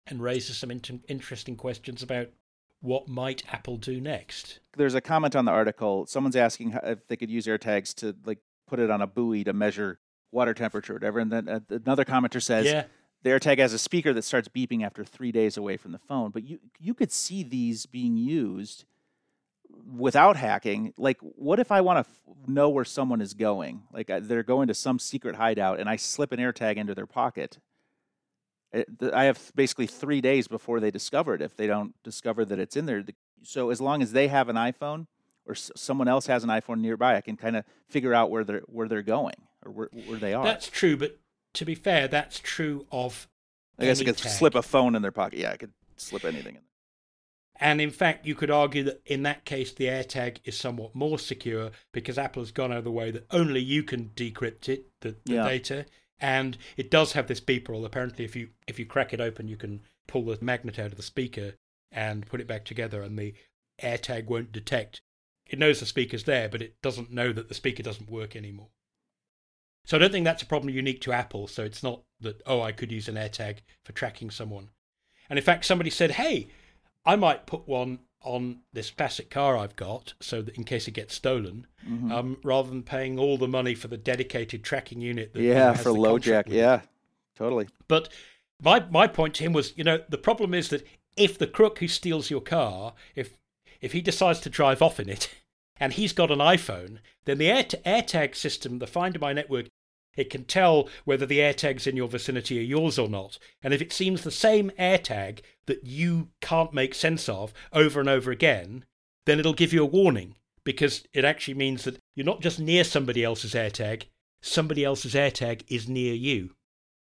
and 0.06 0.22
raises 0.22 0.58
some 0.58 0.70
inter- 0.70 1.00
interesting 1.08 1.56
questions 1.56 2.02
about 2.02 2.28
what 2.80 3.08
might 3.08 3.42
Apple 3.52 3.76
do 3.76 4.00
next. 4.00 4.60
There's 4.76 4.94
a 4.94 5.00
comment 5.00 5.36
on 5.36 5.44
the 5.44 5.52
article. 5.52 6.06
Someone's 6.06 6.36
asking 6.36 6.78
if 6.82 7.06
they 7.08 7.16
could 7.16 7.30
use 7.30 7.46
AirTags 7.46 7.94
to 7.96 8.16
like 8.24 8.38
put 8.66 8.78
it 8.78 8.90
on 8.90 9.02
a 9.02 9.06
buoy 9.06 9.44
to 9.44 9.52
measure 9.52 9.98
water 10.32 10.54
temperature 10.54 10.92
or 10.92 10.96
whatever. 10.96 11.18
And 11.18 11.30
then 11.30 11.48
uh, 11.48 11.60
another 11.70 12.04
commenter 12.04 12.42
says, 12.42 12.66
yeah. 12.66 12.84
the 13.22 13.30
AirTag 13.30 13.58
has 13.58 13.72
a 13.72 13.78
speaker 13.78 14.12
that 14.12 14.22
starts 14.22 14.48
beeping 14.48 14.84
after 14.84 15.04
three 15.04 15.32
days 15.32 15.56
away 15.56 15.76
from 15.76 15.92
the 15.92 15.98
phone. 15.98 16.30
But 16.30 16.44
you 16.44 16.58
you 16.78 16.94
could 16.94 17.12
see 17.12 17.42
these 17.42 17.86
being 17.86 18.16
used 18.16 18.84
without 19.96 20.36
hacking. 20.36 20.94
Like, 20.96 21.18
what 21.20 21.60
if 21.60 21.70
I 21.70 21.80
want 21.80 22.04
to 22.04 22.10
f- 22.10 22.20
know 22.46 22.68
where 22.68 22.84
someone 22.84 23.20
is 23.20 23.34
going? 23.34 23.82
Like, 23.92 24.10
they're 24.22 24.42
going 24.42 24.68
to 24.68 24.74
some 24.74 24.98
secret 24.98 25.36
hideout, 25.36 25.80
and 25.80 25.88
I 25.88 25.96
slip 25.96 26.32
an 26.32 26.40
AirTag 26.40 26.76
into 26.76 26.94
their 26.94 27.06
pocket. 27.06 27.58
I 28.72 29.24
have 29.24 29.52
basically 29.54 29.86
three 29.86 30.20
days 30.20 30.46
before 30.48 30.80
they 30.80 30.90
discover 30.90 31.34
it. 31.34 31.42
If 31.42 31.56
they 31.56 31.66
don't 31.66 31.94
discover 32.02 32.44
that 32.44 32.58
it's 32.58 32.76
in 32.76 32.86
there, 32.86 33.04
so 33.42 33.70
as 33.70 33.80
long 33.80 34.02
as 34.02 34.12
they 34.12 34.28
have 34.28 34.48
an 34.48 34.56
iPhone 34.56 35.06
or 35.46 35.54
someone 35.54 36.06
else 36.08 36.26
has 36.26 36.44
an 36.44 36.50
iPhone 36.50 36.80
nearby, 36.80 37.16
I 37.16 37.20
can 37.20 37.36
kind 37.36 37.56
of 37.56 37.64
figure 37.88 38.14
out 38.14 38.30
where 38.30 38.44
they're 38.44 38.62
where 38.66 38.86
they're 38.88 39.02
going 39.02 39.34
or 39.64 39.72
where, 39.72 39.88
where 40.06 40.18
they 40.18 40.34
are. 40.34 40.44
That's 40.44 40.68
true, 40.68 40.96
but 40.96 41.18
to 41.54 41.64
be 41.64 41.74
fair, 41.74 42.06
that's 42.08 42.38
true 42.38 42.86
of. 42.92 43.28
I 43.78 43.84
guess 43.86 44.00
I 44.00 44.04
could 44.04 44.18
tag. 44.18 44.30
slip 44.32 44.54
a 44.54 44.62
phone 44.62 44.94
in 44.94 45.02
their 45.02 45.10
pocket. 45.12 45.38
Yeah, 45.38 45.52
I 45.52 45.56
could 45.56 45.72
slip 45.96 46.24
anything 46.24 46.54
in. 46.56 46.60
There. 46.60 46.62
And 47.62 47.80
in 47.80 47.90
fact, 47.90 48.24
you 48.26 48.34
could 48.34 48.50
argue 48.50 48.84
that 48.84 49.02
in 49.04 49.22
that 49.24 49.44
case, 49.44 49.72
the 49.72 49.84
AirTag 49.86 50.38
is 50.44 50.56
somewhat 50.56 50.94
more 50.94 51.18
secure 51.18 51.70
because 51.92 52.16
Apple 52.18 52.42
has 52.42 52.52
gone 52.52 52.72
out 52.72 52.78
of 52.78 52.84
the 52.84 52.90
way 52.90 53.10
that 53.10 53.26
only 53.30 53.60
you 53.60 53.82
can 53.82 54.10
decrypt 54.16 54.68
it, 54.68 54.86
the, 55.00 55.16
the 55.26 55.34
Yeah. 55.34 55.44
data, 55.44 55.86
and 56.20 56.58
it 56.76 56.90
does 56.90 57.12
have 57.12 57.26
this 57.26 57.40
beeper. 57.40 57.70
Well, 57.70 57.84
apparently, 57.84 58.24
if 58.24 58.36
you 58.36 58.50
if 58.66 58.78
you 58.78 58.86
crack 58.86 59.12
it 59.12 59.20
open, 59.20 59.48
you 59.48 59.56
can 59.56 59.80
pull 60.06 60.24
the 60.24 60.38
magnet 60.40 60.78
out 60.78 60.92
of 60.92 60.96
the 60.96 61.02
speaker 61.02 61.54
and 61.90 62.26
put 62.26 62.40
it 62.40 62.46
back 62.46 62.64
together, 62.64 63.02
and 63.02 63.18
the 63.18 63.34
AirTag 63.82 64.26
won't 64.26 64.52
detect. 64.52 65.00
It 65.46 65.58
knows 65.58 65.80
the 65.80 65.86
speaker's 65.86 66.24
there, 66.24 66.48
but 66.48 66.62
it 66.62 66.80
doesn't 66.82 67.10
know 67.10 67.32
that 67.32 67.48
the 67.48 67.54
speaker 67.54 67.82
doesn't 67.82 68.10
work 68.10 68.36
anymore. 68.36 68.68
So 69.86 69.96
I 69.96 70.00
don't 70.00 70.12
think 70.12 70.24
that's 70.24 70.42
a 70.42 70.46
problem 70.46 70.72
unique 70.72 71.00
to 71.02 71.12
Apple. 71.12 71.48
So 71.48 71.64
it's 71.64 71.82
not 71.82 72.02
that 72.20 72.42
oh, 72.46 72.60
I 72.60 72.72
could 72.72 72.92
use 72.92 73.08
an 73.08 73.16
AirTag 73.16 73.58
for 73.84 73.92
tracking 73.92 74.30
someone. 74.30 74.70
And 75.28 75.38
in 75.38 75.44
fact, 75.44 75.64
somebody 75.64 75.90
said, 75.90 76.12
"Hey, 76.12 76.48
I 77.04 77.16
might 77.16 77.46
put 77.46 77.66
one 77.66 78.00
on 78.22 78.60
this 78.72 78.90
classic 78.90 79.30
car 79.30 79.56
I've 79.56 79.76
got, 79.76 80.14
so 80.20 80.42
that 80.42 80.56
in 80.56 80.64
case 80.64 80.86
it 80.88 80.92
gets 80.92 81.14
stolen, 81.14 81.66
Mhm. 81.88 82.12
um, 82.12 82.36
rather 82.44 82.68
than 82.68 82.82
paying 82.82 83.18
all 83.18 83.38
the 83.38 83.48
money 83.48 83.74
for 83.74 83.88
the 83.88 83.96
dedicated 83.96 84.62
tracking 84.62 85.00
unit 85.00 85.32
that 85.32 85.42
yeah, 85.42 85.72
for 85.74 85.90
LoJack. 85.90 86.46
with. 86.46 86.54
Yeah, 86.56 86.82
totally. 87.34 87.68
But 87.88 88.10
my 88.62 88.80
my 88.90 89.06
point 89.06 89.34
to 89.36 89.44
him 89.44 89.52
was, 89.52 89.72
you 89.76 89.84
know, 89.84 90.04
the 90.08 90.18
problem 90.18 90.52
is 90.54 90.68
that 90.68 90.86
if 91.16 91.38
the 91.38 91.46
crook 91.46 91.78
who 91.78 91.88
steals 91.88 92.30
your 92.30 92.42
car, 92.42 92.94
if 93.14 93.38
if 93.80 93.92
he 93.92 94.02
decides 94.02 94.40
to 94.40 94.50
drive 94.50 94.82
off 94.82 95.00
in 95.00 95.08
it, 95.08 95.30
and 95.80 95.94
he's 95.94 96.12
got 96.12 96.30
an 96.30 96.38
iPhone, 96.40 96.98
then 97.24 97.38
the 97.38 97.50
Air 97.50 97.64
AirTag 97.64 98.34
system, 98.36 98.78
the 98.78 98.86
Find 98.86 99.18
My 99.18 99.32
network, 99.32 99.66
it 100.16 100.30
can 100.30 100.44
tell 100.44 100.88
whether 101.04 101.26
the 101.26 101.38
AirTags 101.38 101.86
in 101.86 101.96
your 101.96 102.08
vicinity 102.08 102.58
are 102.58 102.62
yours 102.62 102.98
or 102.98 103.08
not. 103.08 103.38
And 103.62 103.72
if 103.72 103.80
it 103.80 103.92
seems 103.92 104.22
the 104.22 104.30
same 104.30 104.70
AirTag 104.78 105.40
that 105.66 105.84
you 105.84 106.28
can't 106.40 106.74
make 106.74 106.94
sense 106.94 107.28
of 107.28 107.52
over 107.72 108.00
and 108.00 108.08
over 108.08 108.30
again, 108.30 108.84
then 109.26 109.38
it'll 109.38 109.52
give 109.54 109.72
you 109.72 109.82
a 109.82 109.86
warning 109.86 110.34
because 110.64 111.04
it 111.12 111.24
actually 111.24 111.54
means 111.54 111.84
that 111.84 111.98
you're 112.14 112.26
not 112.26 112.40
just 112.40 112.58
near 112.60 112.84
somebody 112.84 113.24
else's 113.24 113.54
AirTag, 113.54 114.04
somebody 114.42 114.84
else's 114.84 115.14
AirTag 115.14 115.62
is 115.68 115.88
near 115.88 116.14
you. 116.14 116.50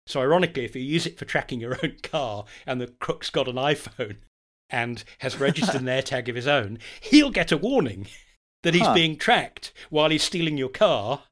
So, 0.07 0.21
ironically, 0.21 0.65
if 0.65 0.75
you 0.75 0.83
use 0.83 1.07
it 1.07 1.19
for 1.19 1.25
tracking 1.25 1.61
your 1.61 1.77
own 1.83 1.97
car 2.03 2.45
and 2.67 2.81
the 2.81 2.87
crook's 2.87 3.31
got 3.31 3.49
an 3.49 3.57
iPhone 3.57 4.17
and 4.71 5.03
has 5.19 5.41
registered 5.41 5.81
an 5.81 5.87
AirTag 5.87 6.29
of 6.29 6.37
his 6.37 6.47
own, 6.47 6.79
he'll 7.01 7.31
get 7.31 7.53
a 7.53 7.57
warning 7.57 8.07
that 8.63 8.75
he's 8.75 8.87
Huh. 8.87 8.95
being 8.95 9.17
tracked 9.17 9.73
while 9.91 10.11
he's 10.11 10.23
stealing 10.23 10.57
your 10.59 10.69
car, 10.69 11.25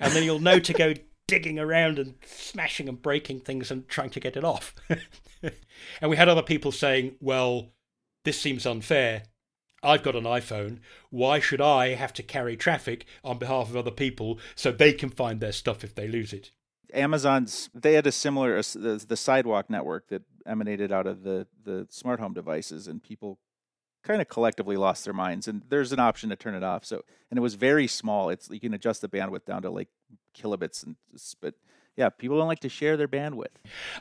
and 0.00 0.12
then 0.12 0.24
you'll 0.24 0.38
know 0.38 0.58
to 0.58 0.72
go 0.72 0.94
digging 1.26 1.58
around 1.58 1.98
and 1.98 2.14
smashing 2.24 2.88
and 2.88 3.00
breaking 3.00 3.40
things 3.40 3.70
and 3.70 3.88
trying 3.88 4.10
to 4.10 4.20
get 4.20 4.36
it 4.36 4.44
off. 4.44 4.74
and 5.42 6.10
we 6.10 6.16
had 6.16 6.28
other 6.28 6.42
people 6.42 6.72
saying, 6.72 7.16
well, 7.20 7.72
this 8.24 8.40
seems 8.40 8.66
unfair. 8.66 9.24
I've 9.82 10.02
got 10.02 10.14
an 10.14 10.24
iPhone. 10.24 10.78
Why 11.10 11.40
should 11.40 11.60
I 11.60 11.94
have 11.94 12.12
to 12.14 12.22
carry 12.22 12.56
traffic 12.56 13.04
on 13.24 13.38
behalf 13.38 13.68
of 13.68 13.76
other 13.76 13.90
people 13.90 14.38
so 14.54 14.70
they 14.70 14.92
can 14.92 15.10
find 15.10 15.40
their 15.40 15.52
stuff 15.52 15.82
if 15.82 15.94
they 15.94 16.06
lose 16.06 16.32
it? 16.32 16.50
Amazon's 16.94 17.70
they 17.74 17.94
had 17.94 18.06
a 18.06 18.12
similar 18.12 18.60
the, 18.60 19.02
the 19.08 19.16
sidewalk 19.16 19.70
network 19.70 20.08
that 20.08 20.22
emanated 20.46 20.92
out 20.92 21.06
of 21.06 21.22
the 21.22 21.46
the 21.64 21.86
smart 21.90 22.20
home 22.20 22.34
devices 22.34 22.86
and 22.86 23.02
people 23.02 23.38
kind 24.02 24.20
of 24.20 24.28
collectively 24.28 24.76
lost 24.76 25.04
their 25.04 25.14
minds 25.14 25.46
and 25.48 25.62
there's 25.68 25.92
an 25.92 26.00
option 26.00 26.30
to 26.30 26.36
turn 26.36 26.54
it 26.54 26.62
off. 26.64 26.84
So 26.84 27.02
and 27.30 27.38
it 27.38 27.40
was 27.40 27.54
very 27.54 27.86
small. 27.86 28.30
It's 28.30 28.48
you 28.50 28.60
can 28.60 28.74
adjust 28.74 29.00
the 29.00 29.08
bandwidth 29.08 29.44
down 29.44 29.62
to 29.62 29.70
like 29.70 29.88
kilobits 30.36 30.84
and 30.84 30.96
but 31.40 31.54
yeah 31.96 32.08
people 32.08 32.38
don't 32.38 32.48
like 32.48 32.60
to 32.60 32.68
share 32.68 32.96
their 32.96 33.08
bandwidth. 33.08 33.56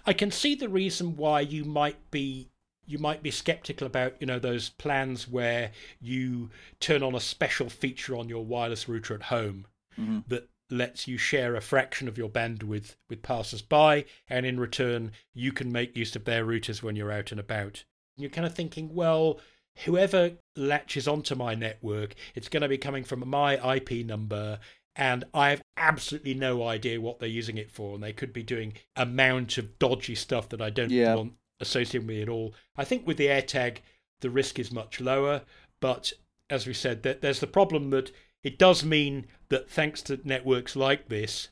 I 0.06 0.14
can 0.14 0.32
see 0.32 0.56
the 0.56 0.70
reason 0.70 1.16
why 1.18 1.42
you 1.42 1.64
might 1.66 2.10
be 2.12 2.50
you 2.88 2.98
might 2.98 3.22
be 3.22 3.32
skeptical 3.32 3.86
about 3.88 4.16
you 4.20 4.26
know 4.28 4.40
those 4.40 4.70
plans 4.70 5.28
where 5.28 5.72
you 6.02 6.50
turn 6.80 7.04
on 7.04 7.14
a 7.16 7.20
special 7.20 7.70
feature 7.70 8.16
on 8.18 8.28
your 8.28 8.44
wireless 8.44 8.90
router 8.90 9.14
at 9.16 9.24
home 9.24 9.68
Mhm. 10.00 10.24
that 10.30 10.48
lets 10.70 11.06
you 11.06 11.18
share 11.18 11.54
a 11.56 11.62
fraction 11.62 12.08
of 12.08 12.18
your 12.18 12.30
bandwidth 12.30 12.96
with 13.10 13.22
passers-by 13.22 14.06
and 14.30 14.46
in 14.46 14.58
return 14.58 15.12
you 15.34 15.52
can 15.52 15.70
make 15.70 15.98
use 15.98 16.16
of 16.16 16.24
their 16.24 16.46
routers 16.46 16.82
when 16.82 16.96
you're 16.96 17.12
out 17.12 17.30
and 17.32 17.40
about. 17.42 17.84
You're 18.16 18.30
kind 18.30 18.48
of 18.48 18.56
thinking 18.56 18.96
well 18.96 19.40
whoever 19.86 20.31
latches 20.55 21.07
onto 21.07 21.34
my 21.34 21.55
network 21.55 22.13
it's 22.36 22.49
going 22.49 22.62
to 22.62 22.67
be 22.69 22.77
coming 22.77 23.03
from 23.03 23.27
my 23.27 23.75
ip 23.75 23.89
number 24.05 24.60
and 24.95 25.23
I 25.34 25.51
have 25.51 25.62
absolutely 25.77 26.34
no 26.34 26.67
idea 26.67 26.99
what 26.99 27.19
they're 27.19 27.29
using 27.29 27.57
it 27.57 27.71
for, 27.71 27.95
and 27.95 28.03
they 28.03 28.12
could 28.12 28.34
be 28.34 28.43
doing 28.43 28.73
a 28.97 29.03
amount 29.03 29.57
of 29.57 29.79
dodgy 29.79 30.15
stuff 30.15 30.49
that 30.49 30.62
I 30.62 30.69
don't 30.69 30.89
Yeah. 30.91 31.15
want 31.15 31.34
associated 31.62 32.01
with 32.01 32.10
me 32.17 32.21
at 32.21 32.27
all. 32.27 32.53
I 32.75 32.84
think 32.84 33.07
with 33.07 33.15
the 33.15 33.27
AirTag, 33.27 33.77
the 34.19 34.29
risk 34.29 34.60
is 34.60 34.69
much 34.69 34.99
lower, 34.99 35.43
but 35.79 36.12
as 36.49 36.67
we 36.67 36.73
said, 36.73 37.03
there- 37.03 37.13
there's 37.13 37.39
the 37.39 37.47
problem 37.47 37.89
that 37.91 38.12
it 38.43 38.57
does 38.57 38.84
mean 38.84 39.27
that 39.47 39.69
thanks 39.69 40.01
to 40.03 40.19
networks 40.25 40.75
like 40.75 41.07
this, 41.07 41.47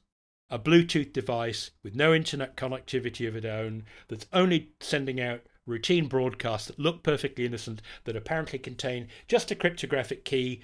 a 0.49 0.59
Bluetooth 0.59 1.13
device 1.13 1.71
with 1.81 1.95
no 1.95 2.13
internet 2.13 2.57
connectivity 2.57 3.25
of 3.25 3.37
its 3.37 3.45
own, 3.45 3.85
that's 4.09 4.27
only 4.33 4.71
sending 4.81 5.21
out 5.21 5.45
routine 5.65 6.07
broadcasts 6.07 6.67
that 6.67 6.79
look 6.79 7.03
perfectly 7.03 7.45
innocent, 7.45 7.81
that 8.05 8.15
apparently 8.15 8.59
contain 8.59 9.07
just 9.27 9.51
a 9.51 9.55
cryptographic 9.55 10.25
key. 10.25 10.61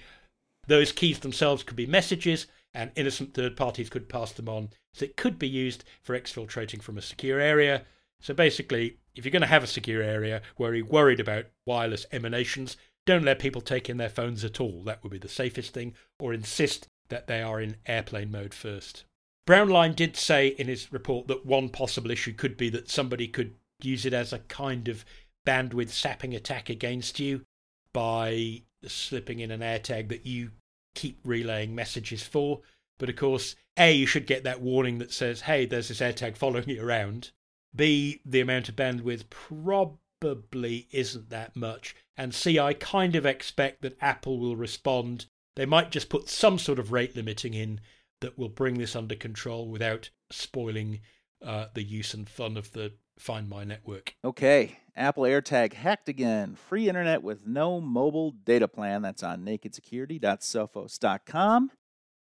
Those 0.66 0.92
keys 0.92 1.20
themselves 1.20 1.62
could 1.62 1.76
be 1.76 1.86
messages, 1.86 2.46
and 2.74 2.90
innocent 2.94 3.34
third 3.34 3.56
parties 3.56 3.88
could 3.88 4.08
pass 4.08 4.32
them 4.32 4.48
on. 4.48 4.70
So 4.94 5.04
it 5.04 5.16
could 5.16 5.38
be 5.38 5.48
used 5.48 5.84
for 6.02 6.18
exfiltrating 6.18 6.82
from 6.82 6.98
a 6.98 7.02
secure 7.02 7.40
area. 7.40 7.84
So 8.20 8.34
basically, 8.34 8.98
if 9.14 9.24
you're 9.24 9.32
going 9.32 9.42
to 9.42 9.46
have 9.46 9.64
a 9.64 9.68
secure 9.68 10.02
area 10.02 10.42
where 10.56 10.74
you're 10.74 10.86
worried 10.86 11.20
about 11.20 11.46
wireless 11.66 12.06
emanations, 12.12 12.76
don't 13.06 13.24
let 13.24 13.38
people 13.38 13.60
take 13.60 13.88
in 13.88 13.96
their 13.96 14.08
phones 14.08 14.44
at 14.44 14.60
all. 14.60 14.82
That 14.82 15.02
would 15.02 15.12
be 15.12 15.18
the 15.18 15.28
safest 15.28 15.72
thing, 15.72 15.94
or 16.18 16.34
insist 16.34 16.88
that 17.08 17.26
they 17.26 17.40
are 17.40 17.60
in 17.60 17.76
airplane 17.86 18.30
mode 18.30 18.52
first. 18.52 19.04
Braunlein 19.46 19.94
did 19.94 20.16
say 20.16 20.48
in 20.48 20.66
his 20.66 20.92
report 20.92 21.28
that 21.28 21.46
one 21.46 21.68
possible 21.68 22.10
issue 22.10 22.32
could 22.32 22.56
be 22.56 22.68
that 22.70 22.90
somebody 22.90 23.28
could 23.28 23.54
use 23.80 24.06
it 24.06 24.12
as 24.12 24.32
a 24.32 24.38
kind 24.40 24.88
of 24.88 25.04
bandwidth 25.46 25.90
sapping 25.90 26.34
attack 26.34 26.68
against 26.68 27.20
you 27.20 27.42
by 27.92 28.62
slipping 28.86 29.40
in 29.40 29.50
an 29.50 29.60
AirTag 29.60 30.08
that 30.08 30.26
you 30.26 30.50
keep 30.94 31.18
relaying 31.24 31.74
messages 31.74 32.22
for. 32.22 32.60
But 32.98 33.08
of 33.08 33.16
course, 33.16 33.56
A, 33.76 33.92
you 33.92 34.06
should 34.06 34.26
get 34.26 34.44
that 34.44 34.60
warning 34.60 34.98
that 34.98 35.12
says, 35.12 35.42
hey, 35.42 35.66
there's 35.66 35.88
this 35.88 36.00
AirTag 36.00 36.36
following 36.36 36.68
you 36.68 36.82
around. 36.84 37.30
B, 37.74 38.20
the 38.24 38.40
amount 38.40 38.68
of 38.68 38.76
bandwidth 38.76 39.28
probably 39.28 40.88
isn't 40.90 41.30
that 41.30 41.54
much. 41.54 41.94
And 42.16 42.34
C, 42.34 42.58
I 42.58 42.72
kind 42.72 43.14
of 43.14 43.26
expect 43.26 43.82
that 43.82 43.98
Apple 44.00 44.38
will 44.38 44.56
respond. 44.56 45.26
They 45.56 45.66
might 45.66 45.90
just 45.90 46.08
put 46.08 46.28
some 46.28 46.58
sort 46.58 46.78
of 46.78 46.92
rate 46.92 47.14
limiting 47.14 47.52
in 47.54 47.80
that 48.22 48.38
will 48.38 48.48
bring 48.48 48.78
this 48.78 48.96
under 48.96 49.14
control 49.14 49.68
without 49.68 50.08
spoiling 50.30 51.00
uh, 51.44 51.66
the 51.74 51.82
use 51.82 52.14
and 52.14 52.28
fun 52.28 52.56
of 52.56 52.72
the 52.72 52.92
Find 53.18 53.48
My 53.48 53.64
network. 53.64 54.14
okay 54.24 54.78
apple 54.94 55.24
airtag 55.24 55.72
hacked 55.74 56.08
again 56.08 56.54
free 56.54 56.88
internet 56.88 57.22
with 57.22 57.46
no 57.46 57.80
mobile 57.80 58.30
data 58.30 58.68
plan 58.68 59.02
that's 59.02 59.22
on 59.22 59.44
nakedsecurity.sophos.com 59.44 61.70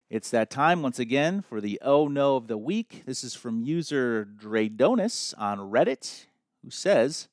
It's 0.09 0.29
that 0.31 0.49
time 0.49 0.81
once 0.81 0.99
again 0.99 1.41
for 1.41 1.59
the 1.59 1.79
Oh 1.83 2.07
No 2.07 2.37
of 2.37 2.47
the 2.47 2.57
Week. 2.57 3.03
This 3.05 3.25
is 3.25 3.35
from 3.35 3.61
user 3.61 4.25
Dradonis 4.25 5.33
on 5.37 5.59
Reddit, 5.59 6.27
who 6.63 6.69
says, 6.71 7.27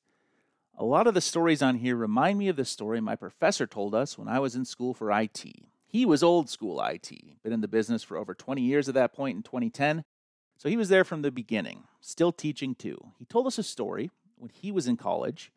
A 0.76 0.84
lot 0.84 1.06
of 1.06 1.14
the 1.14 1.20
stories 1.20 1.62
on 1.62 1.76
here 1.76 1.94
remind 1.94 2.36
me 2.38 2.48
of 2.48 2.56
the 2.56 2.64
story 2.64 3.00
my 3.00 3.14
professor 3.14 3.64
told 3.66 3.94
us 3.94 4.18
when 4.18 4.26
I 4.26 4.40
was 4.40 4.56
in 4.56 4.64
school 4.64 4.92
for 4.92 5.12
IT. 5.12 5.44
He 5.86 6.04
was 6.04 6.24
old 6.24 6.50
school 6.50 6.82
IT, 6.82 7.12
been 7.44 7.52
in 7.52 7.60
the 7.60 7.68
business 7.68 8.02
for 8.02 8.16
over 8.16 8.34
20 8.34 8.60
years 8.60 8.88
at 8.88 8.94
that 8.94 9.12
point 9.14 9.36
in 9.36 9.44
2010, 9.44 10.04
so 10.56 10.68
he 10.68 10.76
was 10.76 10.88
there 10.88 11.04
from 11.04 11.22
the 11.22 11.30
beginning, 11.30 11.84
still 12.00 12.32
teaching 12.32 12.74
too. 12.74 13.12
He 13.18 13.24
told 13.24 13.46
us 13.46 13.58
a 13.58 13.62
story 13.62 14.10
when 14.36 14.50
he 14.50 14.70
was 14.70 14.86
in 14.86 14.96
college, 14.96 15.52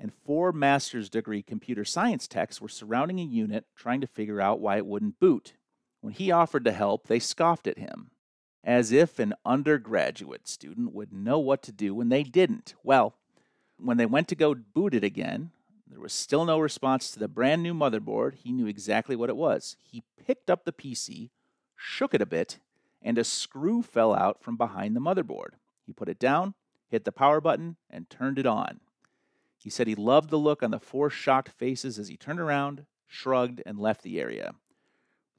and 0.00 0.12
four 0.12 0.52
master's 0.52 1.08
degree 1.08 1.42
computer 1.42 1.84
science 1.84 2.28
techs 2.28 2.60
were 2.60 2.68
surrounding 2.68 3.18
a 3.18 3.24
unit 3.24 3.64
trying 3.76 4.00
to 4.00 4.06
figure 4.06 4.40
out 4.40 4.60
why 4.60 4.76
it 4.76 4.86
wouldn't 4.86 5.20
boot. 5.20 5.54
When 6.00 6.12
he 6.12 6.30
offered 6.30 6.64
to 6.64 6.72
help, 6.72 7.06
they 7.06 7.18
scoffed 7.18 7.66
at 7.66 7.78
him, 7.78 8.10
as 8.62 8.92
if 8.92 9.18
an 9.18 9.34
undergraduate 9.44 10.46
student 10.46 10.92
would 10.92 11.12
know 11.12 11.38
what 11.38 11.62
to 11.64 11.72
do 11.72 11.94
when 11.94 12.08
they 12.08 12.22
didn't. 12.22 12.74
Well, 12.82 13.14
when 13.78 13.96
they 13.96 14.06
went 14.06 14.28
to 14.28 14.34
go 14.34 14.54
boot 14.54 14.94
it 14.94 15.04
again, 15.04 15.50
there 15.88 16.00
was 16.00 16.12
still 16.12 16.44
no 16.44 16.58
response 16.58 17.10
to 17.10 17.18
the 17.18 17.28
brand 17.28 17.62
new 17.62 17.74
motherboard. 17.74 18.34
He 18.34 18.52
knew 18.52 18.66
exactly 18.66 19.16
what 19.16 19.30
it 19.30 19.36
was. 19.36 19.76
He 19.82 20.02
picked 20.24 20.50
up 20.50 20.64
the 20.64 20.72
PC, 20.72 21.30
shook 21.76 22.14
it 22.14 22.22
a 22.22 22.26
bit, 22.26 22.58
and 23.02 23.18
a 23.18 23.24
screw 23.24 23.82
fell 23.82 24.14
out 24.14 24.42
from 24.42 24.56
behind 24.56 24.94
the 24.94 25.00
motherboard. 25.00 25.54
He 25.86 25.92
put 25.92 26.08
it 26.08 26.18
down, 26.18 26.54
hit 26.88 27.04
the 27.04 27.12
power 27.12 27.40
button, 27.40 27.76
and 27.88 28.08
turned 28.10 28.38
it 28.38 28.46
on. 28.46 28.80
He 29.56 29.70
said 29.70 29.86
he 29.86 29.94
loved 29.94 30.30
the 30.30 30.38
look 30.38 30.62
on 30.62 30.70
the 30.70 30.78
four 30.78 31.10
shocked 31.10 31.50
faces 31.50 31.98
as 31.98 32.08
he 32.08 32.16
turned 32.16 32.40
around, 32.40 32.86
shrugged, 33.06 33.62
and 33.66 33.78
left 33.78 34.02
the 34.02 34.20
area. 34.20 34.52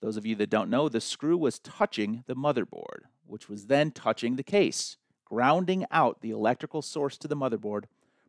Those 0.02 0.18
of 0.18 0.26
you 0.26 0.36
that 0.36 0.50
don't 0.50 0.70
know, 0.70 0.90
the 0.90 1.02
screw 1.02 1.38
was 1.38 1.60
touching 1.60 2.24
the 2.28 2.36
motherboard, 2.36 3.04
which 3.26 3.50
was 3.50 3.68
then 3.68 3.92
touching 3.92 4.36
the 4.36 4.44
case, 4.44 4.98
grounding 5.26 5.86
out 5.92 6.22
the 6.22 6.32
electrical 6.32 6.82
source 6.82 7.18
to 7.18 7.28
the 7.28 7.36
motherboard, 7.36 7.86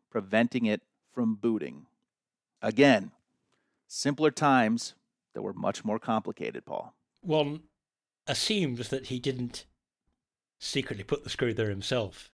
preventing 0.09 0.65
it 0.65 0.81
from 1.13 1.35
booting. 1.35 1.85
Again, 2.61 3.11
simpler 3.87 4.31
times 4.31 4.93
that 5.33 5.41
were 5.41 5.53
much 5.53 5.83
more 5.83 5.99
complicated, 5.99 6.65
Paul. 6.65 6.93
One 7.21 7.61
assumes 8.27 8.89
that 8.89 9.07
he 9.07 9.19
didn't 9.19 9.65
secretly 10.59 11.03
put 11.03 11.23
the 11.23 11.29
screw 11.29 11.53
there 11.53 11.69
himself 11.69 12.31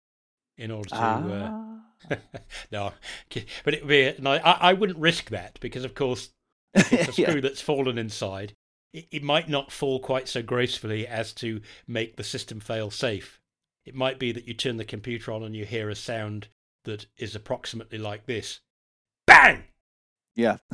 in 0.58 0.72
order 0.72 0.90
to. 0.90 0.96
Ah. 0.98 1.74
Uh... 2.12 2.16
no, 2.72 2.94
but 3.64 3.74
it 3.74 3.82
would 3.82 3.88
be. 3.90 4.14
No, 4.20 4.32
I, 4.32 4.70
I 4.70 4.74
wouldn't 4.74 5.00
risk 5.00 5.30
that 5.30 5.60
because, 5.60 5.84
of 5.84 5.96
course, 5.96 6.30
if 6.74 6.92
it's 6.94 7.10
a 7.10 7.12
screw 7.14 7.36
Yeah. 7.36 7.40
that's 7.42 7.62
fallen 7.62 7.98
inside. 7.98 8.54
It, 8.94 9.08
it 9.12 9.24
might 9.24 9.50
not 9.50 9.72
fall 9.72 10.00
quite 10.00 10.28
so 10.28 10.42
gracefully 10.42 11.08
as 11.08 11.34
to 11.34 11.62
make 11.88 12.16
the 12.16 12.24
system 12.24 12.60
fail 12.60 12.92
safe. 12.92 13.40
It 13.86 13.96
might 13.96 14.20
be 14.20 14.32
that 14.32 14.48
you 14.48 14.54
turn 14.54 14.78
the 14.78 14.86
computer 14.86 15.32
on 15.32 15.44
and 15.44 15.56
you 15.56 15.66
hear 15.66 15.90
a 15.90 15.96
sound 15.96 16.48
that 16.86 17.06
is 17.18 17.36
approximately 17.36 17.98
like 17.98 18.26
this 18.26 18.60
bang! 19.26 19.64
Yeah. 20.36 20.58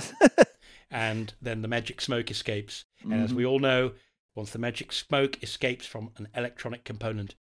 And 0.92 1.34
then 1.42 1.64
the 1.64 1.68
magic 1.68 2.02
smoke 2.02 2.30
escapes. 2.30 2.86
And 3.02 3.14
as 3.16 3.32
Mhm. 3.32 3.36
we 3.36 3.46
all 3.48 3.58
know, 3.60 3.94
once 4.36 4.52
the 4.52 4.60
magic 4.60 4.92
smoke 4.92 5.42
escapes 5.44 5.86
from 5.86 6.12
an 6.18 6.28
electronic 6.36 6.84
component, 6.84 7.36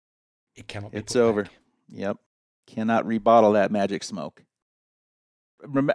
it 0.55 0.69
cannot 0.69 0.93
be 0.93 0.99
It's 0.99 1.17
over. 1.17 1.45
back. 1.45 1.53
Yep. 1.91 2.19
Cannot 2.67 3.05
rebottle 3.07 3.55
that 3.55 3.71
magic 3.71 4.05
smoke. 4.05 4.45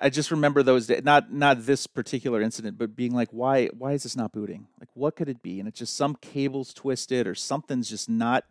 I 0.02 0.10
just 0.10 0.32
remember 0.32 0.64
those 0.64 0.88
days, 0.88 1.04
not 1.04 1.32
not 1.32 1.66
this 1.66 1.88
particular 1.88 2.42
incident, 2.42 2.78
but 2.78 2.96
being 2.96 3.14
like, 3.14 3.30
why 3.32 3.68
why 3.68 3.94
is 3.94 4.04
this 4.04 4.16
not 4.16 4.32
booting? 4.32 4.68
Like, 4.80 4.90
what 4.94 5.16
could 5.18 5.28
it 5.28 5.42
be? 5.44 5.60
And 5.60 5.68
it's 5.68 5.80
just 5.80 5.96
some 5.96 6.16
cable's 6.16 6.74
twisted 6.74 7.28
or 7.28 7.36
something's 7.36 7.90
just 7.90 8.10
not 8.10 8.46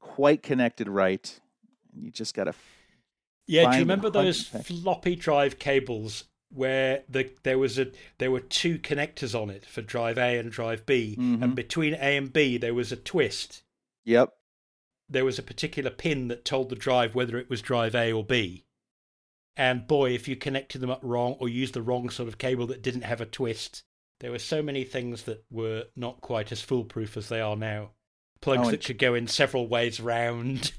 quite 0.00 0.42
connected 0.42 0.88
right. 0.88 1.38
And 1.94 2.02
you 2.04 2.10
just 2.10 2.34
gotta. 2.34 2.54
Yeah, 3.46 3.70
do 3.70 3.76
you 3.76 3.82
remember 3.82 4.10
those 4.10 4.42
floppy 4.42 5.14
drive 5.14 5.58
cables 5.58 6.24
where 6.50 7.04
the 7.08 7.30
there 7.42 7.58
was 7.58 7.78
a 7.78 7.92
there 8.18 8.30
were 8.30 8.40
two 8.40 8.78
connectors 8.78 9.34
on 9.40 9.50
it 9.50 9.64
for 9.66 9.82
drive 9.82 10.16
A 10.18 10.38
and 10.38 10.50
drive 10.50 10.86
B, 10.86 11.16
Mhm. 11.18 11.42
and 11.42 11.54
between 11.54 11.94
A 11.94 12.16
and 12.16 12.32
B 12.32 12.56
there 12.56 12.74
was 12.74 12.90
a 12.92 12.96
twist. 12.96 13.62
Yep. 14.04 14.34
There 15.08 15.24
was 15.24 15.38
a 15.38 15.42
particular 15.42 15.90
pin 15.90 16.28
that 16.28 16.44
told 16.44 16.68
the 16.68 16.76
drive 16.76 17.14
whether 17.14 17.38
it 17.38 17.48
was 17.50 17.62
drive 17.62 17.94
A 17.94 18.12
or 18.12 18.24
B. 18.24 18.64
And 19.56 19.86
boy, 19.88 20.12
if 20.12 20.28
you 20.28 20.36
connected 20.36 20.80
them 20.80 20.90
up 20.90 21.00
wrong 21.02 21.32
or 21.40 21.48
used 21.48 21.74
the 21.74 21.82
wrong 21.82 22.10
sort 22.10 22.28
of 22.28 22.38
cable 22.38 22.66
that 22.68 22.82
didn't 22.82 23.02
have 23.02 23.20
a 23.20 23.26
twist, 23.26 23.82
there 24.20 24.30
were 24.30 24.38
so 24.38 24.62
many 24.62 24.84
things 24.84 25.24
that 25.24 25.44
were 25.50 25.86
not 25.96 26.20
quite 26.20 26.52
as 26.52 26.60
foolproof 26.62 27.16
as 27.16 27.28
they 27.28 27.40
are 27.40 27.56
now. 27.56 27.90
Plugs 28.40 28.68
Oh, 28.68 28.70
that 28.70 28.84
could 28.84 28.98
go 28.98 29.14
in 29.14 29.26
several 29.26 29.66
ways 29.66 29.98
round. 30.00 30.72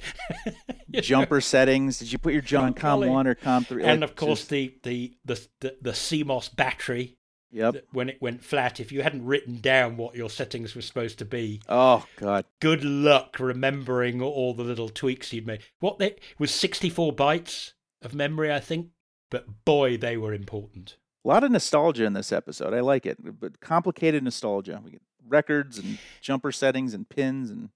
You 0.45 0.51
know? 0.93 1.01
Jumper 1.01 1.41
settings. 1.41 1.99
Did 1.99 2.11
you 2.11 2.17
put 2.17 2.33
your 2.33 2.41
jump 2.41 2.67
on. 2.67 2.73
COM 3.01 3.09
one 3.09 3.27
or 3.27 3.35
COM 3.35 3.65
three? 3.65 3.83
and 3.83 4.01
Like, 4.01 4.09
of 4.11 4.15
course 4.15 4.39
just- 4.39 4.49
the, 4.49 4.73
the 4.83 5.13
the 5.25 5.47
the 5.59 5.75
the 5.81 5.91
CMOS 5.91 6.55
battery 6.55 7.17
Yep. 7.51 7.85
when 7.93 8.09
it 8.09 8.21
went 8.21 8.43
flat, 8.43 8.79
if 8.79 8.91
you 8.91 9.01
hadn't 9.01 9.25
written 9.25 9.59
down 9.59 9.97
what 9.97 10.13
your 10.15 10.29
settings 10.29 10.75
were 10.75 10.83
supposed 10.83 11.17
to 11.17 11.25
be, 11.25 11.61
Oh 11.67 12.05
God. 12.17 12.45
good 12.59 12.83
luck 12.83 13.37
remembering 13.39 14.21
all 14.21 14.53
the 14.53 14.63
little 14.63 14.87
tweaks 14.89 15.33
you'd 15.33 15.47
made. 15.47 15.61
What 15.79 15.97
they 15.97 16.15
was 16.37 16.51
sixty 16.51 16.89
four 16.91 17.11
bytes 17.11 17.73
of 18.03 18.13
memory, 18.13 18.53
I 18.53 18.59
think, 18.59 18.89
but 19.31 19.65
boy, 19.65 19.97
they 19.97 20.15
were 20.15 20.33
important. 20.33 20.97
A 21.25 21.27
lot 21.27 21.43
of 21.43 21.51
nostalgia 21.51 22.05
in 22.05 22.13
this 22.13 22.31
episode. 22.31 22.73
I 22.73 22.79
like 22.81 23.05
it, 23.07 23.17
but 23.39 23.59
complicated 23.59 24.23
nostalgia. 24.23 24.79
We 24.85 24.91
get 24.91 25.01
records 25.29 25.77
and 25.77 25.97
jumper 26.21 26.51
settings 26.51 26.93
and 26.93 27.07
pins 27.07 27.49
and 27.49 27.69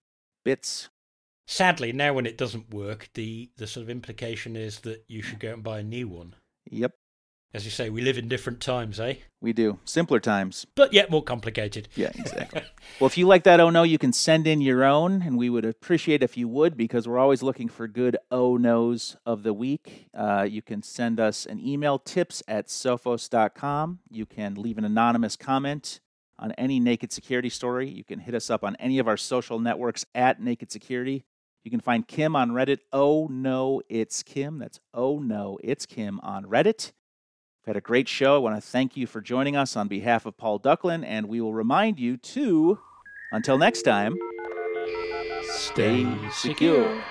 bits. 0.44 0.90
Sadly, 1.46 1.92
now 1.92 2.14
when 2.14 2.26
it 2.26 2.38
doesn't 2.38 2.74
work, 2.74 3.10
the 3.16 3.50
the 3.58 3.68
sort 3.68 3.84
of 3.84 3.90
implication 3.90 4.56
is 4.56 4.80
that 4.82 5.04
you 5.08 5.22
should 5.22 5.40
go 5.40 5.54
and 5.54 5.64
buy 5.64 5.80
a 5.80 5.84
new 5.84 6.08
one. 6.08 6.36
Yep, 6.70 6.94
As 7.54 7.66
you 7.66 7.72
say, 7.72 7.90
we 7.90 8.02
live 8.02 8.18
in 8.18 8.30
different 8.30 8.62
times, 8.62 8.98
eh? 9.00 9.16
we 9.42 9.52
do. 9.52 9.78
Simpler 9.84 10.22
times. 10.22 10.66
But 10.74 10.94
yet 10.94 11.12
more 11.12 11.22
complicated. 11.22 11.90
Yeah, 11.96 12.12
exactly. 12.16 12.62
well, 13.02 13.08
if 13.08 13.18
you 13.18 13.28
like 13.28 13.44
that 13.44 13.60
oh 13.60 13.70
no, 13.70 13.84
you 13.84 13.98
can 13.98 14.14
send 14.14 14.48
in 14.48 14.62
your 14.62 14.86
own, 14.86 15.22
and 15.22 15.38
we 15.38 15.50
would 15.50 15.66
appreciate 15.66 16.24
if 16.24 16.38
you 16.38 16.48
would 16.48 16.78
because 16.78 17.10
we're 17.10 17.20
always 17.20 17.44
looking 17.44 17.68
for 17.68 17.90
good 17.90 18.16
oh 18.32 18.56
no's 18.56 19.18
of 19.26 19.44
the 19.44 19.54
week. 19.54 20.08
Uh, 20.18 20.48
you 20.50 20.62
can 20.62 20.82
send 20.82 21.20
us 21.20 21.46
an 21.46 21.60
email 21.60 22.00
tips 22.00 22.42
at 22.48 22.68
sophos.com. 22.68 24.00
You 24.10 24.26
can 24.26 24.56
leave 24.56 24.78
an 24.78 24.86
anonymous 24.86 25.36
comment 25.36 26.00
on 26.44 26.52
any 26.54 26.80
Naked 26.80 27.14
Security 27.14 27.50
story. 27.50 27.90
You 27.90 28.04
can 28.04 28.20
hit 28.20 28.36
us 28.36 28.50
up 28.50 28.66
on 28.66 28.76
any 28.76 29.00
of 29.00 29.08
our 29.08 29.16
social 29.16 29.60
networks 29.60 30.06
at 30.14 30.42
Naked 30.42 30.72
Security. 30.72 31.24
You 31.64 31.72
can 31.72 31.80
find 31.80 32.06
Kim 32.06 32.36
on 32.36 32.52
Reddit. 32.52 32.80
Oh 32.92 33.28
no, 33.32 33.82
it's 33.88 34.22
Kim. 34.22 34.60
That's 34.60 34.82
oh 34.94 35.20
no, 35.20 35.58
it's 35.64 35.86
Kim 35.86 36.20
on 36.20 36.44
Reddit. 36.44 36.92
We've 37.62 37.68
had 37.68 37.78
a 37.78 37.82
great 37.82 38.10
show. 38.10 38.36
I 38.36 38.40
want 38.40 38.58
to 38.58 38.62
thank 38.62 38.98
you 38.98 39.08
for 39.08 39.22
joining 39.22 39.56
us 39.56 39.78
on 39.78 39.88
behalf 39.88 40.26
of 40.26 40.36
Paul 40.36 40.60
Ducklin, 40.60 41.06
and 41.06 41.28
we 41.28 41.40
will 41.40 41.54
remind 41.54 41.98
you 41.98 42.18
to, 42.18 42.78
until 43.32 43.58
next 43.58 43.84
time, 43.84 44.18
stay 45.46 46.06
secure. 46.34 47.02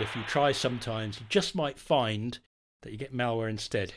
If 0.00 0.16
you 0.16 0.22
try 0.22 0.52
sometimes, 0.52 1.20
you 1.20 1.26
just 1.28 1.54
might 1.54 1.78
find 1.78 2.38
that 2.82 2.90
you 2.90 2.96
get 2.96 3.14
malware 3.14 3.50
instead. 3.50 3.92